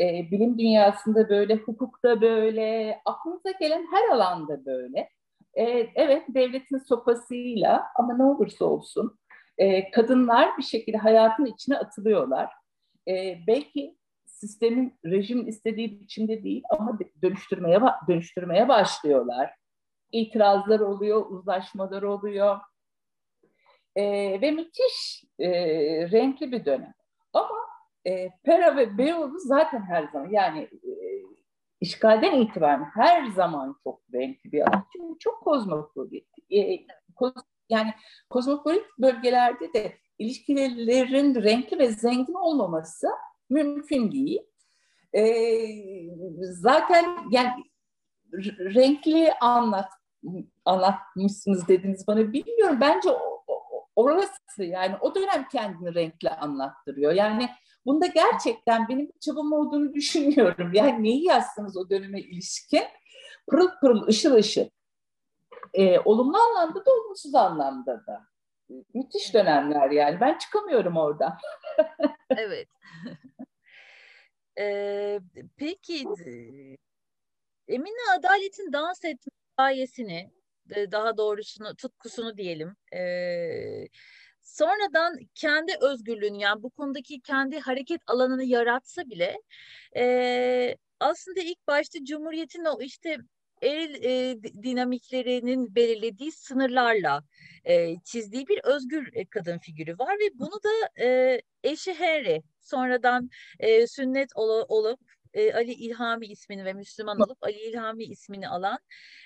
E, 0.00 0.30
bilim 0.30 0.58
dünyasında 0.58 1.28
böyle, 1.28 1.56
hukukta 1.56 2.20
böyle, 2.20 3.00
aklınıza 3.04 3.50
gelen 3.50 3.86
her 3.92 4.08
alanda 4.14 4.66
böyle. 4.66 5.10
E, 5.54 5.64
evet 5.94 6.22
devletin 6.28 6.78
sopasıyla 6.78 7.84
ama 7.96 8.16
ne 8.16 8.24
olursa 8.24 8.64
olsun 8.64 9.18
e, 9.58 9.90
kadınlar 9.90 10.58
bir 10.58 10.62
şekilde 10.62 10.96
hayatın 10.96 11.44
içine 11.44 11.78
atılıyorlar. 11.78 12.52
E, 13.08 13.38
belki 13.46 13.97
sistemin 14.40 14.98
rejim 15.04 15.48
istediği 15.48 16.00
biçimde 16.00 16.44
değil 16.44 16.62
ama 16.70 16.98
dönüştürmeye 17.22 17.80
dönüştürmeye 18.08 18.68
başlıyorlar. 18.68 19.54
İtirazlar 20.12 20.80
oluyor, 20.80 21.26
uzlaşmalar 21.30 22.02
oluyor. 22.02 22.58
E, 23.96 24.04
ve 24.40 24.50
müthiş 24.50 25.24
e, 25.38 25.50
renkli 26.10 26.52
bir 26.52 26.64
dönem. 26.64 26.94
Ama 27.32 27.56
e, 28.06 28.30
Pera 28.44 28.76
ve 28.76 28.98
Beyoğlu 28.98 29.38
zaten 29.38 29.82
her 29.82 30.08
zaman 30.12 30.30
yani 30.30 30.60
e, 30.60 30.92
işgalden 31.80 32.40
itibaren 32.40 32.84
her 32.94 33.26
zaman 33.26 33.76
çok 33.84 34.00
renkli 34.14 34.52
bir 34.52 34.60
alan. 34.60 34.84
Çünkü 34.92 35.18
çok 35.18 35.40
kozmopolit. 35.44 36.28
E, 36.50 36.86
koz, 37.16 37.32
yani 37.68 37.94
kozmopolit 38.30 38.84
bölgelerde 38.98 39.72
de 39.72 39.96
ilişkilerin 40.18 41.34
renkli 41.34 41.78
ve 41.78 41.88
zengin 41.88 42.34
olmaması 42.34 43.08
mümkün 43.50 44.12
değil. 44.12 44.42
E, 45.12 45.24
zaten 46.40 47.18
yani 47.30 47.50
renkli 48.58 49.32
anlat 49.40 49.90
anlatmışsınız 50.64 51.68
dediniz 51.68 52.06
bana 52.06 52.32
bilmiyorum. 52.32 52.78
Bence 52.80 53.10
o, 53.10 53.44
orası 53.96 54.64
yani 54.64 54.96
o 55.00 55.14
dönem 55.14 55.48
kendini 55.52 55.94
renkli 55.94 56.30
anlattırıyor. 56.30 57.12
Yani 57.12 57.50
bunda 57.86 58.06
gerçekten 58.06 58.88
benim 58.88 59.08
bir 59.08 59.20
çabam 59.20 59.52
olduğunu 59.52 59.94
düşünüyorum. 59.94 60.70
Yani 60.72 61.02
neyi 61.02 61.24
yazsanız 61.24 61.76
o 61.76 61.90
döneme 61.90 62.20
ilişkin 62.20 62.84
pırıl 63.48 63.68
pırıl 63.80 64.06
ışıl 64.06 64.34
ışıl. 64.34 64.68
Ee, 65.74 65.98
olumlu 65.98 66.38
anlamda 66.38 66.86
da 66.86 66.90
olumsuz 66.90 67.34
anlamda 67.34 68.06
da. 68.06 68.24
Müthiş 68.94 69.34
dönemler 69.34 69.90
yani. 69.90 70.20
Ben 70.20 70.38
çıkamıyorum 70.38 70.96
oradan. 70.96 71.38
evet. 72.30 72.68
Ee, 74.58 75.20
peki 75.56 76.04
Emine 77.68 78.12
Adalet'in 78.18 78.72
dans 78.72 79.04
etme 79.04 79.32
gayesini 79.58 80.30
daha 80.70 81.16
doğrusunu 81.16 81.74
tutkusunu 81.76 82.36
diyelim. 82.36 82.76
E, 82.94 83.88
sonradan 84.42 85.18
kendi 85.34 85.72
özgürlüğünü 85.80 86.38
yani 86.38 86.62
bu 86.62 86.70
konudaki 86.70 87.20
kendi 87.20 87.58
hareket 87.60 88.00
alanını 88.06 88.44
yaratsa 88.44 89.10
bile 89.10 89.36
e, 89.96 90.76
aslında 91.00 91.40
ilk 91.40 91.66
başta 91.66 92.04
Cumhuriyet'in 92.04 92.64
o 92.64 92.80
işte 92.82 93.16
el 93.62 94.04
e, 94.04 94.42
dinamiklerinin 94.62 95.74
belirlediği 95.74 96.32
sınırlarla 96.32 97.24
e, 97.64 97.94
çizdiği 98.04 98.48
bir 98.48 98.60
özgür 98.64 99.10
e, 99.12 99.26
kadın 99.26 99.58
figürü 99.58 99.98
var 99.98 100.16
ve 100.20 100.38
bunu 100.38 100.60
da 100.64 101.02
e, 101.04 101.40
eşi 101.64 101.94
Henry 101.94 102.42
sonradan 102.68 103.30
e, 103.58 103.86
sünnet 103.86 104.30
ol, 104.34 104.64
olup 104.68 105.00
e, 105.34 105.54
Ali 105.54 105.72
İlhami 105.72 106.26
ismini 106.26 106.64
ve 106.64 106.72
Müslüman 106.72 107.20
olup 107.20 107.38
Ali 107.42 107.60
İlhami 107.60 108.04
ismini 108.04 108.48
alan 108.48 108.78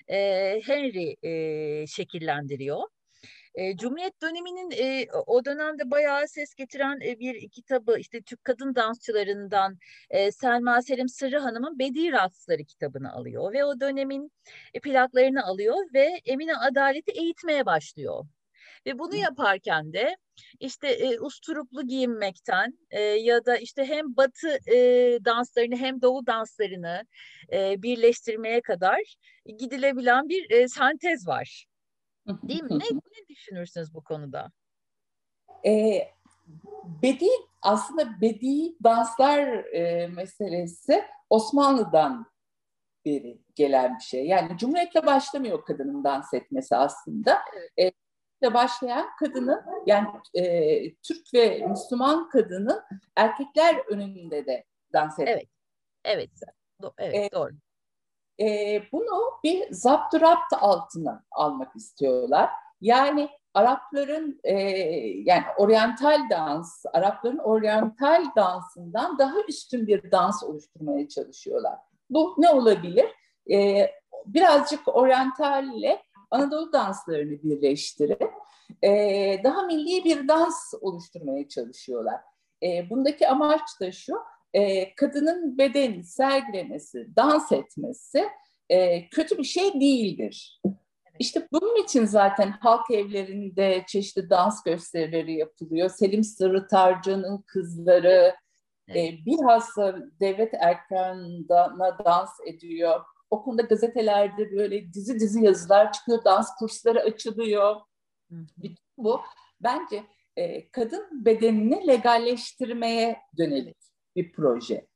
e, 0.08 0.16
Henry 0.64 1.16
e, 1.22 1.86
şekillendiriyor. 1.86 2.82
E, 3.54 3.76
Cumhuriyet 3.76 4.22
döneminin 4.22 4.70
e, 4.70 5.06
o 5.26 5.44
dönemde 5.44 5.90
bayağı 5.90 6.28
ses 6.28 6.54
getiren 6.54 7.00
e, 7.00 7.18
bir 7.18 7.48
kitabı 7.50 7.98
işte 7.98 8.22
Türk 8.22 8.44
kadın 8.44 8.74
dansçılarından 8.74 9.78
e, 10.10 10.32
Selma 10.32 10.82
Selim 10.82 11.08
Sırrı 11.08 11.38
Hanım'ın 11.38 11.78
Bedi 11.78 12.12
Ratsları 12.12 12.64
kitabını 12.64 13.12
alıyor 13.12 13.52
ve 13.52 13.64
o 13.64 13.80
dönemin 13.80 14.32
e, 14.74 14.80
plaklarını 14.80 15.44
alıyor 15.44 15.76
ve 15.94 16.20
Emine 16.24 16.56
Adalet'i 16.56 17.12
eğitmeye 17.12 17.66
başlıyor. 17.66 18.24
Ve 18.86 18.98
bunu 18.98 19.14
yaparken 19.14 19.92
de 19.92 20.16
işte 20.60 20.88
e, 20.88 21.20
usturuplu 21.20 21.86
giyinmekten 21.86 22.78
e, 22.90 23.00
ya 23.00 23.46
da 23.46 23.56
işte 23.56 23.84
hem 23.84 24.16
batı 24.16 24.70
e, 24.72 24.76
danslarını 25.24 25.76
hem 25.76 26.02
doğu 26.02 26.26
danslarını 26.26 27.06
e, 27.52 27.82
birleştirmeye 27.82 28.60
kadar 28.60 29.16
gidilebilen 29.58 30.28
bir 30.28 30.50
e, 30.50 30.68
sentez 30.68 31.26
var. 31.26 31.66
Değil 32.26 32.62
mi? 32.62 32.78
Ne, 32.78 32.84
ne 32.94 33.28
düşünürsünüz 33.28 33.94
bu 33.94 34.04
konuda? 34.04 34.50
E, 35.66 36.02
bedi 37.02 37.28
aslında 37.62 38.20
bedi 38.20 38.74
danslar 38.84 39.64
e, 39.74 40.06
meselesi 40.06 41.04
Osmanlı'dan 41.30 42.32
beri 43.04 43.38
gelen 43.54 43.98
bir 43.98 44.04
şey. 44.04 44.26
Yani 44.26 44.58
Cumhuriyet'le 44.58 45.06
başlamıyor 45.06 45.64
kadının 45.64 46.04
dans 46.04 46.34
etmesi 46.34 46.76
aslında. 46.76 47.38
Evet. 47.56 47.92
E, 47.94 48.01
başlayan 48.54 49.06
kadının 49.18 49.62
yani 49.86 50.08
e, 50.34 50.94
Türk 50.94 51.34
ve 51.34 51.66
Müslüman 51.66 52.28
kadının 52.28 52.82
erkekler 53.16 53.76
önünde 53.88 54.46
de 54.46 54.64
dans 54.92 55.18
etmesi. 55.18 55.32
Evet. 55.32 55.48
Evet. 56.04 56.30
Do- 56.82 56.94
evet 56.98 57.32
e, 57.32 57.36
doğru. 57.36 57.52
E, 58.40 58.82
bunu 58.92 59.40
bir 59.44 59.72
zapturapt 59.72 60.52
altına 60.60 61.24
almak 61.30 61.76
istiyorlar. 61.76 62.50
Yani 62.80 63.28
Arapların 63.54 64.40
e, 64.44 64.54
yani 65.24 65.44
oryantal 65.56 66.30
dans, 66.30 66.84
Arapların 66.92 67.38
oryantal 67.38 68.24
dansından 68.36 69.18
daha 69.18 69.40
üstün 69.48 69.86
bir 69.86 70.12
dans 70.12 70.42
oluşturmaya 70.42 71.08
çalışıyorlar. 71.08 71.78
Bu 72.10 72.34
ne 72.38 72.50
olabilir? 72.50 73.06
E, 73.50 73.90
birazcık 74.26 74.96
oryantalle 74.96 76.02
Anadolu 76.32 76.72
danslarını 76.72 77.42
birleştirip 77.42 78.22
e, 78.82 78.90
daha 79.44 79.62
milli 79.62 80.04
bir 80.04 80.28
dans 80.28 80.74
oluşturmaya 80.80 81.48
çalışıyorlar. 81.48 82.20
E, 82.62 82.90
bundaki 82.90 83.28
amaç 83.28 83.80
da 83.80 83.92
şu, 83.92 84.14
e, 84.54 84.94
kadının 84.94 85.58
bedeni 85.58 86.04
sergilemesi, 86.04 87.16
dans 87.16 87.52
etmesi 87.52 88.28
e, 88.68 89.08
kötü 89.08 89.38
bir 89.38 89.44
şey 89.44 89.80
değildir. 89.80 90.60
İşte 91.18 91.48
bunun 91.52 91.82
için 91.84 92.04
zaten 92.04 92.50
halk 92.50 92.90
evlerinde 92.90 93.84
çeşitli 93.88 94.30
dans 94.30 94.62
gösterileri 94.62 95.32
yapılıyor. 95.34 95.88
Selim 95.88 96.24
Sırrıtarcı'nın 96.24 97.42
kızları 97.46 98.34
evet. 98.88 99.12
e, 99.12 99.26
bilhassa 99.26 99.98
devlet 100.20 100.54
erkanına 100.54 101.98
dans 102.04 102.30
ediyor. 102.46 103.00
O 103.32 103.42
konuda 103.42 103.62
gazetelerde 103.62 104.52
böyle 104.52 104.92
dizi 104.92 105.20
dizi 105.20 105.44
yazılar 105.44 105.92
çıkıyor, 105.92 106.24
dans 106.24 106.48
kursları 106.58 107.00
açılıyor. 107.00 107.80
Bütün 108.30 108.84
bu 108.96 109.20
bence 109.60 110.04
e, 110.36 110.70
kadın 110.70 111.24
bedenini 111.24 111.86
legalleştirmeye 111.86 113.20
dönelik 113.38 113.76
bir 114.16 114.32
proje. 114.32 114.86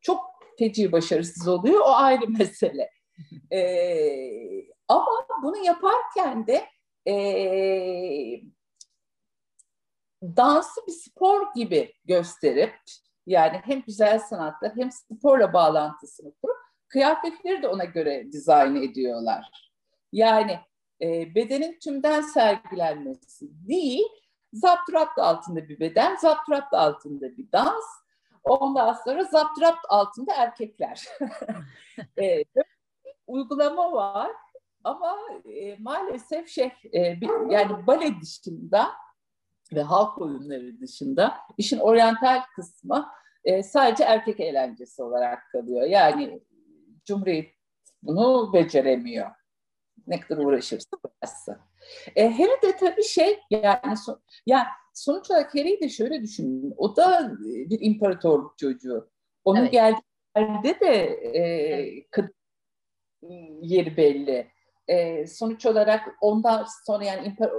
Çok 0.00 0.20
feci 0.58 0.92
başarısız 0.92 1.48
oluyor, 1.48 1.80
o 1.80 1.94
ayrı 1.94 2.28
mesele. 2.28 2.90
e, 3.52 3.60
ama 4.88 5.26
bunu 5.42 5.64
yaparken 5.64 6.46
de 6.46 6.66
e, 7.08 7.14
dansı 10.22 10.80
bir 10.86 10.92
spor 10.92 11.54
gibi 11.54 11.94
gösterip 12.04 12.74
yani 13.26 13.60
hem 13.64 13.82
güzel 13.82 14.18
sanatlar 14.18 14.72
hem 14.76 14.92
sporla 14.92 15.52
bağlantısını 15.52 16.34
kurup 16.42 16.71
kıyafetleri 16.92 17.62
de 17.62 17.68
ona 17.68 17.84
göre 17.84 18.32
dizayn 18.32 18.76
ediyorlar. 18.76 19.70
Yani 20.12 20.58
e, 21.02 21.34
bedenin 21.34 21.78
tümden 21.78 22.20
sergilenmesi 22.20 23.68
değil, 23.68 24.04
zapturapt 24.52 25.18
altında 25.18 25.68
bir 25.68 25.80
beden, 25.80 26.16
zapturapt 26.16 26.74
altında 26.74 27.36
bir 27.36 27.52
dans, 27.52 27.84
ondan 28.44 28.92
sonra 28.92 29.24
zapturapt 29.24 29.86
altında 29.88 30.34
erkekler. 30.34 31.08
e, 32.18 32.44
uygulama 33.26 33.92
var 33.92 34.30
ama 34.84 35.18
e, 35.44 35.76
maalesef 35.78 36.48
şey 36.48 36.72
e, 36.94 37.20
bir, 37.20 37.50
yani 37.50 37.86
bale 37.86 38.20
dışında 38.20 38.88
ve 39.72 39.82
halk 39.82 40.18
oyunları 40.18 40.80
dışında 40.80 41.34
işin 41.58 41.78
oryantal 41.78 42.42
kısmı 42.56 43.08
e, 43.44 43.62
sadece 43.62 44.04
erkek 44.04 44.40
eğlencesi 44.40 45.02
olarak 45.02 45.50
kalıyor. 45.52 45.82
Yani 45.82 46.40
Cumhuriyet 47.04 47.54
bunu 48.02 48.52
beceremiyor. 48.52 49.30
Ne 50.06 50.20
kadar 50.20 50.44
uğraşırsa 50.44 50.96
uğraşsın. 51.04 51.56
E, 52.16 52.30
Harry 52.30 52.62
de 52.62 52.76
tabii 52.76 53.04
şey 53.04 53.38
yani, 53.50 53.96
so, 53.96 54.18
yani 54.46 54.66
sonuç 54.94 55.30
olarak 55.30 55.54
Harry'i 55.54 55.80
de 55.80 55.88
şöyle 55.88 56.22
düşünün. 56.22 56.74
O 56.76 56.96
da 56.96 57.32
bir 57.40 57.80
imparatorluk 57.80 58.58
çocuğu. 58.58 59.10
Onun 59.44 59.60
evet. 59.60 59.72
geldiği 59.72 60.02
yerde 60.36 60.80
de 60.80 61.04
e, 61.38 62.06
kadın 62.10 62.34
yeri 63.62 63.96
belli. 63.96 64.50
E, 64.88 65.26
sonuç 65.26 65.66
olarak 65.66 66.08
ondan 66.20 66.66
sonra 66.86 67.04
yani 67.04 67.26
impar 67.26 67.50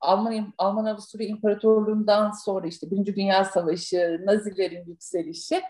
Alman 0.00 0.54
Alman 0.58 0.84
Avusturya 0.84 1.28
İmparatorluğu'ndan 1.28 2.30
sonra 2.30 2.66
işte 2.66 2.90
Birinci 2.90 3.16
Dünya 3.16 3.44
Savaşı, 3.44 4.22
Nazilerin 4.24 4.86
yükselişi, 4.86 5.62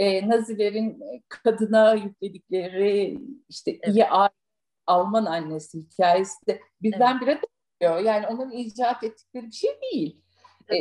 e, 0.00 0.28
Nazilerin 0.28 1.02
kadına 1.28 1.94
yükledikleri 1.94 3.18
işte 3.48 3.70
evet. 3.70 3.96
iyi 3.96 4.06
Alman 4.86 5.24
annesi 5.24 5.78
hikayesi 5.78 6.46
de 6.46 6.60
birdenbire 6.82 7.30
evet. 7.30 7.44
dönüyor. 7.82 8.00
Yani 8.00 8.26
onların 8.26 8.52
icat 8.52 9.04
ettikleri 9.04 9.46
bir 9.46 9.52
şey 9.52 9.70
değil. 9.82 10.20
E, 10.72 10.76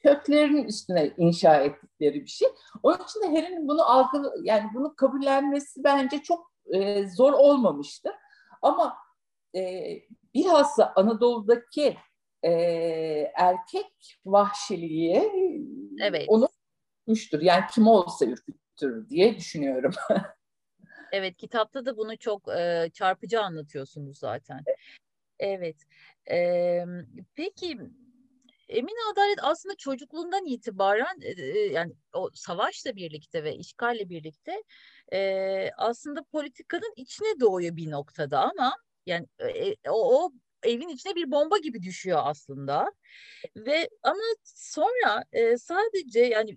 köklerinin 0.00 0.64
üstüne 0.64 1.12
inşa 1.16 1.56
ettikleri 1.56 2.20
bir 2.20 2.30
şey. 2.30 2.48
Onun 2.82 2.98
için 3.04 3.22
de 3.22 3.26
Harry'nin 3.26 3.68
bunu 3.68 3.82
algı 3.82 4.32
yani 4.42 4.70
bunu 4.74 4.96
kabullenmesi 4.96 5.84
bence 5.84 6.22
çok 6.22 6.52
e, 6.74 7.08
zor 7.08 7.32
olmamıştır. 7.32 8.12
Ama 8.62 8.96
e, 9.56 9.92
bilhassa 10.34 10.92
Anadolu'daki 10.96 11.96
e, 12.42 12.50
erkek 13.34 14.18
vahşiliği 14.26 15.32
evet. 16.02 16.24
onu 16.28 16.48
ürkmüştür. 17.08 17.42
Yani 17.42 17.64
kim 17.74 17.86
olsa 17.86 18.26
ürkütür 18.26 19.08
diye 19.08 19.36
düşünüyorum. 19.36 19.92
evet 21.12 21.36
kitapta 21.36 21.86
da 21.86 21.96
bunu 21.96 22.18
çok 22.18 22.48
e, 22.48 22.90
çarpıcı 22.92 23.40
anlatıyorsunuz 23.40 24.18
zaten. 24.18 24.64
Evet. 25.38 25.76
E, 26.30 26.84
peki 27.34 27.78
Emine 28.68 28.98
Adalet 29.12 29.38
aslında 29.42 29.74
çocukluğundan 29.74 30.46
itibaren 30.46 31.20
e, 31.22 31.42
yani 31.58 31.92
o 32.12 32.30
savaşla 32.34 32.96
birlikte 32.96 33.44
ve 33.44 33.56
işgalle 33.56 34.08
birlikte 34.08 34.62
e, 35.12 35.70
aslında 35.76 36.22
politikanın 36.22 36.92
içine 36.96 37.40
doğuyor 37.40 37.76
bir 37.76 37.90
noktada 37.90 38.40
ama 38.40 38.72
yani 39.06 39.26
e, 39.38 39.74
o, 39.90 40.24
o 40.24 40.30
evin 40.62 40.88
içine 40.88 41.14
bir 41.14 41.30
bomba 41.30 41.58
gibi 41.58 41.82
düşüyor 41.82 42.20
aslında. 42.24 42.92
Ve 43.56 43.88
ama 44.02 44.20
sonra 44.44 45.24
e, 45.32 45.58
sadece 45.58 46.20
yani 46.20 46.56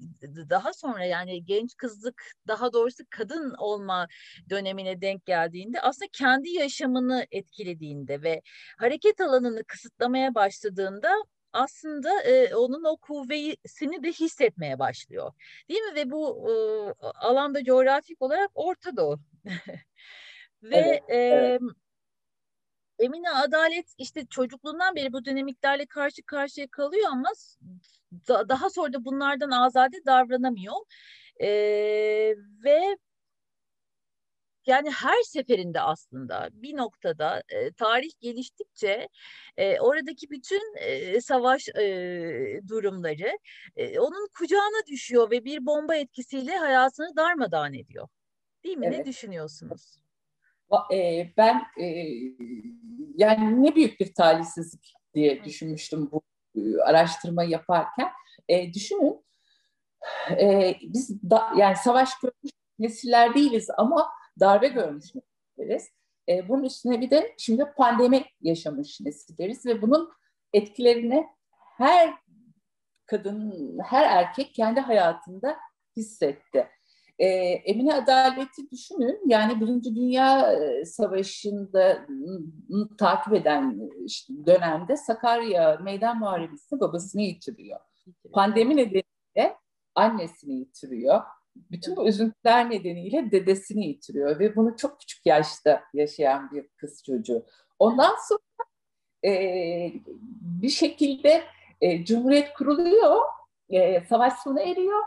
daha 0.49 0.73
sonra 0.73 1.05
yani 1.05 1.45
genç 1.45 1.77
kızlık 1.77 2.23
daha 2.47 2.73
doğrusu 2.73 3.03
kadın 3.09 3.53
olma 3.57 4.07
dönemine 4.49 5.01
denk 5.01 5.25
geldiğinde 5.25 5.81
aslında 5.81 6.09
kendi 6.13 6.49
yaşamını 6.49 7.25
etkilediğinde 7.31 8.21
ve 8.23 8.41
hareket 8.77 9.21
alanını 9.21 9.63
kısıtlamaya 9.63 10.35
başladığında 10.35 11.11
aslında 11.53 12.21
e, 12.21 12.55
onun 12.55 12.83
o 12.83 12.97
kuvvesini 12.97 14.03
de 14.03 14.11
hissetmeye 14.11 14.79
başlıyor. 14.79 15.33
Değil 15.69 15.81
mi? 15.81 15.95
Ve 15.95 16.11
bu 16.11 16.49
e, 16.49 16.53
alanda 17.01 17.63
coğrafik 17.63 18.21
olarak 18.21 18.49
Orta 18.55 18.97
Doğu. 18.97 19.19
Ve 20.63 20.75
evet, 20.75 21.03
evet. 21.07 21.61
E, 21.61 21.65
Emine 23.01 23.29
Adalet 23.29 23.93
işte 23.97 24.25
çocukluğundan 24.25 24.95
beri 24.95 25.13
bu 25.13 25.25
dinamiklerle 25.25 25.85
karşı 25.85 26.23
karşıya 26.23 26.67
kalıyor 26.67 27.07
ama 27.11 27.29
da, 28.27 28.49
daha 28.49 28.69
sonra 28.69 28.93
da 28.93 29.05
bunlardan 29.05 29.51
azade 29.51 30.05
davranamıyor. 30.05 30.75
E, 31.41 31.47
ve 32.63 32.97
yani 34.65 34.91
her 34.91 35.21
seferinde 35.23 35.81
aslında 35.81 36.49
bir 36.51 36.77
noktada 36.77 37.43
e, 37.49 37.71
tarih 37.71 38.11
geliştikçe 38.19 39.09
e, 39.57 39.79
oradaki 39.79 40.29
bütün 40.29 40.75
e, 40.77 41.21
savaş 41.21 41.69
e, 41.69 42.61
durumları 42.67 43.37
e, 43.75 43.99
onun 43.99 44.29
kucağına 44.37 44.85
düşüyor 44.87 45.31
ve 45.31 45.45
bir 45.45 45.65
bomba 45.65 45.95
etkisiyle 45.95 46.57
hayatını 46.57 47.15
darmadağın 47.15 47.73
ediyor. 47.73 48.07
Değil 48.63 48.77
mi? 48.77 48.85
Evet. 48.85 48.99
Ne 48.99 49.05
düşünüyorsunuz? 49.05 50.00
E, 50.93 51.29
ben 51.37 51.61
e, 51.79 51.85
yani 53.15 53.63
ne 53.63 53.75
büyük 53.75 53.99
bir 53.99 54.13
talihsizlik 54.13 54.93
diye 55.13 55.43
düşünmüştüm 55.43 56.11
bu 56.11 56.21
e, 56.55 56.81
araştırma 56.81 57.43
yaparken. 57.43 58.09
E, 58.49 58.73
düşünün 58.73 59.25
e, 60.29 60.75
biz 60.81 61.21
da, 61.23 61.53
yani 61.57 61.75
savaş 61.75 62.19
görmüş 62.19 62.51
nesiller 62.79 63.33
değiliz 63.33 63.69
ama 63.77 64.09
darbe 64.39 64.67
görmüş 64.67 65.05
nesilleriz. 65.15 65.89
E, 66.29 66.49
bunun 66.49 66.63
üstüne 66.63 67.01
bir 67.01 67.09
de 67.09 67.35
şimdi 67.37 67.65
pandemi 67.77 68.25
yaşamış 68.41 69.01
nesilleriz 69.01 69.65
ve 69.65 69.81
bunun 69.81 70.11
etkilerini 70.53 71.27
her 71.77 72.13
kadın, 73.05 73.79
her 73.83 74.17
erkek 74.17 74.53
kendi 74.53 74.79
hayatında 74.79 75.57
hissetti. 75.97 76.67
E, 77.19 77.27
Emine 77.65 77.93
Adaleti 77.93 78.71
düşünün, 78.71 79.19
yani 79.27 79.61
Birinci 79.61 79.95
Dünya 79.95 80.53
e, 80.53 80.85
Savaşı'nda 80.85 82.07
takip 82.97 83.33
eden 83.33 83.89
işte 84.05 84.33
dönemde 84.45 84.97
Sakarya 84.97 85.79
Meydan 85.83 86.19
Muharebesi'nde 86.19 86.79
babasını 86.79 87.21
yitiriyor. 87.21 87.79
Pandemi 88.33 88.77
nedeniyle 88.77 89.57
annesini 89.95 90.53
yitiriyor. 90.53 91.21
Bütün 91.55 91.95
bu 91.95 92.07
üzüntüler 92.07 92.69
nedeniyle 92.69 93.31
dedesini 93.31 93.87
yitiriyor. 93.87 94.39
Ve 94.39 94.55
bunu 94.55 94.77
çok 94.77 94.99
küçük 94.99 95.25
yaşta 95.25 95.83
yaşayan 95.93 96.51
bir 96.51 96.67
kız 96.67 97.03
çocuğu. 97.03 97.45
Ondan 97.79 98.15
sonra 98.29 98.69
e, 99.33 99.93
bir 100.61 100.69
şekilde 100.69 101.43
e, 101.81 102.05
Cumhuriyet 102.05 102.53
kuruluyor, 102.53 103.21
e, 103.69 104.05
savaş 104.05 104.33
sona 104.33 104.61
eriyor 104.61 105.01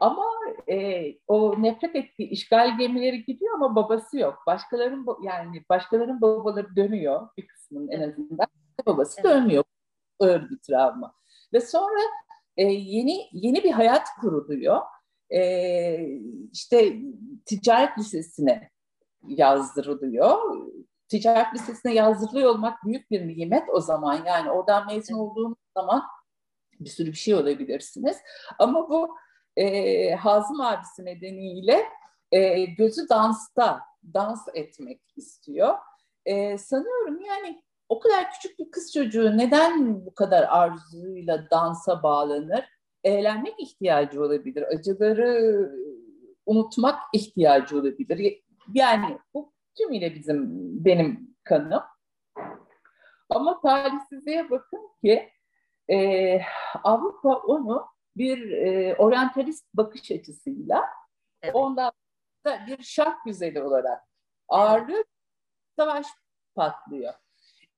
ama 0.00 0.24
e, 0.68 1.04
o 1.26 1.62
nefret 1.62 1.96
ettiği 1.96 2.28
işgal 2.28 2.78
gemileri 2.78 3.24
gidiyor 3.24 3.54
ama 3.54 3.76
babası 3.76 4.18
yok. 4.18 4.38
Başkalarının 4.46 5.06
yani 5.22 5.64
başkalarının 5.68 6.20
babaları 6.20 6.76
dönüyor 6.76 7.28
bir 7.36 7.46
kısmının 7.46 7.88
en 7.88 8.10
azından. 8.10 8.46
Babası 8.86 9.20
evet. 9.20 9.30
dönmüyor. 9.30 9.64
Ağır 10.20 10.50
bir 10.50 10.58
travma. 10.58 11.14
Ve 11.52 11.60
sonra 11.60 12.00
e, 12.56 12.62
yeni 12.64 13.28
yeni 13.32 13.64
bir 13.64 13.70
hayat 13.70 14.08
kuruluyor 14.20 14.80
e, 15.30 15.40
işte 16.52 16.96
ticaret 17.46 17.98
lisesine 17.98 18.70
yazdırılıyor. 19.26 20.56
Ticaret 21.08 21.54
lisesine 21.54 21.94
yazdırılıyor 21.94 22.50
olmak 22.50 22.84
büyük 22.84 23.10
bir 23.10 23.28
nimet 23.28 23.68
o 23.72 23.80
zaman. 23.80 24.24
Yani 24.26 24.50
oradan 24.50 24.86
mezun 24.86 25.14
olduğunuz 25.14 25.58
zaman 25.76 26.02
bir 26.80 26.90
sürü 26.90 27.10
bir 27.10 27.16
şey 27.16 27.34
olabilirsiniz. 27.34 28.16
Ama 28.58 28.90
bu 28.90 29.16
e, 29.58 30.14
Hazım 30.14 30.60
abisi 30.60 31.04
nedeniyle 31.04 31.84
e, 32.32 32.64
gözü 32.64 33.08
dansta, 33.08 33.80
dans 34.14 34.48
etmek 34.54 35.00
istiyor. 35.16 35.74
e, 36.26 36.58
sanıyorum 36.58 37.20
yani 37.20 37.62
o 37.88 38.00
kadar 38.00 38.30
küçük 38.30 38.58
bir 38.58 38.70
kız 38.70 38.92
çocuğu 38.92 39.38
neden 39.38 40.06
bu 40.06 40.14
kadar 40.14 40.46
arzuyla 40.48 41.50
dansa 41.50 42.02
bağlanır? 42.02 42.64
Eğlenmek 43.04 43.54
ihtiyacı 43.60 44.22
olabilir, 44.22 44.62
acıları 44.62 45.70
unutmak 46.46 46.98
ihtiyacı 47.12 47.78
olabilir. 47.78 48.42
Yani 48.74 49.18
bu 49.34 49.52
tümüyle 49.78 50.14
bizim 50.14 50.46
benim 50.84 51.36
kanım. 51.44 51.82
Ama 53.30 53.60
talihsizliğe 53.60 54.50
bakın 54.50 54.88
ki 55.04 55.28
e, 55.90 56.40
Avrupa 56.84 57.34
onu 57.34 57.86
bir 58.18 58.50
e, 58.50 58.94
oryantalist 58.94 59.66
bakış 59.74 60.10
açısıyla 60.10 60.84
evet. 61.42 61.54
ondan 61.54 61.92
da 62.46 62.66
bir 62.66 62.82
şark 62.82 63.24
güzeli 63.24 63.62
olarak 63.62 64.02
ağırlığı 64.48 65.04
savaş 65.76 66.06
patlıyor. 66.54 67.14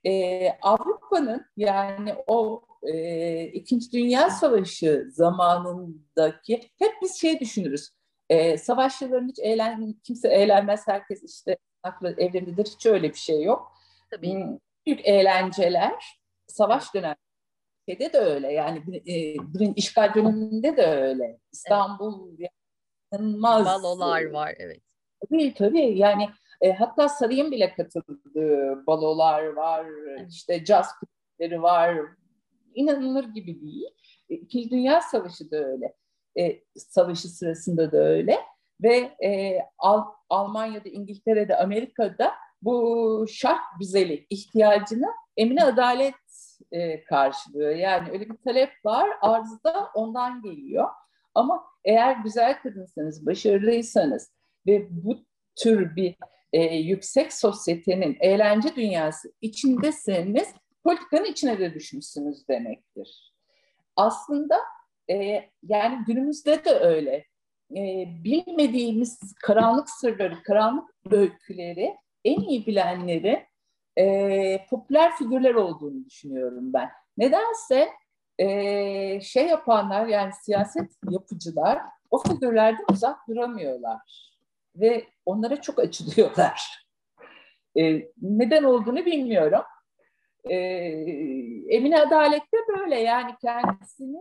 E, 0.07 0.49
Avrupa'nın 0.63 1.47
yani 1.57 2.15
o 2.27 2.63
e, 2.83 3.45
İkinci 3.45 3.93
Dünya 3.93 4.31
Savaşı 4.31 5.07
zamanındaki 5.11 6.71
hep 6.79 6.93
biz 7.03 7.21
şey 7.21 7.41
düşünürüz. 7.41 7.91
E, 8.29 8.59
savaşçıların 8.59 9.29
hiç 9.29 9.39
eğlen, 9.39 9.95
kimse 10.05 10.29
eğlenmez, 10.29 10.89
herkes 10.89 11.23
işte 11.23 11.57
aklı 11.83 12.15
evlerindedir. 12.19 12.67
Hiç 12.67 12.87
öyle 12.87 13.09
bir 13.09 13.19
şey 13.19 13.43
yok. 13.43 13.73
Tabii. 14.11 14.33
Hmm, 14.33 14.59
büyük 14.87 15.07
eğlenceler 15.07 16.21
savaş 16.47 16.95
döneminde 16.95 17.30
de 17.99 18.19
öyle. 18.19 18.53
Yani 18.53 18.83
e, 19.07 19.35
işgal 19.77 20.15
döneminde 20.15 20.77
de 20.77 20.87
öyle. 20.87 21.39
İstanbul 21.53 22.39
evet. 22.39 22.51
Balolar 23.43 24.31
var 24.31 24.55
evet. 24.59 24.81
Tabii 25.31 25.55
tabii 25.55 25.99
yani 25.99 26.29
e, 26.61 26.73
hatta 26.73 27.09
Sarıyın 27.09 27.51
bile 27.51 27.75
katıldığı 27.75 28.87
balolar 28.87 29.47
var, 29.47 29.87
evet. 30.09 30.33
işte 30.33 30.65
caz 30.65 30.89
kulüpleri 30.99 31.63
var. 31.63 31.97
İnanılır 32.75 33.25
gibi 33.25 33.61
değil. 33.61 33.91
E, 34.31 34.35
İkinci 34.35 34.71
Dünya 34.71 35.01
Savaşı 35.01 35.51
da 35.51 35.57
öyle. 35.57 35.95
E, 36.39 36.61
savaşı 36.77 37.29
sırasında 37.29 37.93
da 37.93 37.99
öyle. 37.99 38.39
Ve 38.83 38.97
e, 39.25 39.59
Al 39.79 40.05
Almanya'da, 40.29 40.89
İngiltere'de, 40.89 41.57
Amerika'da 41.57 42.33
bu 42.63 43.27
şark 43.29 43.61
güzeli 43.79 44.27
ihtiyacını 44.31 45.07
emine 45.37 45.65
adalet 45.65 46.15
e, 46.73 47.05
karşılıyor. 47.05 47.71
Yani 47.71 48.11
öyle 48.11 48.29
bir 48.29 48.37
talep 48.37 48.71
var, 48.85 49.11
arz 49.21 49.65
da 49.65 49.91
ondan 49.95 50.43
geliyor. 50.43 50.89
Ama 51.35 51.65
eğer 51.85 52.17
güzel 52.17 52.63
kadınsanız, 52.63 53.27
başarılıysanız 53.27 54.33
ve 54.67 54.87
bu 54.91 55.19
tür 55.57 55.97
bir 55.97 56.17
e, 56.53 56.77
yüksek 56.77 57.33
sosyetenin 57.33 58.17
eğlence 58.21 58.77
dünyası 58.77 59.33
içindeseniz 59.41 60.49
politikanın 60.85 61.25
içine 61.25 61.59
de 61.59 61.75
düşmüşsünüz 61.75 62.49
demektir. 62.49 63.35
Aslında 63.97 64.57
e, 65.11 65.45
yani 65.63 66.05
günümüzde 66.07 66.65
de 66.65 66.71
öyle. 66.71 67.25
E, 67.77 68.07
bilmediğimiz 68.25 69.21
karanlık 69.43 69.91
sırları, 69.91 70.43
karanlık 70.43 70.91
öyküleri 71.11 71.97
en 72.25 72.41
iyi 72.41 72.67
bilenleri 72.67 73.47
e, 74.01 74.67
popüler 74.71 75.17
figürler 75.17 75.55
olduğunu 75.55 76.05
düşünüyorum 76.05 76.73
ben. 76.73 76.91
Nedense 77.19 77.89
e, 78.39 79.21
şey 79.21 79.47
yapanlar 79.47 80.07
yani 80.07 80.33
siyaset 80.43 80.91
yapıcılar 81.11 81.83
o 82.11 82.19
figürlerden 82.19 82.85
uzak 82.91 83.29
duramıyorlar 83.29 84.01
ve 84.77 85.05
onlara 85.27 85.61
çok 85.61 85.79
açılıyorlar. 85.79 86.81
E, 87.79 88.09
neden 88.23 88.65
olduğunu 88.65 89.07
bilmiyorum. 89.07 89.63
E, 90.45 90.57
Emine 91.69 92.01
Adalet 92.01 92.43
de 92.43 92.59
böyle 92.79 93.01
yani 93.01 93.35
kendisini 93.41 94.19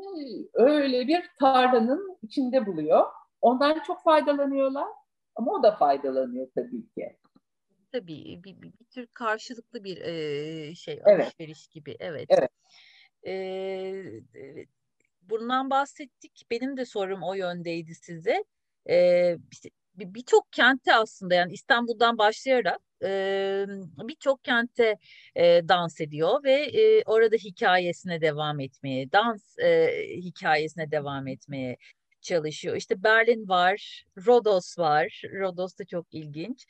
öyle 0.53 1.07
bir 1.07 1.31
tarlanın 1.39 2.17
içinde 2.23 2.65
buluyor. 2.65 3.05
Ondan 3.41 3.79
çok 3.87 4.03
faydalanıyorlar 4.03 4.87
ama 5.35 5.51
o 5.51 5.63
da 5.63 5.71
faydalanıyor 5.71 6.47
tabii 6.55 6.89
ki. 6.89 7.17
Tabii 7.91 8.43
bir, 8.43 8.61
bir, 8.61 8.79
bir 8.79 8.85
tür 8.85 9.07
karşılıklı 9.07 9.83
bir 9.83 9.97
e, 9.97 10.75
şey 10.75 11.01
evet. 11.05 11.25
alışveriş 11.25 11.67
gibi. 11.67 11.95
Evet. 11.99 12.25
evet. 12.29 12.49
E, 13.27 14.03
bundan 15.21 15.69
bahsettik. 15.69 16.45
Benim 16.51 16.77
de 16.77 16.85
sorum 16.85 17.23
o 17.23 17.33
yöndeydi 17.33 17.95
size. 17.95 18.43
E, 18.89 19.37
işte 19.51 19.69
birçok 19.95 20.53
kente 20.53 20.95
aslında 20.95 21.35
yani 21.35 21.53
İstanbul'dan 21.53 22.17
başlayarak 22.17 22.79
e, 23.03 23.65
birçok 23.97 24.43
kente 24.43 24.97
e, 25.35 25.67
dans 25.67 26.01
ediyor 26.01 26.43
ve 26.43 26.53
e, 26.53 27.03
orada 27.03 27.35
hikayesine 27.35 28.21
devam 28.21 28.59
etmeye, 28.59 29.11
dans 29.11 29.57
e, 29.59 29.87
hikayesine 30.15 30.91
devam 30.91 31.27
etmeye 31.27 31.77
çalışıyor. 32.21 32.75
İşte 32.75 33.03
Berlin 33.03 33.47
var, 33.49 34.05
Rodos 34.25 34.79
var. 34.79 35.21
Rodos 35.39 35.79
da 35.79 35.85
çok 35.85 36.13
ilginç. 36.13 36.65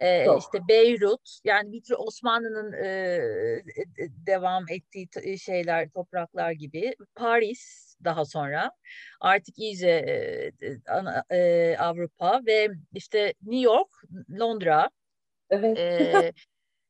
Ee, 0.00 0.24
çok. 0.24 0.42
İşte 0.42 0.58
Beyrut, 0.68 1.38
yani 1.44 1.72
bir 1.72 1.82
tür 1.82 1.94
Osmanlı'nın 1.98 2.72
e, 2.72 3.20
devam 4.26 4.64
ettiği 4.70 5.38
şeyler, 5.38 5.88
topraklar 5.90 6.52
gibi. 6.52 6.94
Paris 7.14 7.96
daha 8.04 8.24
sonra 8.24 8.70
artık 9.20 9.58
iyice 9.58 9.88
e, 9.88 11.36
e, 11.36 11.76
Avrupa 11.78 12.40
ve 12.46 12.68
işte 12.94 13.34
New 13.42 13.64
York, 13.64 13.90
Londra. 14.40 14.90
Evet. 15.50 15.78
E, 15.78 16.32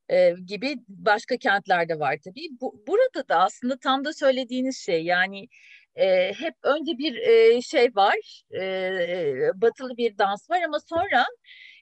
e, 0.09 0.35
gibi 0.47 0.77
başka 0.89 1.37
kentlerde 1.37 1.99
var 1.99 2.19
tabii. 2.25 2.49
Bu, 2.61 2.85
burada 2.87 3.29
da 3.29 3.39
aslında 3.39 3.79
tam 3.79 4.05
da 4.05 4.13
söylediğiniz 4.13 4.77
şey 4.77 5.05
yani 5.05 5.49
e, 5.97 6.33
hep 6.33 6.55
önce 6.63 6.99
bir 6.99 7.17
e, 7.17 7.63
şey 7.63 7.95
var, 7.95 8.43
e, 8.61 9.51
batılı 9.55 9.97
bir 9.97 10.19
dans 10.19 10.51
var 10.51 10.63
ama 10.63 10.81
sonra 10.81 11.27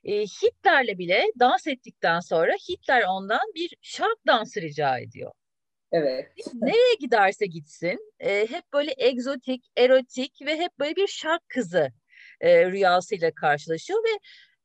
e, 0.05 0.21
Hitler'le 0.21 0.99
bile 0.99 1.25
dans 1.41 1.67
ettikten 1.67 2.21
sonra 2.21 2.53
Hitler 2.53 3.05
ondan 3.09 3.53
bir 3.55 3.77
şark 3.83 4.27
dansı 4.27 4.63
rica 4.63 4.99
ediyor. 4.99 5.33
Evet. 5.93 6.29
Nereye 6.55 6.95
giderse 7.01 7.47
gitsin 7.47 8.13
e, 8.21 8.47
hep 8.51 8.73
böyle 8.73 8.95
egzotik, 8.97 9.65
erotik 9.77 10.33
ve 10.47 10.59
hep 10.59 10.79
böyle 10.79 10.97
bir 10.97 11.07
şark 11.07 11.49
kızı 11.49 11.93
e, 12.41 12.67
rüyasıyla 12.67 13.31
karşılaşıyor 13.35 14.05
ve 14.05 14.19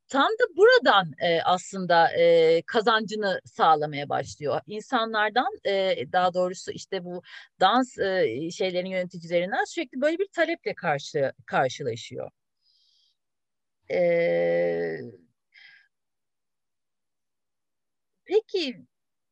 tam 0.09 0.31
da 0.31 0.57
buradan 0.57 1.13
e, 1.21 1.41
aslında 1.41 2.11
e, 2.11 2.61
kazancını 2.61 3.41
sağlamaya 3.45 4.09
başlıyor. 4.09 4.61
İnsanlardan 4.67 5.53
e, 5.65 5.95
daha 6.11 6.33
doğrusu 6.33 6.71
işte 6.71 7.03
bu 7.05 7.21
dans 7.59 7.97
e, 7.97 8.51
şeylerin 8.51 8.89
yöneticilerinden 8.89 9.63
sürekli 9.65 10.01
böyle 10.01 10.19
bir 10.19 10.27
taleple 10.27 10.75
karşı 10.75 11.33
karşılaşıyor. 11.45 12.31
E, 13.89 14.99
peki 18.25 18.85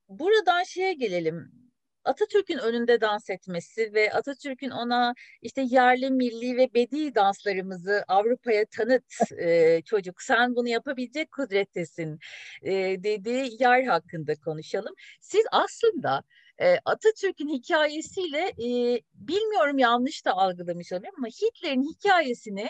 buradan 0.10 0.64
şeye 0.64 0.94
gelelim 0.94 1.65
Atatürk'ün 2.06 2.58
önünde 2.58 3.02
dans 3.02 3.30
etmesi 3.30 3.94
ve 3.94 4.14
Atatürk'ün 4.14 4.70
ona 4.70 5.14
işte 5.42 5.62
yerli, 5.62 6.12
milli 6.12 6.58
ve 6.58 6.74
bedi 6.74 7.16
danslarımızı 7.16 8.04
Avrupa'ya 8.08 8.66
tanıt 8.66 9.32
e, 9.40 9.82
çocuk 9.86 10.22
sen 10.22 10.56
bunu 10.56 10.70
yapabilecek 10.70 11.32
kudrettesin 11.32 12.20
e, 12.62 12.74
dediği 13.04 13.62
yer 13.64 13.84
hakkında 13.84 14.36
konuşalım. 14.36 14.96
Siz 15.22 15.46
aslında 15.52 16.24
e, 16.62 16.78
Atatürk'ün 16.86 17.50
hikayesiyle 17.50 18.48
e, 18.48 19.02
bilmiyorum 19.14 19.78
yanlış 19.78 20.26
da 20.26 20.34
algılamış 20.34 20.92
olabilirim 20.92 21.16
ama 21.18 21.28
Hitler'in 21.28 21.84
hikayesini 21.84 22.70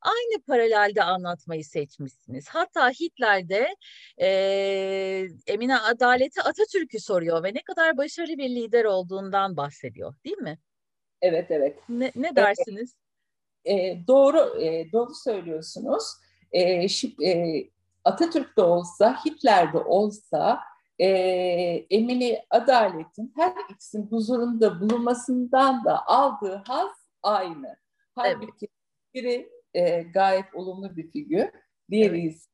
aynı 0.00 0.42
paralelde 0.42 1.02
anlatmayı 1.02 1.64
seçmişsiniz. 1.64 2.48
Hatta 2.48 2.90
Hitler'de 2.90 3.76
e, 4.20 4.28
Emine 5.46 5.78
Adalet'i 5.78 6.42
Atatürk'ü 6.42 7.00
soruyor 7.00 7.42
ve 7.42 7.54
ne 7.54 7.62
kadar 7.62 7.96
başarılı 7.96 8.38
bir 8.38 8.50
lider 8.50 8.84
olduğundan 8.84 9.56
bahsediyor 9.56 10.14
değil 10.24 10.38
mi? 10.38 10.58
Evet 11.22 11.50
evet. 11.50 11.78
Ne, 11.88 12.12
ne 12.16 12.36
dersiniz? 12.36 12.94
E, 13.64 14.06
doğru 14.06 14.62
e, 14.62 14.92
doğru 14.92 15.14
söylüyorsunuz. 15.14 16.04
E, 16.52 16.88
şi, 16.88 17.14
e, 17.24 17.64
Atatürk 18.04 18.56
de 18.56 18.62
olsa, 18.62 19.24
Hitler 19.24 19.72
de 19.72 19.78
olsa 19.78 20.60
e, 20.98 21.08
Emine 21.90 22.46
Adalet'in 22.50 23.32
her 23.36 23.52
ikisinin 23.70 24.06
huzurunda 24.06 24.80
bulunmasından 24.80 25.84
da 25.84 26.06
aldığı 26.06 26.62
haz 26.66 26.90
aynı. 27.22 27.76
Halbuki 28.14 28.66
evet. 28.66 29.14
biri 29.14 29.50
e, 29.74 30.02
gayet 30.02 30.54
olumlu 30.54 30.96
bir 30.96 31.10
figür, 31.10 31.48
diğeri 31.90 32.22
evet. 32.22 32.46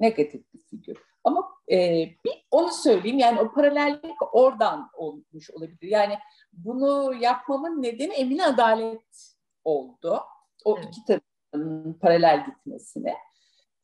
negatif 0.00 0.54
bir 0.54 0.58
figür. 0.58 0.96
Ama 1.24 1.48
e, 1.70 1.76
bir 2.24 2.46
onu 2.50 2.72
söyleyeyim 2.72 3.18
yani 3.18 3.40
o 3.40 3.52
paralellik 3.52 4.34
oradan 4.34 4.90
olmuş 4.94 5.50
olabilir. 5.50 5.88
Yani 5.88 6.18
bunu 6.52 7.14
yapmamın 7.20 7.82
nedeni 7.82 8.12
Emine 8.12 8.44
Adalet 8.44 9.34
oldu. 9.64 10.20
O 10.64 10.78
evet. 10.78 10.88
iki 10.88 11.04
tarafın 11.04 11.92
paralel 11.92 12.46
gitmesine. 12.46 13.14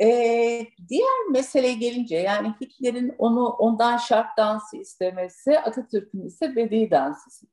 Ee, 0.02 0.66
diğer 0.88 1.26
mesele 1.30 1.72
gelince 1.72 2.16
yani 2.16 2.54
Hitler'in 2.60 3.14
onu 3.18 3.48
ondan 3.48 3.96
şark 3.96 4.36
dansı 4.36 4.76
istemesi, 4.76 5.58
Atatürk'ün 5.58 6.26
ise 6.26 6.56
bedi 6.56 6.90
dansı 6.90 7.46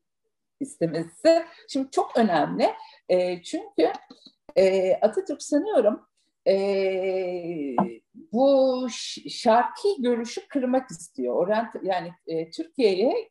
istemesi. 0.60 1.46
Şimdi 1.70 1.92
çok 1.92 2.18
önemli. 2.18 2.74
E, 3.10 3.44
çünkü 3.44 3.94
e, 4.56 4.94
Atatürk 4.94 5.44
sanıyorum 5.44 6.06
e, 6.48 6.56
bu 8.32 8.88
şarkı 9.30 9.88
görüşü 10.00 10.48
kırmak 10.48 10.92
istiyor. 10.92 11.36
Orient, 11.36 11.70
yani 11.84 12.14
e, 12.28 12.52
Türkiye'ye 12.52 13.30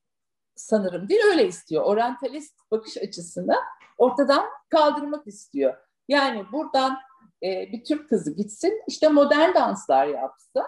sanırım 0.56 1.08
değil 1.08 1.20
öyle 1.30 1.46
istiyor. 1.46 1.84
Orientalist 1.84 2.54
bakış 2.70 2.96
açısını 2.96 3.56
ortadan 3.98 4.44
kaldırmak 4.68 5.26
istiyor. 5.26 5.76
Yani 6.08 6.44
buradan 6.52 6.98
e, 7.42 7.72
bir 7.72 7.84
Türk 7.84 8.08
kızı 8.08 8.36
gitsin 8.36 8.82
işte 8.88 9.08
modern 9.08 9.54
danslar 9.54 10.06
yapsın 10.06 10.64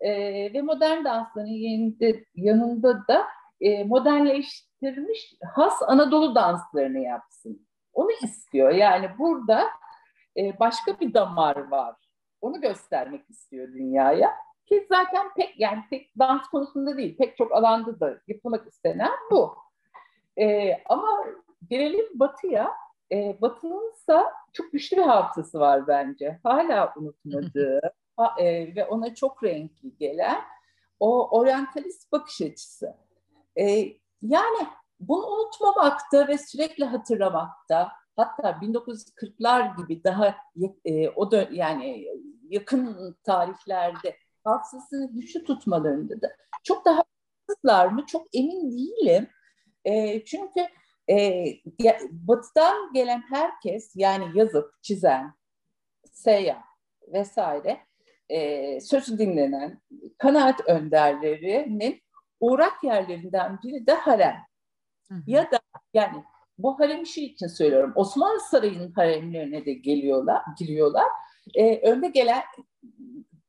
e, 0.00 0.10
ve 0.54 0.62
modern 0.62 1.04
dansların 1.04 1.46
yanında, 1.46 2.18
yanında 2.34 3.08
da 3.08 3.26
e, 3.60 3.84
modernleştirmiş 3.84 5.34
has 5.54 5.82
Anadolu 5.86 6.34
danslarını 6.34 6.98
yapsın. 6.98 7.66
Onu 7.92 8.10
istiyor. 8.22 8.70
Yani 8.70 9.10
burada 9.18 9.68
e, 10.36 10.58
başka 10.60 11.00
bir 11.00 11.14
damar 11.14 11.70
var. 11.70 11.96
Onu 12.40 12.60
göstermek 12.60 13.30
istiyor 13.30 13.68
dünyaya. 13.68 14.34
Ki 14.66 14.86
zaten 14.88 15.26
pek 15.36 15.60
yani 15.60 15.82
tek 15.90 16.18
dans 16.18 16.42
konusunda 16.48 16.96
değil, 16.96 17.16
pek 17.16 17.36
çok 17.36 17.52
alanda 17.52 18.00
da 18.00 18.18
yapılmak 18.28 18.66
istenen 18.66 19.10
bu. 19.30 19.54
E, 20.38 20.76
ama 20.86 21.08
gelelim 21.68 22.06
Batı'ya. 22.14 22.72
E, 23.12 23.40
Batı'nın 23.40 23.92
ise 23.92 24.22
çok 24.52 24.72
güçlü 24.72 24.96
bir 24.96 25.02
hafızası 25.02 25.60
var 25.60 25.86
bence. 25.86 26.40
Hala 26.42 26.94
unutmadığı 26.96 27.80
ha, 28.16 28.34
e, 28.38 28.76
ve 28.76 28.84
ona 28.84 29.14
çok 29.14 29.44
renkli 29.44 29.96
gelen 29.96 30.40
o 31.00 31.38
oryantalist 31.38 32.12
bakış 32.12 32.40
açısı. 32.40 32.94
E, 33.58 33.64
yani 34.22 34.66
bunu 35.00 35.26
unutmamakta 35.26 36.28
ve 36.28 36.38
sürekli 36.38 36.84
hatırlamakta, 36.84 37.92
hatta 38.16 38.50
1940'lar 38.50 39.76
gibi 39.76 40.04
daha 40.04 40.36
e, 40.84 41.08
o 41.08 41.30
da 41.30 41.48
yani 41.50 42.06
yakın 42.48 43.16
tarihlerde 43.24 44.16
hafızasını 44.44 45.12
güçlü 45.12 45.44
tutmalarında 45.44 46.22
da 46.22 46.36
çok 46.62 46.84
daha 46.84 47.02
haksızlar 47.48 47.86
mı 47.86 48.06
çok 48.06 48.26
emin 48.34 48.72
değilim. 48.72 49.28
E, 49.84 50.24
çünkü 50.24 50.66
e, 51.10 51.44
batıdan 52.10 52.92
gelen 52.92 53.22
herkes 53.30 53.92
yani 53.94 54.38
yazıp 54.38 54.82
çizen, 54.82 55.34
seyyah 56.12 56.62
vesaire 57.12 57.80
e, 58.28 58.80
sözü 58.80 59.18
dinlenen 59.18 59.80
kanaat 60.18 60.68
önderlerinin 60.68 62.02
uğrak 62.40 62.84
yerlerinden 62.84 63.58
biri 63.64 63.86
de 63.86 63.92
harem. 63.92 64.36
Hı 65.08 65.14
hı. 65.14 65.22
Ya 65.26 65.50
da 65.50 65.60
yani 65.94 66.24
bu 66.58 66.80
harem 66.80 67.02
işi 67.02 67.24
için 67.24 67.46
söylüyorum. 67.46 67.92
Osmanlı 67.94 68.40
Sarayı'nın 68.40 68.92
haremlerine 68.92 69.66
de 69.66 69.72
geliyorlar, 69.72 70.42
giriyorlar. 70.58 71.06
Ee, 71.54 71.90
önde 71.90 72.08
gelen 72.08 72.42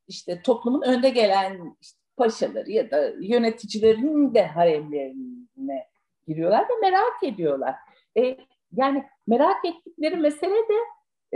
işte 0.08 0.42
toplumun 0.42 0.82
önde 0.82 1.10
gelen 1.10 1.78
işte 1.82 2.00
paşaları 2.18 2.72
ya 2.72 2.92
da 2.92 3.14
yöneticilerin 3.22 4.34
de 4.34 4.46
haremlerine 4.48 5.91
giriyorlar 6.28 6.64
ve 6.64 6.90
merak 6.90 7.24
ediyorlar. 7.24 7.76
Ee, 8.18 8.38
yani 8.72 9.06
merak 9.28 9.66
ettikleri 9.66 10.18
mesele 10.18 10.56
de 10.56 10.78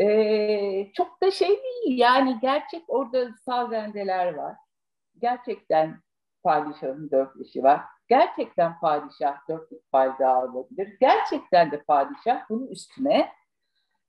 e, 0.04 0.92
çok 0.94 1.22
da 1.22 1.32
şey 1.32 1.50
değil. 1.50 1.98
Yani 1.98 2.38
gerçek 2.42 2.84
orada 2.88 3.30
salvendeler 3.46 4.34
var. 4.34 4.56
Gerçekten 5.22 6.00
padişahın 6.44 7.12
dört 7.12 7.42
eşi 7.42 7.64
var. 7.64 7.82
Gerçekten 8.08 8.80
padişah 8.80 9.50
dörtlük 9.50 9.92
fayda 9.92 10.30
alabilir. 10.30 10.98
Gerçekten 11.00 11.72
de 11.72 11.84
padişah 11.84 12.50
bunun 12.50 12.68
üstüne 12.68 13.32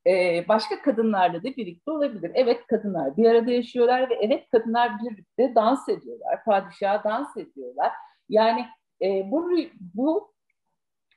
e, 0.06 0.44
başka 0.48 0.82
kadınlarla 0.82 1.38
da 1.38 1.56
birlikte 1.56 1.90
olabilir. 1.90 2.30
Evet 2.34 2.66
kadınlar 2.66 3.16
bir 3.16 3.30
arada 3.30 3.50
yaşıyorlar 3.50 4.10
ve 4.10 4.14
evet 4.14 4.48
kadınlar 4.50 4.92
birlikte 4.98 5.54
dans 5.54 5.88
ediyorlar. 5.88 6.44
Padişaha 6.44 7.04
dans 7.04 7.36
ediyorlar. 7.36 7.92
Yani 8.28 8.66
e, 9.02 9.30
bu, 9.30 9.50
bu 9.94 10.35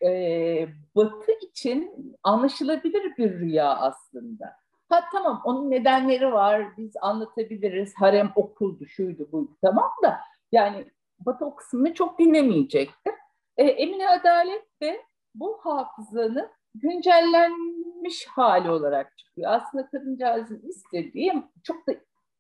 e, 0.04 0.68
Batı 0.96 1.32
için 1.42 2.16
anlaşılabilir 2.24 3.18
bir 3.18 3.40
rüya 3.40 3.76
aslında. 3.78 4.56
Ha 4.90 5.04
tamam 5.12 5.42
onun 5.46 5.72
nedenleri 5.72 6.32
var 6.32 6.78
biz 6.78 6.94
anlatabiliriz 7.02 7.94
harem 7.96 8.32
okuldu 8.36 8.86
şuydu 8.86 9.32
buydu 9.32 9.58
tamam 9.62 9.92
da 10.04 10.20
yani 10.52 10.92
Batı 11.20 11.46
o 11.46 11.56
kısmını 11.56 11.94
çok 11.94 12.20
dinlemeyecektir. 12.20 13.14
E, 13.58 13.64
Emine 13.64 14.10
Adalet 14.10 14.82
de 14.82 15.02
bu 15.36 15.60
hafızanın 15.64 16.50
güncellenmiş 16.76 18.28
hali 18.28 18.70
olarak 18.70 19.18
çıkıyor. 19.18 19.52
Aslında 19.52 19.90
kadıncağızın 19.90 20.62
istediği 20.70 21.44
çok 21.64 21.88
da 21.88 21.94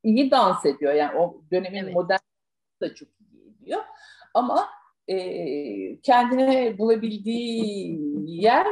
iyi 0.03 0.32
dans 0.32 0.66
ediyor. 0.66 0.93
Yani 0.93 1.20
o 1.20 1.41
dönemin 1.51 1.84
evet. 1.84 1.93
modern 1.93 2.20
da 2.82 2.95
çok 2.95 3.07
iyi 3.20 3.55
ediyor. 3.55 3.82
Ama 4.34 4.70
e, 5.10 6.01
kendine 6.01 6.78
bulabildiği 6.78 7.99
yer 8.26 8.68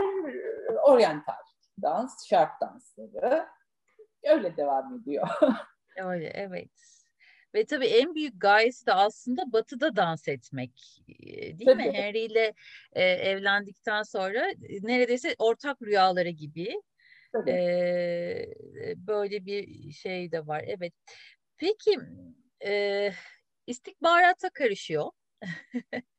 oryantal 0.83 1.33
dans, 1.81 2.27
şark 2.29 2.61
dansları 2.61 3.47
öyle 4.23 4.57
devam 4.57 4.95
ediyor. 4.95 5.27
öyle 5.97 6.31
evet. 6.33 6.71
Ve 7.55 7.65
tabii 7.65 7.87
en 7.87 8.15
büyük 8.15 8.41
gayesi 8.41 8.85
de 8.85 8.93
aslında 8.93 9.53
batıda 9.53 9.95
dans 9.95 10.27
etmek 10.27 11.03
değil 11.29 11.65
tabii. 11.65 11.75
mi? 11.75 11.91
Henry 11.93 12.19
ile 12.19 12.53
e, 12.93 13.03
evlendikten 13.03 14.03
sonra 14.03 14.47
neredeyse 14.81 15.35
ortak 15.37 15.81
rüyaları 15.81 16.29
gibi 16.29 16.81
e, 17.47 18.45
böyle 18.95 19.45
bir 19.45 19.91
şey 19.91 20.31
de 20.31 20.47
var. 20.47 20.63
Evet. 20.67 20.93
Peki 21.57 21.99
e, 22.65 23.11
istikbarata 23.67 24.49
karışıyor. 24.49 25.11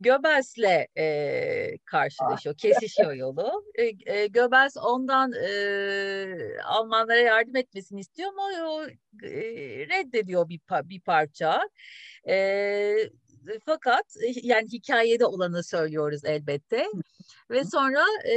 Göbels'le 0.00 0.86
e, 0.98 1.78
karşılaşıyor, 1.84 2.56
kesişiyor 2.56 3.12
yolu. 3.12 3.64
E, 3.74 4.14
e, 4.14 4.26
Göbels 4.26 4.76
ondan 4.76 5.32
e, 5.32 6.62
Almanlara 6.64 7.20
yardım 7.20 7.56
etmesini 7.56 8.00
istiyor 8.00 8.28
ama 8.28 8.70
o 8.70 8.86
e, 9.22 9.30
reddediyor 9.88 10.48
bir, 10.48 10.60
bir 10.70 11.00
parça. 11.00 11.68
E, 12.28 13.10
fakat 13.66 14.04
yani 14.42 14.68
hikayede 14.72 15.26
olanı 15.26 15.64
söylüyoruz 15.64 16.24
elbette. 16.24 16.86
Ve 17.50 17.64
sonra 17.64 18.04
e, 18.28 18.34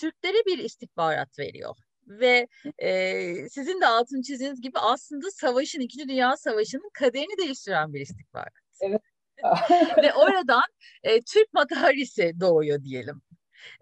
Türklere 0.00 0.46
bir 0.46 0.58
istihbarat 0.58 1.38
veriyor 1.38 1.76
ve 2.06 2.48
e, 2.78 3.48
sizin 3.48 3.80
de 3.80 3.86
altını 3.86 4.22
çizdiğiniz 4.22 4.60
gibi 4.60 4.78
aslında 4.78 5.30
savaşın, 5.30 5.80
İkinci 5.80 6.08
Dünya 6.08 6.36
Savaşı'nın 6.36 6.90
kaderini 6.92 7.38
değiştiren 7.38 7.94
bir 7.94 8.00
istihbarat. 8.00 8.52
Evet. 8.80 9.00
Ve 10.02 10.14
oradan 10.14 10.62
e, 11.02 11.20
Türk 11.20 11.52
matarisi 11.52 12.40
doğuyor 12.40 12.82
diyelim. 12.82 13.22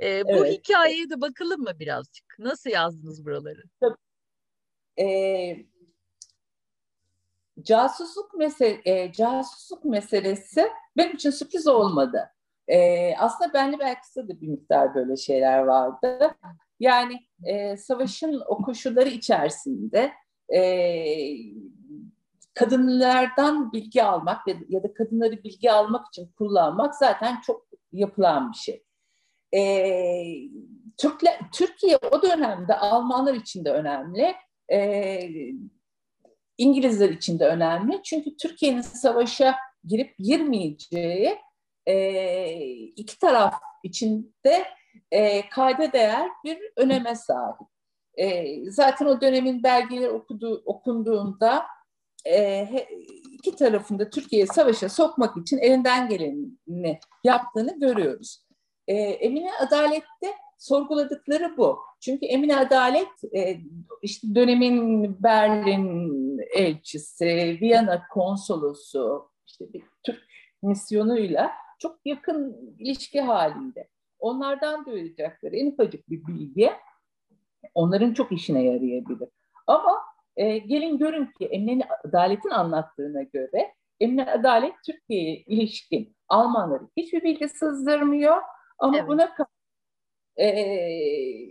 E, 0.03 0.25
bu 0.25 0.47
evet. 0.47 0.53
hikayeye 0.53 1.11
de 1.11 1.21
bakalım 1.21 1.61
mı 1.61 1.73
birazcık? 1.79 2.25
Nasıl 2.39 2.71
yazdınız 2.71 3.25
buraları? 3.25 3.63
E, 4.99 5.57
casusluk, 7.63 8.35
mesele, 8.35 8.81
e, 8.85 9.13
casusluk 9.13 9.85
meselesi 9.85 10.69
benim 10.97 11.15
için 11.15 11.31
sürpriz 11.31 11.67
olmadı. 11.67 12.31
E, 12.69 13.17
aslında 13.17 13.53
benle 13.53 13.79
belki 13.79 14.01
de 14.17 14.41
bir 14.41 14.49
miktar 14.49 14.95
böyle 14.95 15.17
şeyler 15.17 15.59
vardı. 15.59 16.37
Yani 16.81 17.21
e, 17.45 17.77
savaşın 17.77 18.43
o 18.47 18.63
koşulları 18.63 19.09
içerisinde 19.09 20.13
e, 20.49 20.61
kadınlardan 22.55 23.73
bilgi 23.73 24.03
almak 24.03 24.47
ya 24.69 24.83
da 24.83 24.95
kadınları 24.95 25.45
bilgi 25.45 25.73
almak 25.73 26.07
için 26.09 26.33
kullanmak 26.39 26.95
zaten 26.95 27.41
çok 27.41 27.67
yapılan 27.93 28.53
bir 28.53 28.57
şey. 28.57 28.85
Ee, 29.55 30.25
Türkler, 30.97 31.41
Türkiye 31.53 31.99
o 32.13 32.23
dönemde 32.23 32.77
Almanlar 32.77 33.35
için 33.35 33.65
de 33.65 33.71
önemli, 33.71 34.35
e, 34.73 35.21
İngilizler 36.59 37.11
için 37.11 37.39
de 37.39 37.47
önemli. 37.47 38.03
Çünkü 38.03 38.37
Türkiye'nin 38.37 38.81
savaşa 38.81 39.57
girip 39.85 40.19
girmeyeceği 40.19 41.39
e, 41.87 42.59
iki 42.97 43.19
taraf 43.19 43.55
içinde 43.83 44.65
e, 45.11 45.49
kayda 45.49 45.93
değer 45.93 46.29
bir 46.45 46.59
öneme 46.77 47.15
sahip. 47.15 47.57
E, 48.15 48.57
zaten 48.71 49.07
o 49.07 49.21
dönemin 49.21 49.63
belgeleri 49.63 50.11
okudu, 50.11 50.63
okunduğunda 50.67 51.67
e, 52.27 52.69
iki 53.33 53.57
tarafında 53.57 54.11
Türkiye'yi 54.11 54.47
savaşa 54.47 54.89
sokmak 54.89 55.37
için 55.37 55.59
elinden 55.59 56.09
geleni 56.09 56.99
yaptığını 57.25 57.81
görüyoruz. 57.81 58.45
E, 58.87 58.95
Emine 58.95 59.51
Adalet'te 59.61 60.35
sorguladıkları 60.59 61.57
bu. 61.57 61.79
Çünkü 62.01 62.27
Emine 62.27 62.57
Adalet 62.57 63.35
e, 63.37 63.57
işte 64.03 64.35
dönemin 64.35 65.17
Berlin 65.23 66.39
elçisi, 66.55 67.59
Viyana 67.61 68.03
konsolosu, 68.09 69.31
işte 69.47 69.73
bir 69.73 69.83
Türk 70.03 70.23
misyonuyla 70.63 71.51
çok 71.79 71.99
yakın 72.05 72.57
ilişki 72.79 73.21
halinde. 73.21 73.89
Onlardan 74.19 74.87
duyacakları 74.87 75.57
en 75.57 75.71
ufacık 75.71 76.11
bir 76.11 76.27
bilgi 76.27 76.71
onların 77.75 78.15
çok 78.15 78.33
işine 78.33 78.65
yarayabilir. 78.65 79.29
Ama 79.67 80.03
e, 80.37 80.59
gelin 80.59 80.99
görün 80.99 81.27
ki 81.27 81.47
Emine 81.47 81.89
Adalet'in 82.05 82.51
anlattığına 82.51 83.23
göre 83.23 83.75
Emine 84.01 84.31
Adalet 84.31 84.75
Türkiye'ye 84.87 85.37
ilişkin 85.37 86.17
Almanları 86.29 86.83
hiçbir 86.97 87.23
bilgi 87.23 87.49
sızdırmıyor 87.49 88.37
ama 88.79 88.97
evet. 88.97 89.09
buna 89.09 89.35
e, 90.37 90.49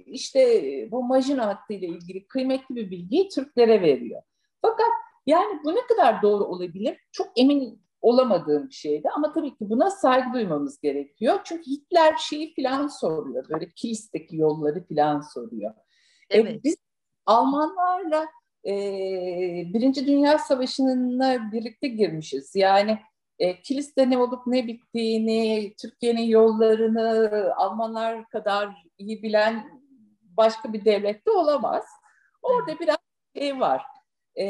işte 0.06 0.64
bu 0.92 1.04
Majin 1.04 1.38
hattı 1.38 1.74
ile 1.74 1.88
ilgili 1.88 2.28
kıymetli 2.28 2.76
bir 2.76 2.92
bilgiyi 2.92 3.30
Türklere 3.30 3.82
veriyor. 3.82 4.22
Fakat 4.62 4.92
yani 5.26 5.60
bu 5.64 5.76
ne 5.76 5.88
kadar 5.88 6.22
doğru 6.22 6.44
olabilir? 6.44 6.98
Çok 7.12 7.28
emin 7.36 7.84
olamadığım 8.02 8.70
bir 8.70 8.74
şeydi 8.74 9.10
ama 9.10 9.34
tabii 9.34 9.50
ki 9.50 9.70
buna 9.70 9.90
saygı 9.90 10.34
duymamız 10.34 10.80
gerekiyor. 10.82 11.40
Çünkü 11.44 11.72
Hitler 11.72 12.16
şeyi 12.18 12.54
falan 12.56 12.88
soruyor. 12.88 13.46
Böyle 13.50 13.70
Kilis'teki 13.70 14.38
yolları 14.38 14.88
falan 14.88 15.22
soruyor. 15.22 15.74
E, 16.30 16.40
evet. 16.40 16.56
E, 16.56 16.64
biz 16.64 16.76
Almanlarla 17.26 18.26
e, 18.66 18.74
Birinci 19.74 20.08
Dünya 20.08 20.38
Savaşı'na 20.38 21.52
birlikte 21.52 21.88
girmişiz. 21.88 22.56
Yani 22.56 23.00
e, 23.40 23.62
Kilis'te 23.62 24.10
ne 24.10 24.18
olup 24.18 24.48
ne 24.48 24.68
bittiğini, 24.68 25.74
Türkiye'nin 25.82 26.22
yollarını 26.22 27.30
Almanlar 27.56 28.30
kadar 28.30 28.70
iyi 28.98 29.24
bilen 29.24 29.82
başka 30.22 30.74
bir 30.74 30.86
devlette 30.86 31.32
olamaz. 31.32 31.86
Orada 32.42 32.80
biraz 32.80 32.98
şey 33.38 33.60
var. 33.60 33.82
E, 34.36 34.46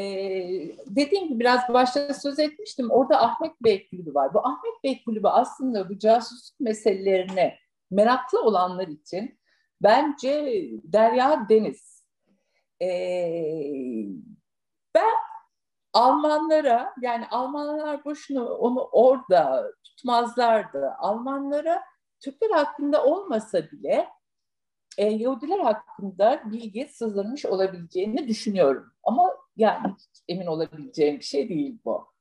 dediğim 0.86 1.28
gibi 1.28 1.40
biraz 1.40 1.60
başta 1.68 2.14
söz 2.14 2.38
etmiştim. 2.38 2.90
Orada 2.90 3.22
Ahmet 3.22 3.52
Bey 3.64 3.88
Kulübü 3.90 4.14
var. 4.14 4.34
Bu 4.34 4.38
Ahmet 4.38 4.84
Bey 4.84 5.04
Kulübü 5.04 5.28
aslında 5.28 5.88
bu 5.88 5.98
casusluk 5.98 6.60
meselelerine 6.60 7.58
meraklı 7.90 8.42
olanlar 8.42 8.88
için 8.88 9.38
bence 9.82 10.60
derya 10.84 11.46
deniz. 11.48 11.93
E, 12.84 12.88
ben 14.94 15.14
Almanlara 15.92 16.94
yani 17.00 17.26
Almanlar 17.30 18.04
boşuna 18.04 18.44
onu 18.44 18.88
orada 18.92 19.72
tutmazlardı. 19.84 20.90
Almanlara 20.98 21.82
Türkler 22.20 22.50
hakkında 22.50 23.04
olmasa 23.04 23.70
bile 23.70 24.08
e, 24.98 25.06
Yahudiler 25.06 25.58
hakkında 25.58 26.42
bilgi 26.52 26.88
sızdırmış 26.88 27.46
olabileceğini 27.46 28.28
düşünüyorum. 28.28 28.92
Ama 29.02 29.36
yani 29.56 29.94
emin 30.28 30.46
olabileceğim 30.46 31.18
bir 31.18 31.24
şey 31.24 31.48
değil 31.48 31.78
bu. 31.84 32.13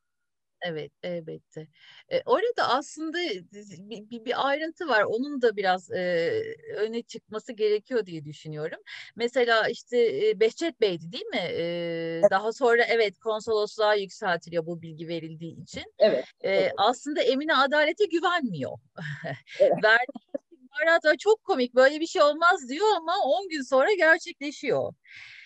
Evet, 0.65 0.91
elbette. 1.03 1.67
E, 2.09 2.21
orada 2.25 2.69
aslında 2.69 3.17
bir, 3.19 4.09
bir, 4.09 4.25
bir 4.25 4.47
ayrıntı 4.47 4.87
var. 4.87 5.03
Onun 5.03 5.41
da 5.41 5.55
biraz 5.55 5.91
e, 5.91 6.41
öne 6.77 7.01
çıkması 7.01 7.53
gerekiyor 7.53 8.05
diye 8.05 8.25
düşünüyorum. 8.25 8.79
Mesela 9.15 9.67
işte 9.67 10.27
e, 10.29 10.39
Behçet 10.39 10.81
Bey'di 10.81 11.11
değil 11.11 11.25
mi? 11.25 11.47
E, 11.51 12.21
Daha 12.31 12.53
sonra 12.53 12.83
evet 12.83 13.19
konsolosluğa 13.19 13.95
yükseltiliyor 13.95 14.65
bu 14.65 14.81
bilgi 14.81 15.07
verildiği 15.07 15.61
için. 15.63 15.83
Evet. 15.99 16.25
E, 16.41 16.49
evet. 16.49 16.73
Aslında 16.77 17.21
Emine 17.21 17.55
adalete 17.55 18.05
güvenmiyor. 18.05 18.71
Evet. 19.59 19.73
Verdiği 19.83 21.17
çok 21.17 21.43
komik 21.43 21.75
böyle 21.75 21.99
bir 21.99 22.07
şey 22.07 22.21
olmaz 22.21 22.69
diyor 22.69 22.87
ama 22.97 23.13
10 23.23 23.49
gün 23.49 23.61
sonra 23.61 23.93
gerçekleşiyor. 23.93 24.93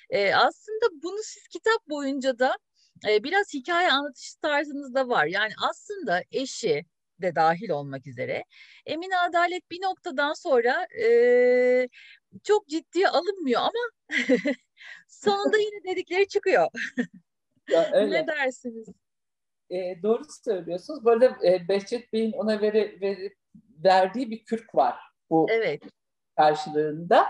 E, 0.09 0.34
aslında 0.34 0.86
bunu 1.03 1.18
siz 1.24 1.47
kitap 1.47 1.89
boyunca 1.89 2.39
da 2.39 2.57
e, 3.09 3.23
biraz 3.23 3.53
hikaye 3.53 3.91
anlatış 3.91 4.35
tarzınızda 4.35 5.09
var. 5.09 5.25
Yani 5.25 5.51
aslında 5.69 6.23
eşi 6.31 6.85
de 7.21 7.35
dahil 7.35 7.69
olmak 7.69 8.07
üzere 8.07 8.43
Emine 8.85 9.17
Adalet 9.17 9.71
bir 9.71 9.81
noktadan 9.81 10.33
sonra 10.33 10.87
e, 11.03 11.89
çok 12.43 12.67
ciddiye 12.67 13.09
alınmıyor 13.09 13.61
ama 13.61 14.17
sonunda 15.07 15.57
yine 15.57 15.83
dedikleri 15.91 16.27
çıkıyor. 16.27 16.67
Ya 17.69 17.89
öyle. 17.93 18.11
ne 18.11 18.27
dersiniz? 18.27 18.87
E, 19.69 20.03
doğru 20.03 20.23
söylüyorsunuz. 20.43 21.05
Bu 21.05 21.11
arada 21.11 21.37
e, 21.47 21.67
Behçet 21.67 22.13
Bey'in 22.13 22.31
ona 22.31 22.61
veri, 22.61 22.97
veri, 23.01 23.35
verdiği 23.83 24.31
bir 24.31 24.43
kürk 24.43 24.75
var 24.75 24.95
bu 25.29 25.47
evet. 25.49 25.83
karşılığında. 26.37 27.25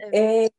Evet. 0.00 0.14
E, 0.14 0.50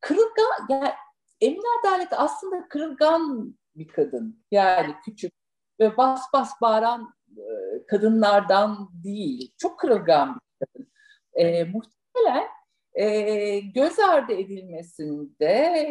kırılgan, 0.00 0.66
yani 0.68 0.92
Emine 1.40 1.66
Adalet 1.80 2.08
aslında 2.12 2.68
kırılgan 2.68 3.54
bir 3.76 3.88
kadın. 3.88 4.44
Yani 4.50 4.94
küçük 5.04 5.32
ve 5.80 5.96
bas 5.96 6.22
bas 6.32 6.52
bağıran 6.60 7.14
e, 7.36 7.42
kadınlardan 7.86 8.90
değil. 9.04 9.54
Çok 9.58 9.78
kırılgan 9.78 10.40
bir 10.60 10.66
kadın. 10.66 10.92
E, 11.34 11.64
muhtemelen 11.64 12.48
e, 12.94 13.60
göz 13.60 13.98
ardı 13.98 14.32
edilmesinde 14.32 15.86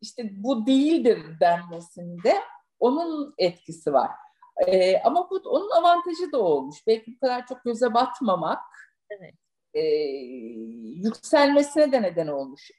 işte 0.00 0.30
bu 0.32 0.66
değildir 0.66 1.18
denmesinde 1.40 2.34
onun 2.78 3.34
etkisi 3.38 3.92
var. 3.92 4.10
E, 4.66 5.00
ama 5.02 5.30
bu 5.30 5.36
onun 5.44 5.70
avantajı 5.70 6.32
da 6.32 6.38
olmuş. 6.38 6.76
Belki 6.86 7.14
bu 7.14 7.20
kadar 7.20 7.46
çok 7.46 7.64
göze 7.64 7.94
batmamak 7.94 8.58
evet. 9.10 9.34
e, 9.74 9.80
yükselmesine 11.04 11.92
de 11.92 12.02
neden 12.02 12.26
olmuş. 12.26 12.70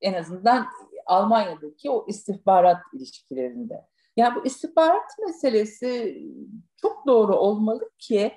En 0.00 0.14
azından 0.14 0.66
Almanya'daki 1.06 1.90
o 1.90 2.06
istihbarat 2.08 2.80
ilişkilerinde. 2.94 3.86
Yani 4.16 4.34
bu 4.34 4.46
istihbarat 4.46 5.18
meselesi 5.26 6.18
çok 6.76 7.06
doğru 7.06 7.36
olmalı 7.36 7.90
ki 7.98 8.32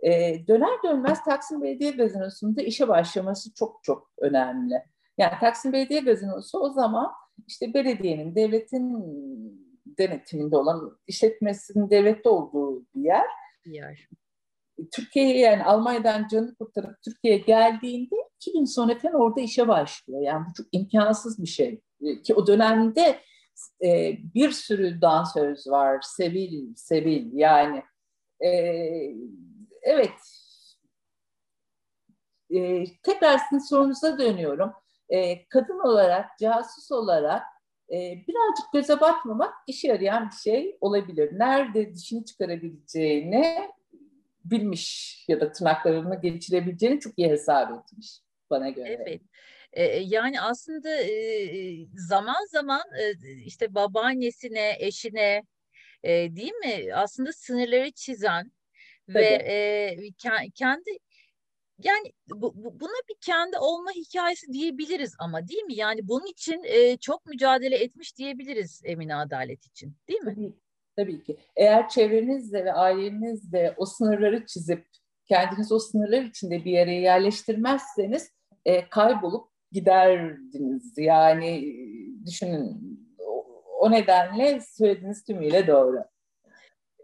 e, 0.00 0.10
döner 0.48 0.82
dönmez 0.84 1.24
Taksim 1.24 1.62
Belediye 1.62 1.90
Gazinosu'nda 1.90 2.62
işe 2.62 2.88
başlaması 2.88 3.54
çok 3.54 3.84
çok 3.84 4.12
önemli. 4.18 4.82
Yani 5.18 5.32
Taksim 5.40 5.72
Belediye 5.72 6.00
Gazinosu 6.00 6.58
o 6.58 6.70
zaman 6.70 7.12
işte 7.46 7.74
belediyenin, 7.74 8.34
devletin 8.34 9.04
denetiminde 9.98 10.56
olan 10.56 10.98
işletmesinin 11.06 11.90
devlette 11.90 12.28
olduğu 12.28 12.86
bir 12.94 13.02
yer. 13.02 13.26
Bir 13.66 13.72
yer. 13.72 14.08
Türkiye'ye 14.92 15.38
yani 15.38 15.64
Almanya'dan 15.64 16.28
canını 16.28 16.54
kurtarıp 16.54 17.02
Türkiye'ye 17.04 17.40
geldiğinde 17.40 18.14
iki 18.36 18.52
gün 18.52 18.64
sonra 18.64 18.98
falan 18.98 19.14
orada 19.14 19.40
işe 19.40 19.68
başlıyor. 19.68 20.20
Yani 20.22 20.46
bu 20.48 20.54
çok 20.54 20.66
imkansız 20.72 21.42
bir 21.42 21.48
şey. 21.48 21.80
E, 22.02 22.22
ki 22.22 22.34
o 22.34 22.46
dönemde 22.46 23.20
e, 23.84 24.18
bir 24.34 24.50
sürü 24.50 25.00
dansöz 25.00 25.66
var. 25.66 26.00
Sevil, 26.02 26.74
Sevil 26.74 27.32
yani. 27.32 27.82
E, 28.40 28.50
evet. 29.82 30.18
E, 32.50 32.84
tekrar 33.02 33.38
sizin 33.38 33.58
sorunuza 33.58 34.18
dönüyorum. 34.18 34.72
E, 35.08 35.48
kadın 35.48 35.78
olarak, 35.78 36.38
casus 36.38 36.92
olarak 36.92 37.42
e, 37.90 37.94
birazcık 38.28 38.72
göze 38.72 39.00
batmamak 39.00 39.54
işe 39.66 39.88
yarayan 39.88 40.30
bir 40.30 40.50
şey 40.50 40.78
olabilir. 40.80 41.38
Nerede 41.38 41.94
dişini 41.94 42.24
çıkarabileceğini 42.24 43.70
bilmiş 44.44 45.24
ya 45.28 45.40
da 45.40 45.52
tırnaklarını 45.52 46.20
geçirebileceğini 46.20 47.00
çok 47.00 47.18
iyi 47.18 47.28
hesap 47.28 47.70
etmiş 47.72 48.20
bana 48.50 48.68
göre. 48.68 49.04
Evet. 49.06 49.20
Yani 50.00 50.40
aslında 50.40 50.88
zaman 52.08 52.46
zaman 52.50 52.82
işte 53.44 53.74
babaannesine, 53.74 54.76
eşine 54.78 55.42
değil 56.04 56.52
mi? 56.52 56.94
Aslında 56.94 57.32
sınırları 57.32 57.90
çizen 57.90 58.52
Tabii. 59.06 59.18
ve 59.18 59.96
kendi 60.54 60.90
yani 61.78 62.12
bu, 62.28 62.52
buna 62.56 63.00
bir 63.08 63.16
kendi 63.20 63.58
olma 63.58 63.90
hikayesi 63.90 64.52
diyebiliriz 64.52 65.14
ama 65.18 65.48
değil 65.48 65.62
mi? 65.62 65.74
Yani 65.74 66.08
bunun 66.08 66.26
için 66.26 66.62
çok 66.96 67.26
mücadele 67.26 67.76
etmiş 67.76 68.16
diyebiliriz 68.16 68.82
Emine 68.84 69.14
Adalet 69.14 69.66
için 69.66 69.96
değil 70.08 70.20
mi? 70.20 70.34
Tabii, 70.34 70.52
tabii 70.96 71.22
ki. 71.22 71.36
Eğer 71.56 71.88
çevrenizde 71.88 72.64
ve 72.64 72.72
ailenizde 72.72 73.74
o 73.76 73.86
sınırları 73.86 74.46
çizip 74.46 74.86
kendiniz 75.28 75.72
o 75.72 75.78
sınırlar 75.78 76.22
içinde 76.22 76.64
bir 76.64 76.72
yere 76.72 76.94
yerleştirmezseniz 76.94 78.30
e, 78.64 78.88
kaybolup 78.88 79.48
giderdiniz. 79.72 80.98
Yani 80.98 81.76
düşünün 82.26 82.98
o 83.78 83.90
nedenle 83.90 84.60
söylediğiniz 84.60 85.24
tümüyle 85.24 85.66
doğru. 85.66 86.04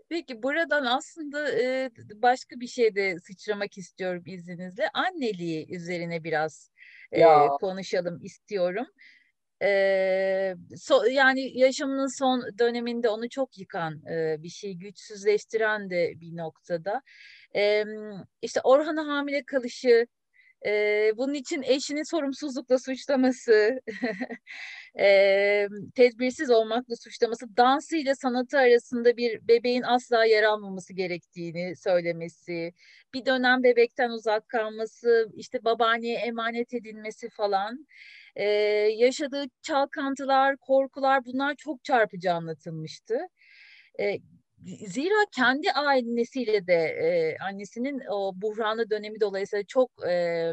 Peki 0.08 0.42
buradan 0.42 0.84
aslında 0.84 1.60
e, 1.60 1.90
başka 2.14 2.60
bir 2.60 2.66
şey 2.66 2.94
de 2.94 3.18
sıçramak 3.20 3.78
istiyorum 3.78 4.22
izninizle. 4.26 4.88
Anneliği 4.94 5.74
üzerine 5.74 6.24
biraz 6.24 6.70
e, 7.12 7.24
konuşalım 7.60 8.22
istiyorum. 8.22 8.86
E, 9.62 10.54
so, 10.76 11.04
yani 11.04 11.58
yaşamının 11.58 12.18
son 12.18 12.58
döneminde 12.58 13.08
onu 13.08 13.28
çok 13.28 13.58
yıkan 13.58 14.06
e, 14.06 14.42
bir 14.42 14.48
şey, 14.48 14.74
güçsüzleştiren 14.74 15.90
de 15.90 16.12
bir 16.20 16.36
noktada. 16.36 17.02
E, 17.56 17.84
işte 18.42 18.60
Orhan'a 18.64 19.06
hamile 19.06 19.44
kalışı, 19.44 20.06
E, 20.66 21.12
bunun 21.16 21.34
için 21.34 21.62
eşini 21.62 22.06
sorumsuzlukla 22.06 22.78
suçlaması, 22.78 23.80
e, 24.98 25.68
tedbirsiz 25.94 26.50
olmakla 26.50 26.96
suçlaması, 26.96 27.56
dansı 27.56 27.96
ile 27.96 28.14
sanatı 28.14 28.58
arasında 28.58 29.16
bir 29.16 29.48
bebeğin 29.48 29.82
asla 29.82 30.24
yer 30.24 30.42
almaması 30.42 30.94
gerektiğini 30.94 31.76
söylemesi, 31.76 32.72
bir 33.14 33.26
dönem 33.26 33.62
bebekten 33.62 34.10
uzak 34.10 34.48
kalması, 34.48 35.28
işte 35.34 35.64
babaanneye 35.64 36.18
emanet 36.18 36.74
edilmesi 36.74 37.28
falan. 37.30 37.86
E, 38.36 38.44
yaşadığı 38.96 39.44
çalkantılar, 39.62 40.56
korkular 40.56 41.24
bunlar 41.24 41.54
çok 41.54 41.84
çarpıcı 41.84 42.32
anlatılmıştı. 42.32 43.18
E, 44.00 44.18
zira 44.64 45.24
kendi 45.36 45.72
ailesiyle 45.72 46.66
de 46.66 46.74
e, 46.74 47.36
annesinin 47.38 48.00
o 48.10 48.32
buhranlı 48.34 48.90
dönemi 48.90 49.20
dolayısıyla 49.20 49.64
çok 49.64 49.90
e, 50.08 50.52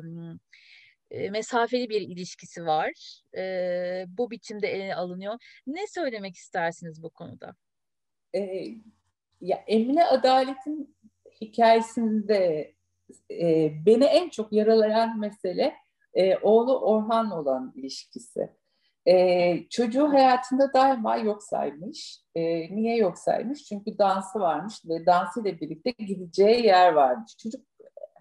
mesafeli 1.32 1.90
bir 1.90 2.02
ilişkisi 2.02 2.66
var. 2.66 3.22
E, 3.38 4.06
bu 4.08 4.32
biçimde 4.32 4.68
ele 4.68 4.96
alınıyor. 4.96 5.36
Ne 5.68 5.88
söylemek 5.88 6.36
istersiniz 6.36 7.04
bu 7.04 7.10
konuda? 7.10 7.56
E, 8.36 8.68
ya 9.42 9.64
Emine 9.68 10.06
Adalet'in 10.06 10.96
hikayesinde 11.42 12.74
e, 13.32 13.72
beni 13.86 14.04
en 14.04 14.30
çok 14.30 14.54
yaralayan 14.54 15.20
mesele 15.20 15.76
e, 16.14 16.38
oğlu 16.38 16.80
Orhan 16.80 17.32
olan 17.32 17.74
ilişkisi. 17.76 18.50
E, 19.08 19.70
çocuğu 19.70 20.14
hayatında 20.14 20.74
daima 20.74 21.18
yok 21.18 21.44
saymış. 21.44 22.22
E, 22.36 22.42
niye 22.76 22.98
yok 22.98 23.18
saymış? 23.18 23.64
Çünkü 23.64 23.98
dansı 23.98 24.40
varmış 24.40 24.82
ve 24.90 25.06
dansıyla 25.06 25.60
birlikte 25.60 25.92
gideceği 25.92 26.66
yer 26.66 26.94
varmış. 26.94 27.38
Çocuk 27.38 27.62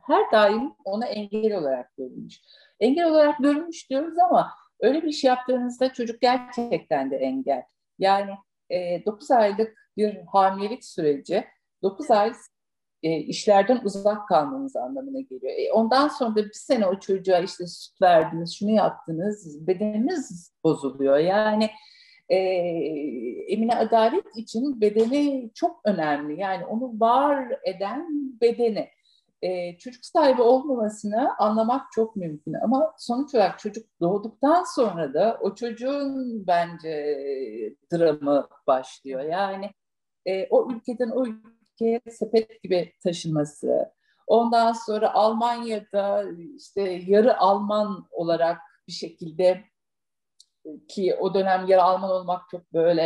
her 0.06 0.32
daim 0.32 0.72
ona 0.84 1.06
engel 1.06 1.58
olarak 1.58 1.96
görülmüş. 1.96 2.40
Engel 2.80 3.10
olarak 3.10 3.38
görülmüş 3.38 3.90
diyoruz 3.90 4.18
ama 4.18 4.50
öyle 4.80 5.02
bir 5.02 5.12
şey 5.12 5.28
yaptığınızda 5.28 5.92
çocuk 5.92 6.20
gerçekten 6.20 7.10
de 7.10 7.16
engel. 7.16 7.62
Yani 7.98 8.30
e, 8.70 9.04
9 9.06 9.30
aylık 9.30 9.90
bir 9.96 10.16
hamilelik 10.32 10.84
süreci 10.84 11.44
9 11.82 12.10
ay 12.10 12.32
e, 13.02 13.16
işlerden 13.16 13.80
uzak 13.84 14.28
kalmanız 14.28 14.76
anlamına 14.76 15.20
geliyor. 15.20 15.52
E, 15.56 15.72
ondan 15.72 16.08
sonra 16.08 16.36
da 16.36 16.44
bir 16.44 16.52
sene 16.52 16.86
o 16.86 17.00
çocuğa 17.00 17.38
işte 17.38 17.66
süt 17.66 18.02
verdiniz, 18.02 18.56
şunu 18.58 18.70
yaptınız, 18.70 19.66
bedeniniz 19.66 20.52
bozuluyor. 20.64 21.18
Yani 21.18 21.70
e, 22.28 22.36
Emine 23.48 23.76
Adalet 23.76 24.36
için 24.36 24.80
bedeni 24.80 25.50
çok 25.54 25.80
önemli. 25.84 26.40
Yani 26.40 26.66
onu 26.66 27.00
var 27.00 27.58
eden 27.64 28.06
bedeni. 28.40 28.88
E, 29.42 29.78
çocuk 29.78 30.04
sahibi 30.04 30.42
olmamasını 30.42 31.36
anlamak 31.38 31.92
çok 31.92 32.16
mümkün 32.16 32.54
ama 32.64 32.94
sonuç 32.98 33.34
olarak 33.34 33.58
çocuk 33.58 33.86
doğduktan 34.00 34.64
sonra 34.74 35.14
da 35.14 35.38
o 35.42 35.54
çocuğun 35.54 36.46
bence 36.46 37.18
dramı 37.92 38.48
başlıyor. 38.66 39.20
Yani 39.20 39.70
e, 40.26 40.46
o 40.50 40.72
ülkeden 40.72 41.10
o 41.10 41.26
Türkiye'ye 41.80 42.00
sepet 42.10 42.62
gibi 42.62 42.92
taşınması, 43.02 43.92
ondan 44.26 44.72
sonra 44.72 45.14
Almanya'da 45.14 46.24
işte 46.56 46.82
yarı 47.06 47.38
Alman 47.38 48.06
olarak 48.10 48.58
bir 48.88 48.92
şekilde 48.92 49.64
ki 50.88 51.14
o 51.20 51.34
dönem 51.34 51.66
yarı 51.66 51.82
Alman 51.82 52.10
olmak 52.10 52.42
çok 52.50 52.72
böyle 52.72 53.04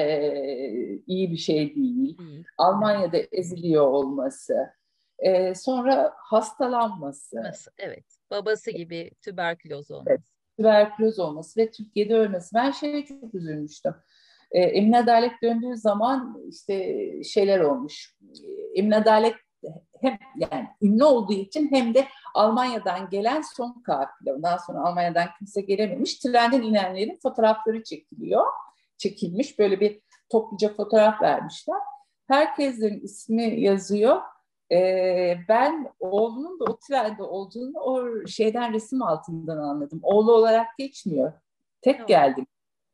iyi 1.06 1.30
bir 1.30 1.36
şey 1.36 1.74
değil. 1.74 2.18
Hmm. 2.18 2.42
Almanya'da 2.58 3.16
eziliyor 3.32 3.86
olması. 3.86 4.54
Ee, 5.18 5.54
sonra 5.54 6.12
hastalanması. 6.16 7.36
Nasıl? 7.36 7.70
Evet. 7.78 8.04
Babası 8.30 8.70
gibi 8.70 9.10
tüberküloz 9.22 9.90
olması. 9.90 10.10
Evet, 10.10 10.20
tüberküloz 10.58 11.18
olması 11.18 11.60
ve 11.60 11.70
Türkiye'de 11.70 12.14
ölmesi. 12.14 12.54
Ben 12.54 12.70
şeye 12.70 13.04
çok 13.04 13.34
üzülmüştüm. 13.34 13.94
Ee, 14.52 14.60
Emine 14.60 14.98
Adalet 14.98 15.32
döndüğü 15.42 15.76
zaman 15.76 16.42
işte 16.48 16.94
şeyler 17.22 17.60
olmuş. 17.60 18.16
Emine 18.74 18.96
Adalet 18.96 19.34
hem 20.00 20.18
yani 20.36 20.68
ünlü 20.82 21.04
olduğu 21.04 21.32
için 21.32 21.70
hem 21.72 21.94
de 21.94 22.06
Almanya'dan 22.34 23.10
gelen 23.10 23.42
son 23.56 23.82
kafile. 23.82 24.34
Ondan 24.34 24.56
sonra 24.56 24.88
Almanya'dan 24.88 25.28
kimse 25.38 25.60
gelememiş. 25.60 26.18
Trenden 26.18 26.62
inenlerin 26.62 27.18
fotoğrafları 27.22 27.82
çekiliyor. 27.82 28.44
Çekilmiş. 28.98 29.58
Böyle 29.58 29.80
bir 29.80 30.00
topluca 30.28 30.74
fotoğraf 30.74 31.22
vermişler. 31.22 31.78
Herkesin 32.28 33.00
ismi 33.00 33.60
yazıyor. 33.60 34.20
Ee, 34.72 35.36
ben 35.48 35.92
oğlunun 36.00 36.60
da 36.60 36.64
o 36.64 36.78
trende 36.88 37.22
olduğunu 37.22 37.78
o 37.80 38.26
şeyden 38.26 38.72
resim 38.72 39.02
altından 39.02 39.58
anladım. 39.58 40.00
Oğlu 40.02 40.32
olarak 40.32 40.66
geçmiyor. 40.78 41.32
Tek 41.82 42.08
geldim. 42.08 42.46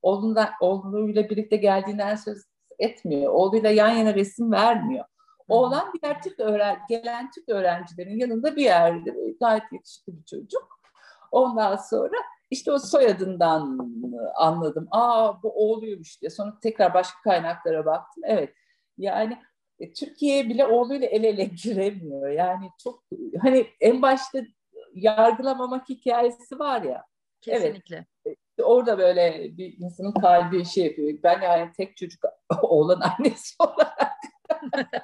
Oğlundan, 0.02 0.48
oğluyla 0.60 1.30
birlikte 1.30 1.56
geldiğinden 1.56 2.16
söz 2.16 2.44
etmiyor. 2.78 3.32
Oğluyla 3.32 3.70
yan 3.70 3.88
yana 3.88 4.14
resim 4.14 4.52
vermiyor. 4.52 5.04
Oğlan 5.48 5.92
diğer 6.02 6.22
Türk 6.22 6.40
öğren 6.40 6.78
gelen 6.88 7.30
Türk 7.30 7.48
öğrencilerin 7.48 8.18
yanında 8.18 8.56
bir 8.56 8.62
yerde 8.62 9.14
gayet 9.40 9.72
yakışıklı 9.72 10.12
bir 10.18 10.24
çocuk. 10.24 10.80
Ondan 11.30 11.76
sonra 11.76 12.16
işte 12.50 12.72
o 12.72 12.78
soyadından 12.78 13.78
anladım. 14.34 14.88
Aa 14.90 15.42
bu 15.42 15.52
oğluymuş 15.54 16.20
diye. 16.20 16.30
Sonra 16.30 16.58
tekrar 16.62 16.94
başka 16.94 17.22
kaynaklara 17.22 17.86
baktım. 17.86 18.22
Evet 18.26 18.54
yani 18.98 19.38
e, 19.78 19.92
Türkiye 19.92 20.48
bile 20.48 20.66
oğluyla 20.66 21.06
el 21.06 21.24
ele 21.24 21.44
giremiyor. 21.44 22.28
Yani 22.28 22.70
çok 22.82 23.04
hani 23.42 23.66
en 23.80 24.02
başta 24.02 24.38
yargılamamak 24.94 25.88
hikayesi 25.88 26.58
var 26.58 26.82
ya. 26.82 27.04
Kesinlikle. 27.40 28.06
Evet. 28.24 28.38
Orada 28.62 28.98
böyle 28.98 29.56
bir 29.56 29.78
insanın 29.78 30.12
kalbi 30.12 30.64
şey 30.64 30.84
yapıyor. 30.84 31.18
Ben 31.22 31.40
yani 31.40 31.72
tek 31.76 31.96
çocuk 31.96 32.24
oğlan 32.62 33.00
annesi 33.00 33.54
olarak 33.58 34.12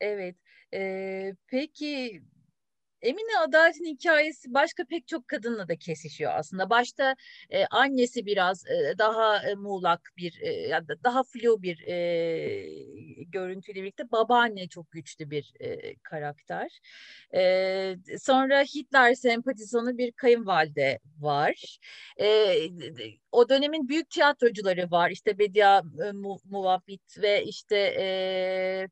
evet. 0.00 0.36
Ee, 0.74 1.34
peki 1.46 2.22
Emine 3.02 3.38
Adalet'in 3.38 3.84
hikayesi 3.84 4.54
başka 4.54 4.84
pek 4.84 5.08
çok 5.08 5.28
kadınla 5.28 5.68
da 5.68 5.76
kesişiyor 5.76 6.32
aslında. 6.34 6.70
Başta 6.70 7.14
e, 7.50 7.66
annesi 7.66 8.26
biraz 8.26 8.66
e, 8.66 8.98
daha 8.98 9.48
e, 9.50 9.54
muğlak 9.54 10.12
bir, 10.16 10.38
e, 10.40 10.52
ya 10.52 10.88
da 10.88 11.04
daha 11.04 11.22
flu 11.22 11.62
bir 11.62 11.86
e, 11.86 13.24
görüntüyle 13.26 13.82
birlikte 13.82 14.10
babaanne 14.12 14.68
çok 14.68 14.90
güçlü 14.90 15.30
bir 15.30 15.52
e, 15.60 15.96
karakter. 15.96 16.80
E, 17.34 17.96
sonra 18.20 18.62
Hitler 18.62 19.14
sempatizanı 19.14 19.98
bir 19.98 20.12
kayınvalide 20.12 20.98
var. 21.18 21.78
E, 22.20 22.56
o 23.32 23.48
dönemin 23.48 23.88
büyük 23.88 24.10
tiyatrocuları 24.10 24.90
var. 24.90 25.10
İşte 25.10 25.38
Bedia 25.38 25.78
e, 25.78 26.12
Muvafit 26.44 27.18
ve 27.18 27.44
işte... 27.44 27.76
E, 27.76 28.88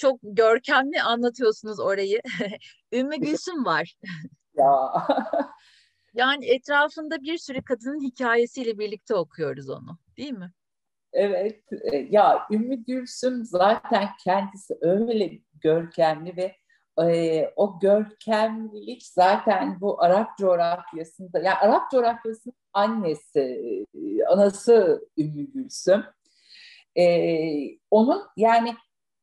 çok 0.00 0.18
görkemli 0.22 1.02
anlatıyorsunuz 1.02 1.80
orayı. 1.80 2.20
Ümmü 2.92 3.16
Gülsüm 3.16 3.64
var. 3.64 3.94
Ya. 4.54 4.92
yani 6.14 6.46
etrafında 6.46 7.22
bir 7.22 7.38
sürü 7.38 7.62
kadının 7.62 8.00
hikayesiyle 8.00 8.78
birlikte 8.78 9.14
okuyoruz 9.14 9.70
onu, 9.70 9.98
değil 10.16 10.32
mi? 10.32 10.52
Evet, 11.12 11.62
e, 11.92 11.96
ya 11.96 12.46
Ümmü 12.50 12.84
Gülsüm 12.84 13.44
zaten 13.44 14.08
kendisi 14.24 14.78
öyle 14.80 15.30
görkemli 15.60 16.36
ve 16.36 16.56
e, 17.04 17.46
o 17.56 17.78
görkemlilik 17.80 19.02
zaten 19.02 19.80
bu 19.80 20.02
Arap 20.02 20.38
coğrafyasında, 20.38 21.38
yani 21.38 21.54
Arap 21.56 21.90
coğrafyasının 21.90 22.54
annesi, 22.72 23.40
e, 23.94 24.24
anası 24.24 25.08
Ümmü 25.18 25.52
Gülsüm. 25.52 26.04
E, 26.98 27.04
onun 27.90 28.22
yani 28.36 28.74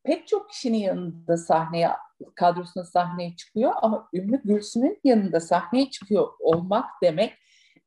pek 0.08 0.28
çok 0.28 0.50
kişinin 0.50 0.78
yanında 0.78 1.38
sahneye, 1.38 1.90
kadrosuna 2.36 2.84
sahneye 2.84 3.36
çıkıyor 3.36 3.74
ama 3.82 4.10
Ümmü 4.14 4.42
Gülsüm'ün 4.44 5.00
yanında 5.04 5.40
sahneye 5.40 5.90
çıkıyor 5.90 6.28
olmak 6.40 6.86
demek 7.04 7.34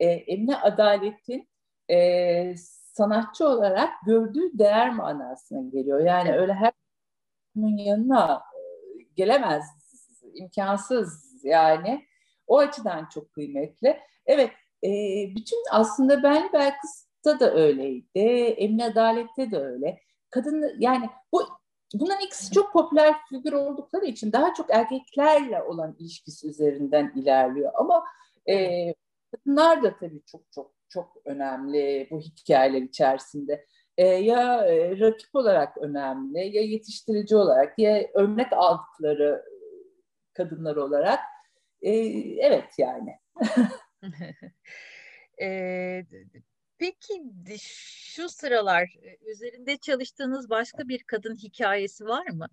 e, 0.00 0.06
Emine 0.06 0.56
Adalet'in 0.56 1.48
e, 1.90 2.54
sanatçı 2.94 3.48
olarak 3.48 3.90
gördüğü 4.06 4.58
değer 4.58 4.94
manasına 4.94 5.68
geliyor. 5.70 6.00
Yani 6.00 6.36
öyle 6.36 6.54
her 6.54 6.72
yanına 7.56 8.34
e, 8.34 8.60
gelemez, 9.16 9.64
imkansız 10.34 11.40
yani. 11.44 12.04
O 12.46 12.58
açıdan 12.58 13.08
çok 13.14 13.32
kıymetli. 13.32 14.00
Evet, 14.26 14.50
e, 14.84 14.88
bütün 15.36 15.58
aslında 15.70 16.22
ben 16.22 16.52
Belkıs'ta 16.52 17.40
da 17.40 17.54
öyleydi, 17.54 18.18
Emine 18.56 18.84
Adalet'te 18.84 19.50
de 19.50 19.58
öyle. 19.58 20.00
Kadın 20.30 20.76
yani 20.78 21.10
bu 21.32 21.59
Bunların 21.94 22.26
ikisi 22.26 22.52
çok 22.52 22.72
popüler 22.72 23.14
figür 23.28 23.52
oldukları 23.52 24.04
için 24.06 24.32
daha 24.32 24.54
çok 24.54 24.70
erkeklerle 24.70 25.62
olan 25.62 25.96
ilişkisi 25.98 26.48
üzerinden 26.48 27.12
ilerliyor. 27.16 27.72
Ama 27.74 28.04
e, 28.48 28.94
kadınlar 29.32 29.82
da 29.82 29.96
tabii 29.98 30.22
çok 30.26 30.52
çok 30.52 30.72
çok 30.88 31.16
önemli 31.24 32.08
bu 32.10 32.20
hikayeler 32.20 32.82
içerisinde. 32.82 33.66
e, 33.96 34.06
ya 34.06 34.66
e, 34.66 34.98
rakip 35.00 35.34
olarak 35.34 35.78
önemli, 35.78 36.38
ya 36.56 36.62
yetiştirici 36.62 37.36
olarak, 37.36 37.78
ya 37.78 38.06
örnek 38.14 38.52
aldıkları 38.52 39.44
kadınlar 40.32 40.76
olarak. 40.76 41.20
E, 41.82 41.90
evet 42.46 42.78
yani. 42.78 43.18
e, 45.42 46.04
peki 46.80 47.22
şu 48.12 48.28
sıralar 48.28 48.96
üzerinde 49.26 49.76
çalıştığınız 49.76 50.50
başka 50.50 50.88
bir 50.88 51.02
kadın 51.02 51.36
hikayesi 51.36 52.06
var 52.06 52.26
mı? 52.26 52.46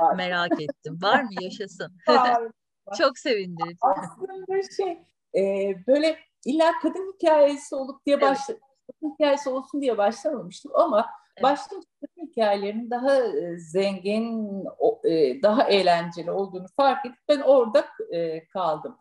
Var. 0.00 0.14
Merak 0.16 0.60
ettim. 0.60 0.98
Var 1.02 1.22
mı? 1.22 1.30
Yaşasın. 1.40 1.92
Var. 2.08 2.42
Çok 2.98 3.18
sevindirici. 3.18 3.78
Aslında 3.80 4.62
şey 4.76 4.98
e, 5.42 5.74
böyle 5.86 6.18
illa 6.44 6.72
kadın 6.82 7.12
hikayesi 7.14 7.74
olup 7.74 8.06
diye 8.06 8.16
evet. 8.16 8.28
başladım. 8.28 8.60
Kadın 8.86 9.14
hikayesi 9.14 9.48
olsun 9.48 9.80
diye 9.82 9.98
başlamamıştım 9.98 10.72
ama 10.74 11.06
evet. 11.36 11.42
başlayınca 11.42 11.88
kadın 12.00 12.26
hikayelerinin 12.26 12.90
daha 12.90 13.16
e, 13.16 13.58
zengin, 13.58 14.64
e, 15.04 15.42
daha 15.42 15.68
eğlenceli 15.68 16.30
olduğunu 16.30 16.66
fark 16.76 17.06
edip 17.06 17.18
ben 17.28 17.40
orada 17.40 17.84
e, 18.12 18.48
kaldım. 18.48 18.98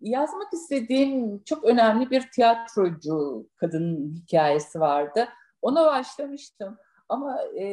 Yazmak 0.00 0.52
istediğim 0.52 1.42
çok 1.44 1.64
önemli 1.64 2.10
bir 2.10 2.30
tiyatrocu 2.30 3.46
kadın 3.56 4.14
hikayesi 4.14 4.80
vardı. 4.80 5.28
Ona 5.62 5.86
başlamıştım. 5.86 6.78
Ama 7.08 7.42
e, 7.42 7.64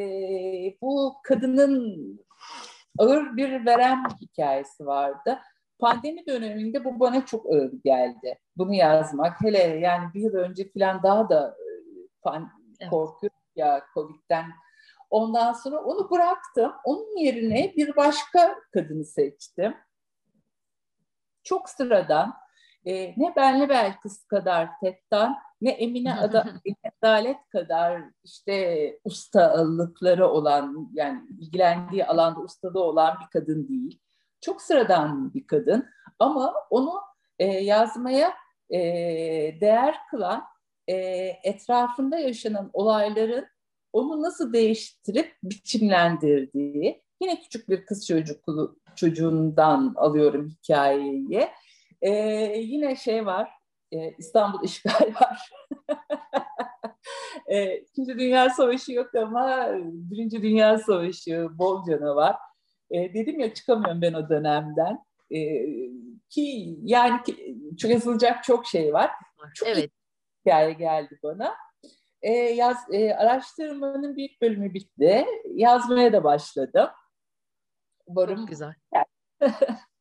bu 0.82 1.13
kadının 1.24 1.95
ağır 2.97 3.38
bir 3.38 3.65
verem 3.65 4.03
hikayesi 4.21 4.86
vardı. 4.86 5.39
Pandemi 5.80 6.26
döneminde 6.28 6.86
bu 6.86 6.99
bana 6.99 7.26
çok 7.26 7.45
ağır 7.45 7.71
geldi. 7.84 8.39
Bunu 8.57 8.74
yazmak. 8.74 9.41
Hele 9.41 9.59
yani 9.59 10.13
bir 10.13 10.21
yıl 10.21 10.34
önce 10.34 10.71
falan 10.71 11.03
daha 11.03 11.30
da 11.30 11.57
e, 11.59 11.67
pan, 12.21 12.49
evet. 12.80 12.89
korkuyorum 12.89 13.39
ya 13.55 13.86
Covid'den. 13.93 14.45
Ondan 15.09 15.53
sonra 15.53 15.82
onu 15.84 16.11
bıraktım. 16.11 16.71
Onun 16.84 17.17
yerine 17.17 17.74
bir 17.78 17.95
başka 17.95 18.55
kadını 18.74 19.05
seçtim. 19.05 19.76
Çok 21.44 21.70
sıradan. 21.70 22.34
E, 22.86 23.14
ne 23.18 23.36
Benli 23.36 23.70
Belkıs 23.70 24.26
kadar 24.26 24.70
Tettan, 24.80 25.38
ne 25.62 25.72
Emine 25.72 26.16
Adalet 27.02 27.50
kadar 27.50 28.02
işte 28.24 29.00
ustalıkları 29.04 30.28
olan 30.28 30.89
yani 30.94 31.22
ilgilendiği 31.39 32.06
alanda 32.06 32.39
ustada 32.39 32.80
olan 32.80 33.18
bir 33.22 33.39
kadın 33.39 33.68
değil. 33.68 34.00
Çok 34.41 34.62
sıradan 34.62 35.34
bir 35.34 35.48
kadın 35.48 35.89
ama 36.20 36.54
onu 36.70 36.94
e, 37.39 37.46
yazmaya 37.46 38.34
e, 38.70 38.80
değer 39.62 39.96
kılan 40.10 40.44
e, 40.88 40.96
etrafında 41.44 42.18
yaşanan 42.20 42.70
olayların 42.74 43.48
onu 43.94 44.22
nasıl 44.22 44.54
değiştirip 44.54 45.38
biçimlendirdiği 45.44 47.04
yine 47.22 47.39
küçük 47.41 47.70
bir 47.70 47.86
kız 47.86 48.08
çocuklu, 48.08 48.80
çocuğundan 48.96 49.94
alıyorum 49.98 50.50
hikayeyi. 50.50 51.50
E, 52.02 52.12
yine 52.60 52.96
şey 52.96 53.26
var 53.26 53.50
e, 53.94 54.14
İstanbul 54.18 54.64
işgal 54.64 55.14
var. 55.22 55.50
e, 57.48 57.78
İkinci 57.78 58.20
Dünya 58.20 58.50
Savaşı 58.50 58.91
yok 58.91 59.16
ama 59.16 59.70
Birinci 59.84 60.44
Dünya 60.44 60.78
Savaşı 60.78 61.48
bol 61.52 61.86
canavar. 61.86 62.36
E, 62.91 63.14
dedim 63.14 63.39
ya 63.39 63.54
çıkamıyorum 63.54 64.02
ben 64.02 64.14
o 64.14 64.30
dönemden. 64.30 65.00
E, 65.32 65.39
ki 66.30 66.78
yani 66.84 67.24
ki, 67.24 67.58
yazılacak 67.84 68.44
çok 68.44 68.68
şey 68.68 68.94
var. 68.94 69.12
Çok 69.54 69.70
evet. 69.70 69.91
hikaye 70.46 70.74
geldi 70.74 71.20
bana. 71.24 71.54
E, 72.22 72.32
yaz, 72.32 72.78
e, 72.91 73.14
araştırmanın 73.14 74.16
büyük 74.16 74.41
bölümü 74.41 74.74
bitti. 74.74 75.26
Yazmaya 75.54 76.14
da 76.14 76.24
başladım. 76.24 76.89
Umarım 78.06 78.38
çok 78.39 78.47
güzel. 78.47 78.74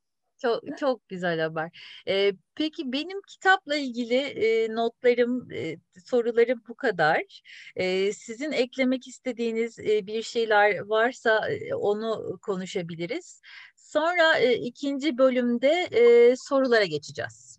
Çok 0.42 0.78
çok 0.78 1.08
güzel 1.08 1.40
haber. 1.40 1.70
Ee, 2.08 2.32
peki 2.54 2.92
benim 2.92 3.22
kitapla 3.22 3.76
ilgili 3.76 4.14
e, 4.14 4.74
notlarım, 4.74 5.52
e, 5.52 5.76
sorularım 6.04 6.62
bu 6.68 6.74
kadar. 6.74 7.42
E, 7.76 8.12
sizin 8.12 8.52
eklemek 8.52 9.08
istediğiniz 9.08 9.78
e, 9.78 10.06
bir 10.06 10.22
şeyler 10.22 10.78
varsa 10.78 11.50
e, 11.50 11.74
onu 11.74 12.38
konuşabiliriz. 12.42 13.40
Sonra 13.76 14.38
e, 14.38 14.54
ikinci 14.54 15.18
bölümde 15.18 15.88
e, 15.92 16.34
sorulara 16.36 16.84
geçeceğiz. 16.84 17.58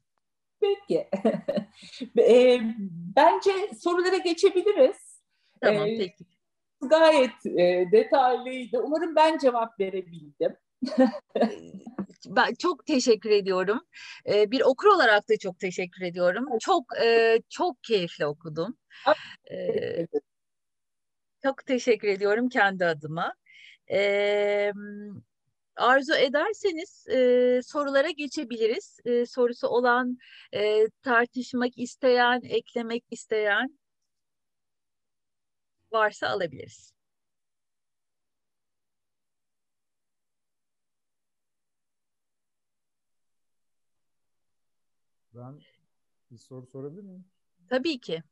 Peki. 0.62 1.10
e, 2.18 2.62
bence 3.16 3.52
sorulara 3.80 4.18
geçebiliriz. 4.18 5.22
Tamam, 5.62 5.88
e, 5.88 5.98
peki. 5.98 6.33
Gayet 6.90 7.46
e, 7.46 7.92
detaylıydı. 7.92 8.80
Umarım 8.80 9.16
ben 9.16 9.38
cevap 9.38 9.80
verebildim. 9.80 10.58
ben 12.28 12.54
çok 12.54 12.86
teşekkür 12.86 13.30
ediyorum. 13.30 13.80
Ee, 14.28 14.52
bir 14.52 14.62
okur 14.62 14.88
olarak 14.88 15.30
da 15.30 15.38
çok 15.38 15.60
teşekkür 15.60 16.02
ediyorum. 16.06 16.46
Çok 16.60 16.84
e, 17.04 17.40
çok 17.50 17.84
keyifli 17.84 18.26
okudum. 18.26 18.78
Ee, 19.52 20.08
çok 21.44 21.66
teşekkür 21.66 22.08
ediyorum 22.08 22.50
kendi 22.50 22.86
adıma. 22.86 23.34
Ee, 23.92 24.72
arzu 25.76 26.14
ederseniz 26.14 27.08
e, 27.08 27.62
sorulara 27.64 28.10
geçebiliriz. 28.10 29.00
E, 29.06 29.26
sorusu 29.26 29.68
olan, 29.68 30.18
e, 30.54 30.88
tartışmak 31.04 31.78
isteyen, 31.78 32.42
eklemek 32.44 33.04
isteyen 33.12 33.80
varsa 35.94 36.28
alabiliriz. 36.30 36.94
Ben 45.34 45.62
bir 46.32 46.38
soru 46.38 46.66
sorabilir 46.66 47.02
miyim? 47.04 47.26
Tabii 47.70 48.00
ki. 48.00 48.24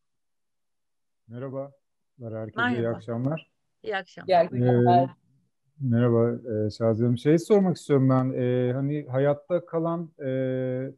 Merhaba. 1.28 1.72
Herkese 2.22 2.62
Merhaba. 2.62 2.78
iyi 2.82 2.90
akşamlar. 2.90 3.52
İyi 3.84 3.98
akşamlar. 3.98 4.52
Ee, 4.52 5.10
merhaba 5.82 6.32
e, 6.32 6.70
Şaziye 6.72 7.18
Şey 7.18 7.40
sormak 7.40 7.78
istiyorum 7.78 8.10
ben. 8.10 8.34
E, 8.42 8.74
hani 8.74 9.06
hayatta 9.12 9.66
kalan 9.66 10.10
e, 10.20 10.30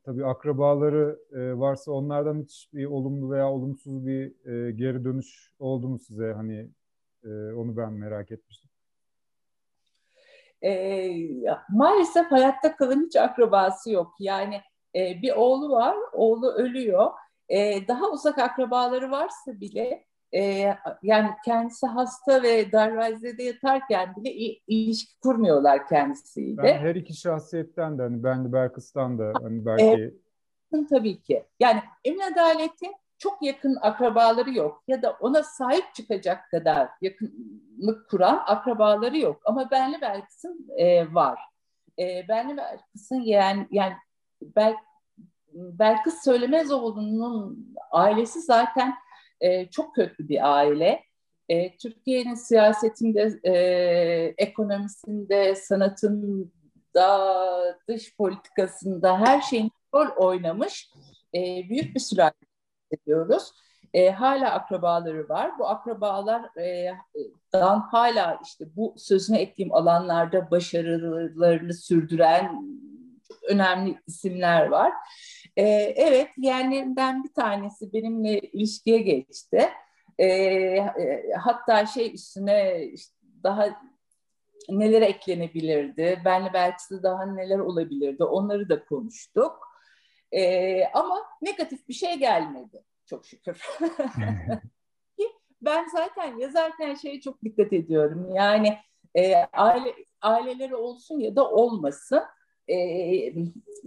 tabii 0.06 0.26
akrabaları 0.26 1.20
e, 1.32 1.60
varsa 1.60 1.92
onlardan 1.92 2.42
hiç 2.42 2.70
bir 2.74 2.86
olumlu 2.86 3.32
veya 3.32 3.50
olumsuz 3.52 4.06
bir 4.06 4.26
e, 4.46 4.72
geri 4.72 5.06
dönüş 5.06 5.52
oldu 5.60 5.90
mu 5.90 6.00
size? 6.00 6.34
Hani 6.34 6.70
e, 7.24 7.30
onu 7.54 7.78
ben 7.78 7.94
merak 7.94 8.32
etmiştim. 8.32 8.70
E, 10.64 11.10
maalesef 11.70 12.32
hayatta 12.32 12.76
kalan 12.76 13.06
hiç 13.06 13.16
akrabası 13.16 13.92
yok. 13.92 14.14
Yani 14.20 14.62
e, 14.96 15.22
bir 15.22 15.32
oğlu 15.32 15.72
var, 15.72 15.96
oğlu 16.14 16.52
ölüyor. 16.52 17.12
E, 17.50 17.88
daha 17.88 18.12
uzak 18.12 18.38
akrabaları 18.40 19.12
varsa 19.12 19.60
bile 19.60 20.06
e, 20.36 20.74
yani 21.04 21.30
kendisi 21.46 21.88
hasta 21.88 22.44
ve 22.44 22.72
darvazede 22.72 23.44
yatarken 23.44 24.16
bile 24.16 24.32
ilişki 24.68 25.20
kurmuyorlar 25.20 25.88
kendisiyle. 25.88 26.64
Ben 26.64 26.78
her 26.78 26.96
iki 26.96 27.14
şahsiyetten 27.14 27.98
de 27.98 28.02
hani 28.02 28.24
ben 28.24 28.46
de 28.46 28.54
Berkıs'tan 28.54 29.20
da 29.20 29.34
hani 29.42 29.66
belki... 29.66 30.14
E, 30.74 30.88
tabii 30.90 31.22
ki. 31.22 31.46
Yani 31.60 31.80
Emin 32.06 32.20
Adalet'in 32.20 32.96
çok 33.18 33.42
yakın 33.42 33.78
akrabaları 33.82 34.54
yok 34.54 34.84
ya 34.88 35.02
da 35.02 35.18
ona 35.20 35.44
sahip 35.44 35.94
çıkacak 35.94 36.52
kadar 36.52 36.90
yakınlık 37.02 38.10
kuran 38.10 38.44
akrabaları 38.46 39.18
yok. 39.18 39.42
Ama 39.46 39.72
Benli 39.72 40.02
Belkıs'ın 40.02 40.68
e, 40.78 41.14
var. 41.14 41.40
E, 42.00 42.28
Benli 42.28 42.58
Belkıs'ın 42.58 43.22
yani, 43.22 43.68
yani 43.72 43.94
Bel, 44.42 44.76
Belkıs 45.54 46.24
Söylemezoğlu'nun 46.24 47.68
ailesi 47.92 48.42
zaten 48.42 48.94
e, 49.42 49.70
çok 49.70 49.96
köklü 49.96 50.30
bir 50.30 50.58
aile. 50.58 51.04
E, 51.50 51.78
Türkiye'nin 51.78 52.36
siyasetinde, 52.36 53.40
e, 53.44 53.54
ekonomisinde, 54.38 55.56
sanatında, 55.56 56.50
dış 57.88 58.18
politikasında 58.18 59.20
her 59.20 59.42
şeyin 59.42 59.72
rol 59.94 60.08
oynamış 60.18 60.92
e, 61.36 61.40
büyük 61.70 61.96
bir 61.96 62.00
sülale 62.00 62.34
ediyoruz. 62.92 63.52
E, 63.94 64.12
hala 64.12 64.52
akrabaları 64.52 65.30
var. 65.30 65.52
Bu 65.60 65.68
akrabalardan 65.68 67.82
hala 67.92 68.40
işte 68.44 68.66
bu 68.76 68.96
sözüne 68.98 69.42
ettiğim 69.42 69.74
alanlarda 69.74 70.52
başarılarını 70.52 71.74
sürdüren 71.74 72.66
önemli 73.50 74.00
isimler 74.08 74.68
var. 74.68 74.92
E, 75.58 75.64
evet, 75.96 76.30
yeğenlerimden 76.38 77.24
bir 77.24 77.34
tanesi 77.34 77.94
benimle 77.94 78.40
ilişkiye 78.40 78.98
geçti. 78.98 79.70
E, 80.18 80.26
e, 80.26 81.32
hatta 81.40 81.86
şey 81.86 82.14
üstüne 82.14 82.84
işte 82.84 83.16
daha 83.44 83.82
neler 84.70 85.02
eklenebilirdi, 85.02 86.22
benle 86.26 86.54
belki 86.54 86.84
de 86.92 87.04
daha 87.04 87.26
neler 87.26 87.60
olabilirdi 87.60 88.24
onları 88.24 88.70
da 88.70 88.86
konuştuk. 88.86 89.68
E, 90.32 90.86
ama 90.86 91.22
negatif 91.42 91.88
bir 91.88 91.94
şey 91.94 92.20
gelmedi 92.20 92.84
çok 93.06 93.26
şükür. 93.26 93.68
ben 95.62 95.88
zaten 95.88 96.38
yazarken 96.38 96.96
şeye 96.96 97.22
çok 97.22 97.44
dikkat 97.44 97.74
ediyorum. 97.74 98.36
Yani 98.36 98.78
e, 99.16 99.36
aile 99.36 99.96
aileleri 100.22 100.76
olsun 100.76 101.20
ya 101.20 101.36
da 101.36 101.50
olmasın 101.50 102.24
e, 102.70 102.78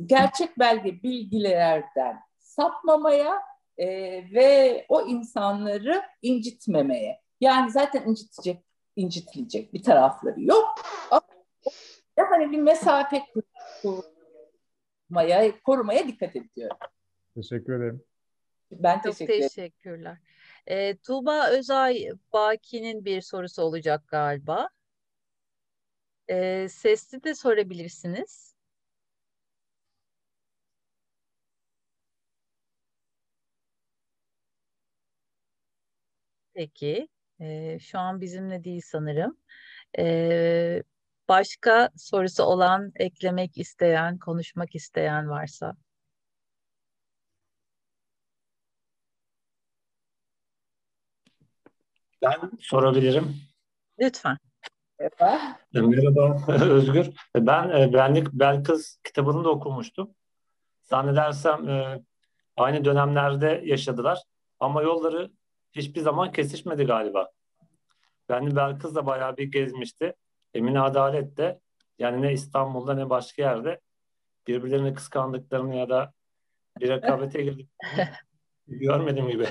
gerçek 0.07 0.59
belge 0.59 1.03
bilgilerden 1.03 2.21
sapmamaya 2.39 3.43
e, 3.79 3.87
ve 4.35 4.87
o 4.89 5.07
insanları 5.07 6.03
incitmemeye. 6.23 7.21
Yani 7.41 7.71
zaten 7.71 8.03
incitecek, 8.09 8.65
incitilecek 8.97 9.75
bir 9.75 9.83
tarafları 9.83 10.41
yok. 10.43 10.75
Ama 11.11 12.31
hani 12.31 12.53
bir 12.53 12.59
mesafe 12.59 13.23
korumaya, 13.83 15.61
korumaya 15.63 16.09
dikkat 16.09 16.37
ediyorum. 16.37 16.77
Teşekkür 17.35 17.73
ederim. 17.73 18.05
Ben 18.71 18.95
Çok 18.95 19.05
teşekkür 19.05 19.35
ederim. 19.35 19.49
teşekkürler. 19.49 20.19
E, 20.67 20.97
Tuğba 20.97 21.49
Özay 21.49 22.09
Baki'nin 22.33 23.05
bir 23.05 23.21
sorusu 23.21 23.63
olacak 23.63 24.09
galiba. 24.09 24.69
E, 26.29 26.69
sesli 26.69 27.25
de 27.25 27.35
sorabilirsiniz. 27.35 28.56
Peki. 36.57 37.09
E, 37.41 37.79
şu 37.79 37.99
an 37.99 38.21
bizimle 38.21 38.65
değil 38.65 38.83
sanırım. 38.85 39.37
E, 39.99 40.83
başka 41.29 41.91
sorusu 41.97 42.43
olan, 42.43 42.93
eklemek 42.97 43.59
isteyen, 43.59 44.19
konuşmak 44.19 44.75
isteyen 44.75 45.29
varsa. 45.29 45.77
Ben 52.23 52.51
sorabilirim. 52.61 53.37
Lütfen. 54.01 54.37
Merhaba. 54.99 55.59
Merhaba 55.73 56.53
Özgür. 56.65 57.11
Ben 57.37 57.69
e, 57.71 57.93
Benlik 57.93 58.33
Belkıs 58.33 58.97
kitabını 59.05 59.45
da 59.45 59.51
okumuştum. 59.51 60.15
Zannedersem 60.83 61.69
e, 61.69 62.03
aynı 62.57 62.85
dönemlerde 62.85 63.63
yaşadılar 63.65 64.23
ama 64.61 64.83
yolları 64.83 65.31
hiçbir 65.77 66.01
zaman 66.01 66.33
kesişmedi 66.33 66.85
galiba. 66.85 67.31
Benli 68.29 68.57
Belkıs 68.57 68.95
da 68.95 69.07
bayağı 69.07 69.37
bir 69.37 69.53
gezmişti. 69.53 70.15
Emine 70.55 70.81
Adalet 70.81 71.37
de 71.37 71.61
yani 71.99 72.23
ne 72.23 72.33
İstanbul'da 72.33 72.95
ne 72.95 73.11
başka 73.11 73.43
yerde 73.43 73.81
birbirlerini 74.47 74.95
kıskandıklarını 74.95 75.77
ya 75.77 75.89
da 75.89 76.13
bir 76.81 76.89
rekabete 76.89 77.43
girdiklerini 77.43 78.09
görmedim 78.67 79.29
gibi. 79.29 79.49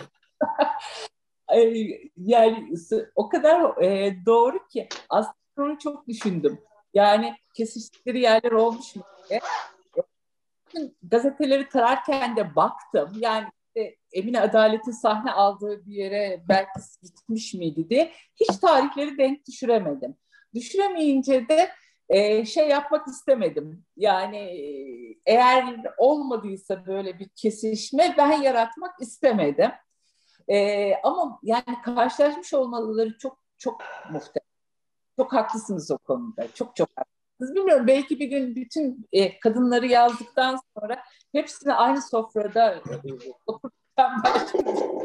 yani 2.18 2.74
o 3.16 3.30
kadar 3.30 3.84
e, 3.84 4.16
doğru 4.26 4.68
ki 4.68 4.88
aslında 5.10 5.36
onu 5.58 5.80
çok 5.80 6.08
düşündüm. 6.08 6.62
Yani 6.94 7.36
kesiştikleri 7.54 8.20
yerler 8.20 8.52
olmuş 8.52 8.96
mu 8.96 9.04
diye. 9.30 9.40
Gazeteleri 11.04 11.70
tararken 11.70 12.36
de 12.36 12.56
baktım. 12.56 13.12
Yani 13.20 13.48
Emine 14.16 14.42
Adalet'in 14.42 14.92
sahne 14.92 15.32
aldığı 15.32 15.86
bir 15.86 15.94
yere 15.94 16.44
belki 16.50 16.80
gitmiş 17.04 17.54
miydi 17.54 17.90
diye. 17.90 18.12
Hiç 18.36 18.58
tarihleri 18.58 19.18
denk 19.18 19.48
düşüremedim. 19.48 20.16
Düşüremeyince 20.54 21.50
de 21.50 21.70
e, 22.10 22.46
şey 22.46 22.70
yapmak 22.70 23.08
istemedim. 23.08 23.86
Yani 23.98 24.38
eğer 25.26 25.66
olmadıysa 25.98 26.86
böyle 26.86 27.20
bir 27.20 27.30
kesişme 27.36 28.16
ben 28.18 28.42
yaratmak 28.42 29.02
istemedim. 29.02 29.72
E, 30.48 30.94
ama 31.04 31.40
yani 31.44 31.82
karşılaşmış 31.86 32.54
olmaları 32.54 33.18
çok 33.18 33.40
çok 33.58 33.82
muhtemel. 34.12 34.46
Çok 35.18 35.34
haklısınız 35.34 35.92
o 35.92 35.98
konuda. 35.98 36.48
Çok 36.54 36.76
çok 36.76 36.90
haklısınız. 36.96 37.56
Bilmiyorum 37.56 37.88
belki 37.88 38.20
bir 38.20 38.28
gün 38.28 38.56
bütün 38.56 39.08
e, 39.12 39.40
kadınları 39.40 39.88
yazdıktan 39.88 40.60
sonra 40.78 41.04
hepsini 41.32 41.74
aynı 41.74 42.02
sofrada 42.02 42.82
oturtacağım 43.98 44.96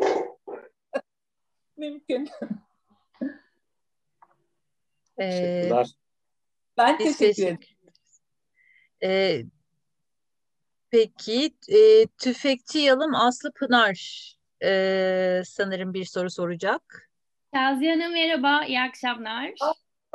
Mümkün. 1.76 2.28
Teşekkürler. 5.18 5.86
Ben 6.76 6.98
teşekkür 6.98 7.42
ederim. 7.42 7.58
Ee, 9.02 9.42
peki 10.90 11.54
e, 11.68 12.06
tüfekçi 12.06 12.78
yalım 12.78 13.14
Aslı 13.14 13.52
Pınar 13.52 14.34
e, 14.62 15.42
sanırım 15.44 15.94
bir 15.94 16.04
soru 16.04 16.30
soracak. 16.30 17.10
Şaziye 17.54 17.92
Hanım 17.92 18.12
merhaba, 18.12 18.64
iyi 18.64 18.80
akşamlar. 18.80 19.52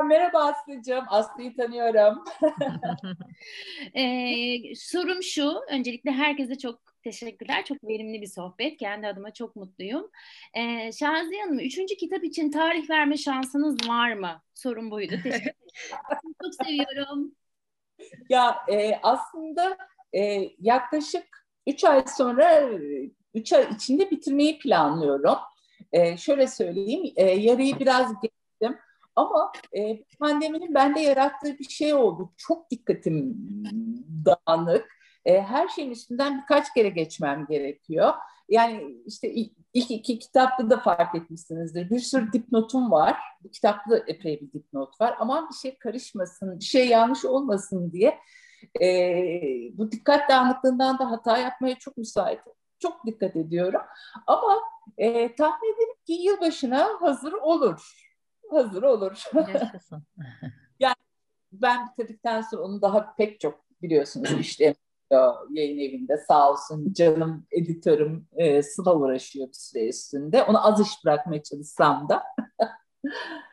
Merhaba 0.03 0.39
Aslı'cığım, 0.39 1.05
Aslı'yı 1.07 1.55
tanıyorum. 1.55 2.23
ee, 3.93 4.76
sorum 4.76 5.23
şu, 5.23 5.61
öncelikle 5.69 6.11
herkese 6.11 6.57
çok 6.57 6.95
teşekkürler. 7.06 7.66
Çok 7.66 7.84
verimli 7.84 8.22
bir 8.22 8.28
sohbet. 8.28 8.78
Kendi 8.78 9.08
adıma 9.08 9.34
çok 9.34 9.56
mutluyum. 9.56 10.10
Ee, 10.53 10.91
Şaziye 10.91 11.43
Hanım, 11.43 11.60
üçüncü 11.60 11.95
kitap 11.95 12.24
için 12.24 12.51
tarih 12.51 12.89
verme 12.89 13.18
şansınız 13.18 13.89
var 13.89 14.14
mı? 14.14 14.41
Sorum 14.53 14.91
buydu. 14.91 15.16
Teşekkür 15.24 15.36
ederim. 15.39 16.36
çok 16.43 16.66
seviyorum. 16.66 17.32
Ya 18.30 18.58
e, 18.72 18.99
aslında 19.03 19.78
e, 20.16 20.49
yaklaşık 20.60 21.47
üç 21.68 21.84
ay 21.84 22.03
sonra, 22.18 22.70
üç 23.34 23.53
ay 23.53 23.68
içinde 23.76 24.12
bitirmeyi 24.12 24.60
planlıyorum. 24.60 25.38
E, 25.91 26.18
şöyle 26.18 26.47
söyleyeyim, 26.47 27.14
e, 27.16 27.24
yarıyı 27.24 27.80
biraz 27.80 28.22
geçtim. 28.22 28.78
Ama 29.16 29.51
e, 29.78 30.03
pandeminin 30.20 30.74
bende 30.74 30.99
yarattığı 31.01 31.60
bir 31.60 31.70
şey 31.70 31.93
oldu. 31.93 32.34
Çok 32.38 32.72
dikkatim 32.72 33.36
dağınık. 34.26 34.95
E, 35.26 35.41
her 35.41 35.67
şeyin 35.67 35.91
üstünden 35.91 36.41
birkaç 36.41 36.73
kere 36.73 36.89
geçmem 36.89 37.45
gerekiyor. 37.49 38.13
Yani 38.49 38.95
işte 39.05 39.34
ilk, 39.34 39.51
ilk 39.73 39.91
iki 39.91 40.19
kitapta 40.19 40.69
da 40.69 40.80
fark 40.80 41.15
etmişsinizdir. 41.15 41.89
Bir 41.89 41.99
sürü 41.99 42.34
dipnotum 42.34 42.91
var. 42.91 43.17
Bu 43.43 43.51
kitapta 43.51 43.91
da 43.91 43.97
epey 44.07 44.41
bir 44.41 44.53
dipnot 44.53 45.01
var. 45.01 45.15
Ama 45.19 45.49
bir 45.49 45.55
şey 45.55 45.78
karışmasın, 45.78 46.59
bir 46.59 46.65
şey 46.65 46.88
yanlış 46.88 47.26
olmasın 47.26 47.91
diye 47.91 48.19
e, 48.82 48.88
bu 49.73 49.91
dikkat 49.91 50.30
dağınıklığından 50.30 50.99
da 50.99 51.11
hata 51.11 51.38
yapmaya 51.38 51.76
çok 51.76 51.97
müsaitim. 51.97 52.53
Çok 52.80 53.05
dikkat 53.05 53.36
ediyorum. 53.36 53.82
Ama 54.28 54.55
e, 54.97 55.36
tahmin 55.36 55.73
ederim 55.73 55.95
ki 56.05 56.13
yılbaşına 56.13 56.89
hazır 57.01 57.34
olur 57.34 58.05
hazır 58.51 58.84
olur. 58.84 59.23
yani 60.80 60.95
ben 61.51 61.88
bitirdikten 61.88 62.41
sonra 62.41 62.61
onu 62.61 62.82
daha 62.82 63.15
pek 63.15 63.39
çok 63.39 63.65
biliyorsunuz 63.82 64.32
işte 64.39 64.76
yayın 65.49 65.80
evinde 65.80 66.18
sağ 66.18 66.51
olsun 66.51 66.93
canım 66.93 67.47
editörüm 67.51 68.28
e, 68.36 68.64
Sıla 68.64 68.95
uğraşıyor 68.95 69.47
bir 69.47 69.53
süre 69.53 69.88
üstünde. 69.88 70.43
Onu 70.43 70.68
az 70.68 70.82
iş 70.82 71.06
bırakmaya 71.06 71.43
çalışsam 71.43 72.10
da. 72.10 72.24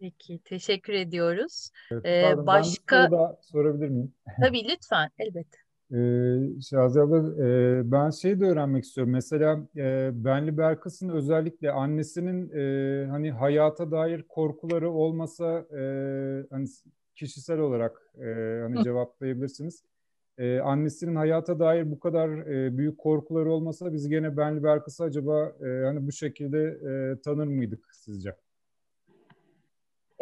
Peki, 0.00 0.40
teşekkür 0.44 0.92
ediyoruz. 0.92 1.70
Evet, 1.90 2.06
ee, 2.06 2.22
pardon, 2.22 2.46
başka... 2.46 3.02
Ben 3.02 3.08
soru 3.08 3.36
sorabilir 3.42 3.88
miyim? 3.88 4.14
Tabii 4.40 4.68
lütfen, 4.68 5.10
elbette. 5.18 5.63
Ee, 5.94 6.60
Şaziye 6.60 7.04
abla, 7.04 7.44
e, 7.44 7.82
ben 7.92 8.10
şeyi 8.10 8.40
de 8.40 8.44
öğrenmek 8.44 8.84
istiyorum. 8.84 9.12
Mesela 9.12 9.60
e, 9.76 10.10
Benli 10.24 10.58
Berkas'ın 10.58 11.08
özellikle 11.08 11.70
annesinin 11.70 12.50
e, 12.50 13.06
hani 13.06 13.30
hayata 13.30 13.90
dair 13.90 14.22
korkuları 14.22 14.90
olmasa 14.90 15.58
e, 15.58 15.82
hani 16.50 16.66
kişisel 17.14 17.58
olarak 17.58 18.12
e, 18.18 18.24
hani 18.62 18.84
cevaplayabilirsiniz. 18.84 19.84
E, 20.38 20.58
annesinin 20.58 21.14
hayata 21.14 21.58
dair 21.58 21.90
bu 21.90 22.00
kadar 22.00 22.28
e, 22.28 22.78
büyük 22.78 22.98
korkuları 22.98 23.50
olmasa 23.52 23.92
biz 23.92 24.08
gene 24.08 24.36
Benli 24.36 24.62
Berkas'ı 24.62 25.04
acaba 25.04 25.52
e, 25.66 25.84
hani 25.84 26.06
bu 26.06 26.12
şekilde 26.12 26.62
e, 26.62 27.20
tanır 27.20 27.46
mıydık 27.46 27.94
sizce? 27.94 28.36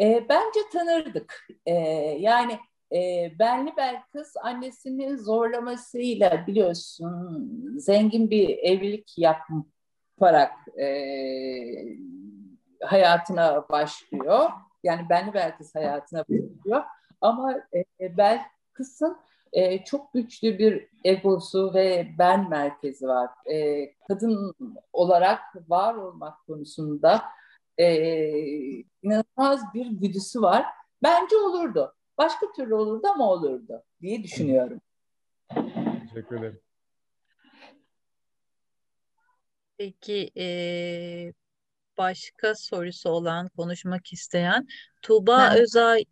E, 0.00 0.26
bence 0.28 0.60
tanırdık. 0.72 1.46
E, 1.66 1.74
yani 2.20 2.58
e, 2.94 3.32
Benli 3.38 3.76
Belkıs 3.76 4.36
annesinin 4.42 5.16
zorlamasıyla 5.16 6.46
biliyorsun 6.46 7.74
zengin 7.78 8.30
bir 8.30 8.58
evlilik 8.58 9.18
yaparak 9.18 10.52
e, 10.78 10.86
hayatına 12.80 13.68
başlıyor. 13.68 14.50
Yani 14.82 15.08
Benli 15.08 15.34
Belkıs 15.34 15.74
hayatına 15.74 16.20
başlıyor. 16.20 16.82
Ama 17.20 17.54
e, 18.00 18.16
Belkıs'ın 18.16 19.16
e, 19.52 19.84
çok 19.84 20.12
güçlü 20.12 20.58
bir 20.58 20.88
egosu 21.04 21.74
ve 21.74 22.08
ben 22.18 22.50
merkezi 22.50 23.06
var. 23.06 23.30
E, 23.46 23.88
kadın 24.08 24.54
olarak 24.92 25.40
var 25.70 25.94
olmak 25.94 26.46
konusunda 26.46 27.22
e, 27.78 27.96
inanılmaz 29.02 29.74
bir 29.74 29.86
güdüsü 29.86 30.42
var. 30.42 30.66
Bence 31.02 31.36
olurdu. 31.36 31.94
Başka 32.18 32.52
türlü 32.52 32.74
olurdu 32.74 33.06
ama 33.14 33.30
olurdu 33.30 33.82
diye 34.00 34.22
düşünüyorum. 34.22 34.80
Teşekkür 36.08 36.36
ederim. 36.38 36.60
Peki 39.78 40.30
e, 40.36 40.46
başka 41.98 42.54
sorusu 42.54 43.10
olan, 43.10 43.48
konuşmak 43.48 44.12
isteyen 44.12 44.66
Tuğba 45.02 45.38
Ben- 45.38 45.62
Özay 45.62 46.04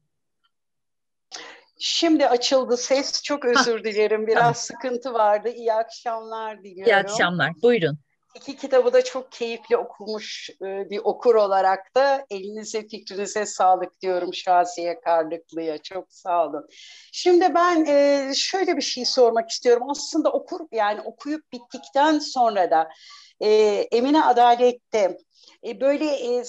Şimdi 1.83 2.29
açıldı 2.29 2.77
ses. 2.77 3.23
Çok 3.23 3.45
özür 3.45 3.85
dilerim. 3.85 4.27
Biraz 4.27 4.57
sıkıntı 4.57 5.13
vardı. 5.13 5.49
İyi 5.49 5.73
akşamlar 5.73 6.59
diliyorum. 6.59 6.93
iyi 6.93 6.97
akşamlar. 6.97 7.53
Buyurun. 7.63 7.99
İki 8.35 8.57
kitabı 8.57 8.93
da 8.93 9.05
çok 9.05 9.33
keyifli 9.33 9.77
okumuş 9.77 10.51
e, 10.51 10.91
bir 10.91 10.99
okur 11.05 11.35
olarak 11.35 11.95
da 11.97 12.27
elinize 12.31 12.89
fikrinize 12.89 13.47
sağlık 13.47 14.01
diyorum 14.01 14.35
Şaziye 14.35 15.01
Karlıklı'ya. 15.01 15.79
Çok 15.79 16.13
sağ 16.13 16.47
olun. 16.47 16.69
Şimdi 17.13 17.55
ben 17.55 17.85
e, 17.85 18.33
şöyle 18.35 18.77
bir 18.77 18.83
şey 18.83 19.05
sormak 19.05 19.51
istiyorum. 19.51 19.91
Aslında 19.91 20.33
okur 20.33 20.61
yani 20.73 21.01
okuyup 21.01 21.53
bittikten 21.53 22.19
sonra 22.19 22.71
da 22.71 22.89
e, 23.41 23.49
Emine 23.93 24.25
Adalet'te 24.25 25.19
böyle 25.81 26.45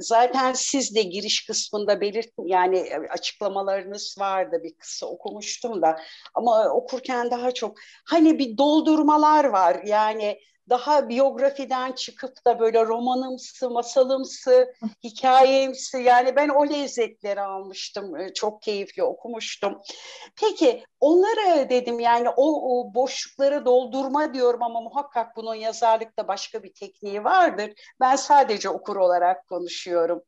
zaten 0.00 0.52
siz 0.52 0.94
de 0.94 1.02
giriş 1.02 1.46
kısmında 1.46 2.00
belirtin 2.00 2.46
yani 2.46 2.90
açıklamalarınız 3.10 4.16
vardı 4.18 4.60
bir 4.62 4.74
kısa 4.74 5.06
okumuştum 5.06 5.82
da 5.82 5.96
ama 6.34 6.68
okurken 6.68 7.30
daha 7.30 7.52
çok 7.52 7.78
hani 8.04 8.38
bir 8.38 8.58
doldurmalar 8.58 9.44
var 9.44 9.82
yani 9.84 10.38
daha 10.68 11.08
biyografiden 11.08 11.92
çıkıp 11.92 12.44
da 12.46 12.58
böyle 12.58 12.86
romanımsı, 12.86 13.70
masalımsı, 13.70 14.74
hikayemsi 15.04 15.98
yani 15.98 16.36
ben 16.36 16.48
o 16.48 16.68
lezzetleri 16.68 17.40
almıştım. 17.40 18.16
E, 18.16 18.34
Çok 18.34 18.62
keyifli 18.62 19.02
okumuştum. 19.02 19.80
Peki 20.40 20.84
onları 21.00 21.68
dedim 21.70 22.00
yani 22.00 22.28
o, 22.28 22.78
o 22.78 22.94
boşlukları 22.94 23.64
doldurma 23.64 24.34
diyorum 24.34 24.62
ama 24.62 24.80
muhakkak 24.80 25.36
bunun 25.36 25.54
yazarlıkta 25.54 26.28
başka 26.28 26.62
bir 26.62 26.74
tekniği 26.74 27.24
vardır. 27.24 27.72
Ben 28.00 28.16
sadece 28.16 28.68
okur 28.68 28.96
olarak 28.96 29.46
konuşuyorum. 29.48 30.22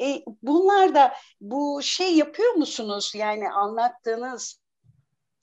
E, 0.00 0.22
bunlar 0.42 0.94
da 0.94 1.12
bu 1.40 1.80
şey 1.82 2.16
yapıyor 2.16 2.52
musunuz? 2.52 3.12
Yani 3.14 3.50
anlattığınız 3.50 4.57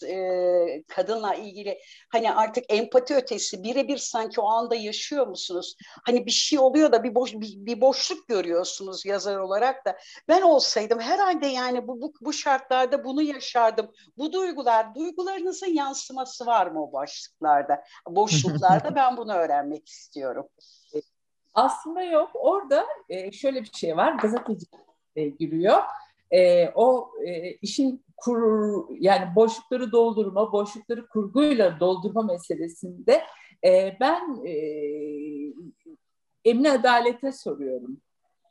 e, 0.05 0.83
kadınla 0.87 1.35
ilgili 1.35 1.79
hani 2.09 2.33
artık 2.33 2.63
empati 2.69 3.15
ötesi 3.15 3.63
birebir 3.63 3.97
sanki 3.97 4.41
o 4.41 4.47
anda 4.47 4.75
yaşıyor 4.75 5.27
musunuz? 5.27 5.75
Hani 6.05 6.25
bir 6.25 6.31
şey 6.31 6.59
oluyor 6.59 6.91
da 6.91 7.03
bir 7.03 7.15
boş 7.15 7.33
bir, 7.33 7.53
bir 7.55 7.81
boşluk 7.81 8.27
görüyorsunuz 8.27 9.05
yazar 9.05 9.37
olarak 9.37 9.85
da. 9.85 9.97
Ben 10.27 10.41
olsaydım 10.41 10.99
herhalde 10.99 11.47
yani 11.47 11.87
bu, 11.87 12.01
bu 12.01 12.13
bu 12.21 12.33
şartlarda 12.33 13.03
bunu 13.03 13.21
yaşardım. 13.21 13.91
Bu 14.17 14.33
duygular, 14.33 14.95
duygularınızın 14.95 15.73
yansıması 15.73 16.45
var 16.45 16.67
mı 16.67 16.83
o 16.83 16.93
başlıklarda, 16.93 17.83
boşluklarda? 18.09 18.95
ben 18.95 19.17
bunu 19.17 19.33
öğrenmek 19.33 19.89
istiyorum. 19.89 20.47
Aslında 21.53 22.03
yok. 22.03 22.31
Orada 22.33 22.85
e, 23.09 23.31
şöyle 23.31 23.61
bir 23.61 23.71
şey 23.73 23.97
var. 23.97 24.11
Gazeteci 24.13 24.65
e, 25.15 25.27
giriyor. 25.27 25.81
E, 26.31 26.69
o 26.75 27.11
e, 27.25 27.51
işin 27.51 28.04
kur 28.17 28.85
yani 28.99 29.35
boşlukları 29.35 29.91
doldurma, 29.91 30.51
boşlukları 30.51 31.07
kurguyla 31.07 31.79
doldurma 31.79 32.21
meselesinde 32.21 33.21
e, 33.65 33.97
ben 33.99 34.45
e, 34.45 34.53
Emine 36.45 36.71
Adalet'e 36.71 37.31
soruyorum. 37.31 38.01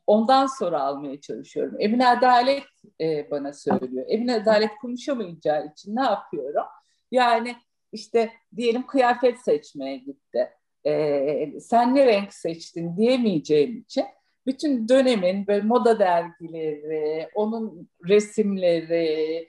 Ondan 0.06 0.46
sonra 0.46 0.82
almaya 0.82 1.20
çalışıyorum. 1.20 1.76
Emine 1.78 2.08
Adalet 2.08 2.64
e, 3.00 3.30
bana 3.30 3.52
söylüyor. 3.52 4.06
Emine 4.08 4.34
Adalet 4.34 4.70
konuşamayacağı 4.80 5.66
için 5.66 5.96
ne 5.96 6.02
yapıyorum? 6.02 6.64
Yani 7.10 7.56
işte 7.92 8.30
diyelim 8.56 8.86
kıyafet 8.86 9.38
seçmeye 9.38 9.96
gitti. 9.96 10.50
E, 10.86 11.60
sen 11.60 11.94
ne 11.94 12.06
renk 12.06 12.34
seçtin 12.34 12.96
diyemeyeceğim 12.96 13.78
için 13.78 14.04
bütün 14.46 14.88
dönemin 14.88 15.46
böyle 15.46 15.66
moda 15.66 15.98
dergileri, 15.98 17.28
onun 17.34 17.88
resimleri 18.08 19.48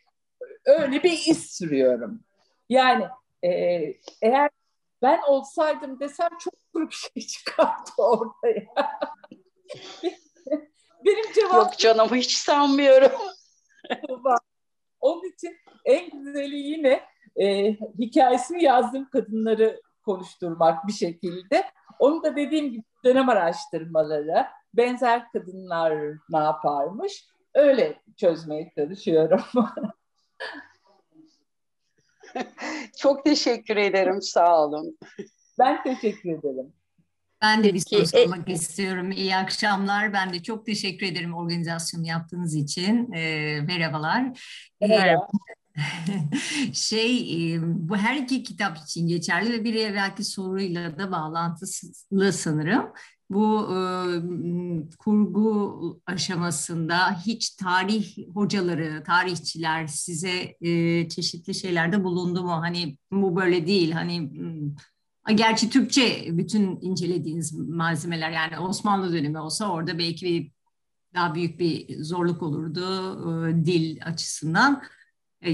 öyle 0.66 1.04
bir 1.04 1.12
iz 1.12 1.46
sürüyorum. 1.46 2.24
Yani 2.70 3.06
e, 3.44 3.50
eğer 4.22 4.50
ben 5.02 5.22
olsaydım 5.28 6.00
desem 6.00 6.30
çok 6.40 6.54
kuru 6.74 6.90
bir 6.90 6.96
şey 6.96 7.28
çıkardı 7.28 7.92
ortaya. 7.98 8.66
Benim 11.06 11.34
cevabım 11.34 11.58
Yok 11.58 11.78
canım 11.78 12.16
hiç 12.16 12.38
sanmıyorum. 12.38 13.12
Onun 15.00 15.30
için 15.30 15.58
en 15.86 16.10
güzeli 16.10 16.56
yine 16.56 17.04
e, 17.36 17.74
hikayesini 18.00 18.64
yazdığım 18.64 19.10
kadınları 19.10 19.82
konuşturmak 20.06 20.88
bir 20.88 20.94
şekilde. 20.94 21.66
Onu 22.00 22.24
da 22.24 22.36
dediğim 22.36 22.72
gibi 22.72 22.84
dönem 23.04 23.30
araştırmaları, 23.30 24.46
benzer 24.74 25.32
kadınlar 25.32 25.94
ne 26.30 26.38
yaparmış 26.38 27.26
öyle 27.54 28.02
çözmeye 28.18 28.72
çalışıyorum. 28.76 29.42
Çok 32.98 33.26
teşekkür 33.26 33.78
ederim. 33.78 34.22
Sağ 34.22 34.64
olun. 34.66 34.98
ben 35.60 35.84
teşekkür 35.84 36.30
ederim. 36.30 36.74
Ben 37.42 37.64
de 37.64 37.74
bir 37.74 37.80
soru 37.80 38.02
e- 38.02 38.06
sormak 38.06 38.50
istiyorum. 38.50 39.12
İyi 39.12 39.36
akşamlar. 39.36 40.14
Ben 40.14 40.34
de 40.34 40.44
çok 40.44 40.66
teşekkür 40.66 41.08
ederim 41.08 41.34
organizasyonu 41.34 42.08
yaptığınız 42.08 42.56
için. 42.56 43.14
Ee, 43.14 43.62
merhabalar. 43.62 44.40
Ee, 44.82 44.88
Merhaba. 44.88 45.28
şey 46.74 47.54
e, 47.56 47.60
bu 47.62 47.98
her 47.98 48.16
iki 48.16 48.44
kitap 48.44 48.78
için 48.78 49.08
geçerli 49.08 49.54
ve 49.54 49.64
bir 49.64 49.76
evvelki 49.76 50.24
soruyla 50.24 50.98
da 50.98 51.12
bağlantılı 51.12 52.34
sanırım. 52.34 52.94
Bu 53.30 53.62
e, 53.62 53.78
kurgu 54.98 56.02
aşamasında 56.06 57.20
hiç 57.26 57.50
tarih 57.50 58.18
hocaları, 58.34 59.04
tarihçiler 59.04 59.88
size 59.88 60.56
e, 60.62 61.10
çeşitli 61.10 61.54
şeylerde 61.54 62.04
bulundu 62.04 62.44
mu? 62.44 62.52
Hani 62.52 62.98
bu 63.12 63.36
böyle 63.36 63.68
değil. 63.68 63.92
Hani 63.92 64.32
Gerçi 65.36 65.70
Türkçe 65.70 66.38
bütün 66.38 66.80
incelediğiniz 66.82 67.54
malzemeler 67.54 68.32
yani 68.32 68.60
Osmanlı 68.60 69.14
dönemi 69.14 69.40
olsa 69.40 69.72
orada 69.72 70.00
belki 70.00 70.26
bir 70.26 70.52
daha 71.14 71.36
büyük 71.36 71.60
bir 71.60 72.04
zorluk 72.04 72.44
olurdu 72.44 72.86
e, 73.48 73.66
dil 73.66 73.98
açısından, 74.06 74.84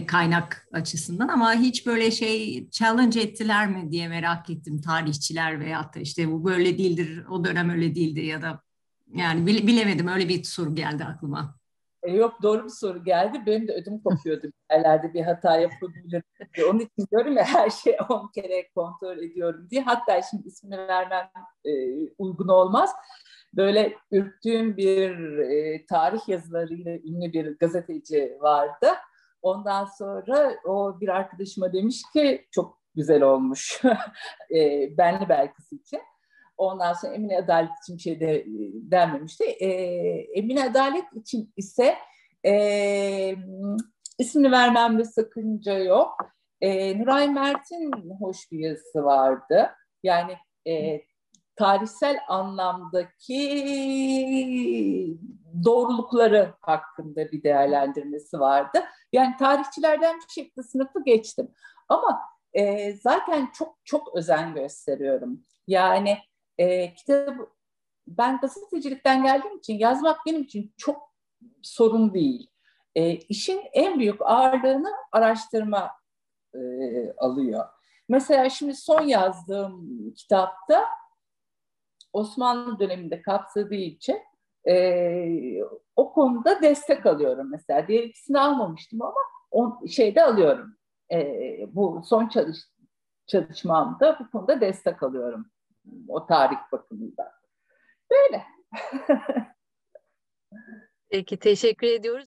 kaynak 0.08 0.68
açısından 0.74 1.28
ama 1.28 1.54
hiç 1.54 1.86
böyle 1.88 2.12
şey 2.12 2.70
challenge 2.70 3.22
ettiler 3.22 3.68
mi 3.68 3.92
diye 3.92 4.08
merak 4.08 4.50
ettim 4.50 4.82
tarihçiler 4.82 5.60
veyahut 5.60 5.96
da 5.96 6.00
işte 6.00 6.32
bu 6.32 6.46
böyle 6.46 6.78
değildir, 6.78 7.26
o 7.30 7.46
dönem 7.46 7.70
öyle 7.70 7.96
değildi 7.96 8.26
ya 8.26 8.42
da 8.42 8.62
yani 9.14 9.46
bile- 9.48 9.68
bilemedim 9.68 10.08
öyle 10.08 10.30
bir 10.30 10.44
soru 10.44 10.76
geldi 10.76 11.04
aklıma. 11.04 11.56
E, 12.04 12.12
yok 12.12 12.34
doğru 12.44 12.64
bir 12.64 12.70
soru 12.70 13.04
geldi. 13.04 13.42
Benim 13.46 13.68
de 13.68 13.74
ödüm 13.74 14.00
kopuyordu. 14.00 14.48
Yerlerde 14.72 15.14
bir 15.14 15.22
hata 15.22 15.58
yapabilirim. 15.58 16.24
diye. 16.56 16.66
Onun 16.66 16.80
için 16.80 17.08
diyorum 17.12 17.38
ya 17.38 17.44
her 17.44 17.70
şeyi 17.70 17.98
on 18.10 18.32
kere 18.36 18.70
kontrol 18.76 19.18
ediyorum 19.18 19.68
diye. 19.70 19.82
Hatta 19.82 20.22
şimdi 20.30 20.48
ismini 20.48 20.78
vermem 20.78 21.30
e, 21.66 21.72
uygun 22.18 22.48
olmaz. 22.48 22.90
Böyle 23.54 23.94
ürktüğüm 24.12 24.78
bir 24.78 25.38
e, 25.38 25.86
tarih 25.86 26.30
yazılarıyla 26.30 26.92
ünlü 26.92 27.34
bir 27.34 27.58
gazeteci 27.58 28.38
vardı. 28.42 28.88
Ondan 29.42 29.86
sonra 29.86 30.56
o 30.66 31.00
bir 31.02 31.08
arkadaşıma 31.08 31.74
demiş 31.74 32.02
ki 32.14 32.48
çok 32.52 32.82
güzel 32.96 33.22
olmuş. 33.22 33.82
e, 34.56 34.90
benli 34.98 35.30
belkısı 35.30 35.76
için. 35.76 36.02
Ondan 36.58 36.94
sonra 36.94 37.14
Emine 37.14 37.38
Adalet 37.38 37.72
için 37.84 37.98
bir 37.98 38.02
şey 38.02 38.20
de 38.20 38.36
e, 38.36 38.46
denmemişti. 38.74 39.44
E, 39.44 39.68
Emine 40.34 40.64
Adalet 40.64 41.06
için 41.16 41.54
ise 41.58 41.96
e, 42.46 43.36
ismini 44.18 44.52
vermemde 44.52 45.04
sakınca 45.04 45.80
yok. 45.80 46.18
E, 46.62 47.00
Nuray 47.00 47.30
Mert'in 47.30 47.92
hoş 48.20 48.52
bir 48.52 48.60
yazısı 48.60 49.04
vardı. 49.04 49.72
Yani 50.04 50.38
e, 50.68 51.02
tarihsel 51.56 52.20
anlamdaki 52.28 53.38
doğrulukları 55.66 56.54
hakkında 56.62 57.32
bir 57.32 57.44
değerlendirmesi 57.44 58.40
vardı. 58.40 58.84
Yani 59.14 59.36
tarihçilerden 59.40 60.16
bir 60.16 60.34
şekilde 60.34 60.64
sınıfı 60.64 61.04
geçtim. 61.04 61.52
Ama 61.90 62.22
e, 62.54 62.94
zaten 62.94 63.50
çok 63.54 63.76
çok 63.84 64.16
özen 64.16 64.54
gösteriyorum. 64.54 65.46
Yani 65.68 66.18
e, 66.58 66.94
kitabı 66.94 67.50
ben 68.08 68.40
gazetecilikten 68.40 69.24
geldiğim 69.24 69.58
için 69.58 69.78
yazmak 69.78 70.20
benim 70.26 70.44
için 70.44 70.74
çok 70.78 71.12
sorun 71.62 72.14
değil. 72.14 72.50
E, 72.96 73.12
işin 73.12 73.62
en 73.74 74.00
büyük 74.00 74.22
ağırlığını 74.22 74.92
araştırma 75.12 75.92
e, 76.54 76.60
alıyor. 77.18 77.66
Mesela 78.10 78.50
şimdi 78.50 78.76
son 78.76 79.02
yazdığım 79.02 80.14
kitapta 80.14 80.86
Osmanlı 82.14 82.80
döneminde 82.80 83.22
kapsadığı 83.22 83.76
için 83.76 84.20
e, 84.68 85.64
o 85.96 86.14
konuda 86.14 86.62
destek 86.62 87.06
alıyorum 87.06 87.52
mesela. 87.52 87.88
Diğer 87.88 88.04
ikisini 88.04 88.40
almamıştım 88.40 89.02
ama 89.02 89.20
on, 89.52 89.86
şeyde 89.86 90.24
alıyorum. 90.24 90.76
E, 91.12 91.26
bu 91.76 92.02
son 92.06 92.28
çalış, 92.28 92.58
çalışmamda 93.28 94.18
bu 94.20 94.32
konuda 94.32 94.62
destek 94.62 95.04
alıyorum 95.04 95.46
o 96.08 96.26
tarih 96.26 96.58
bakımından. 96.72 97.32
Böyle. 98.12 98.44
Peki 101.10 101.40
teşekkür 101.40 101.88
ediyoruz. 101.88 102.20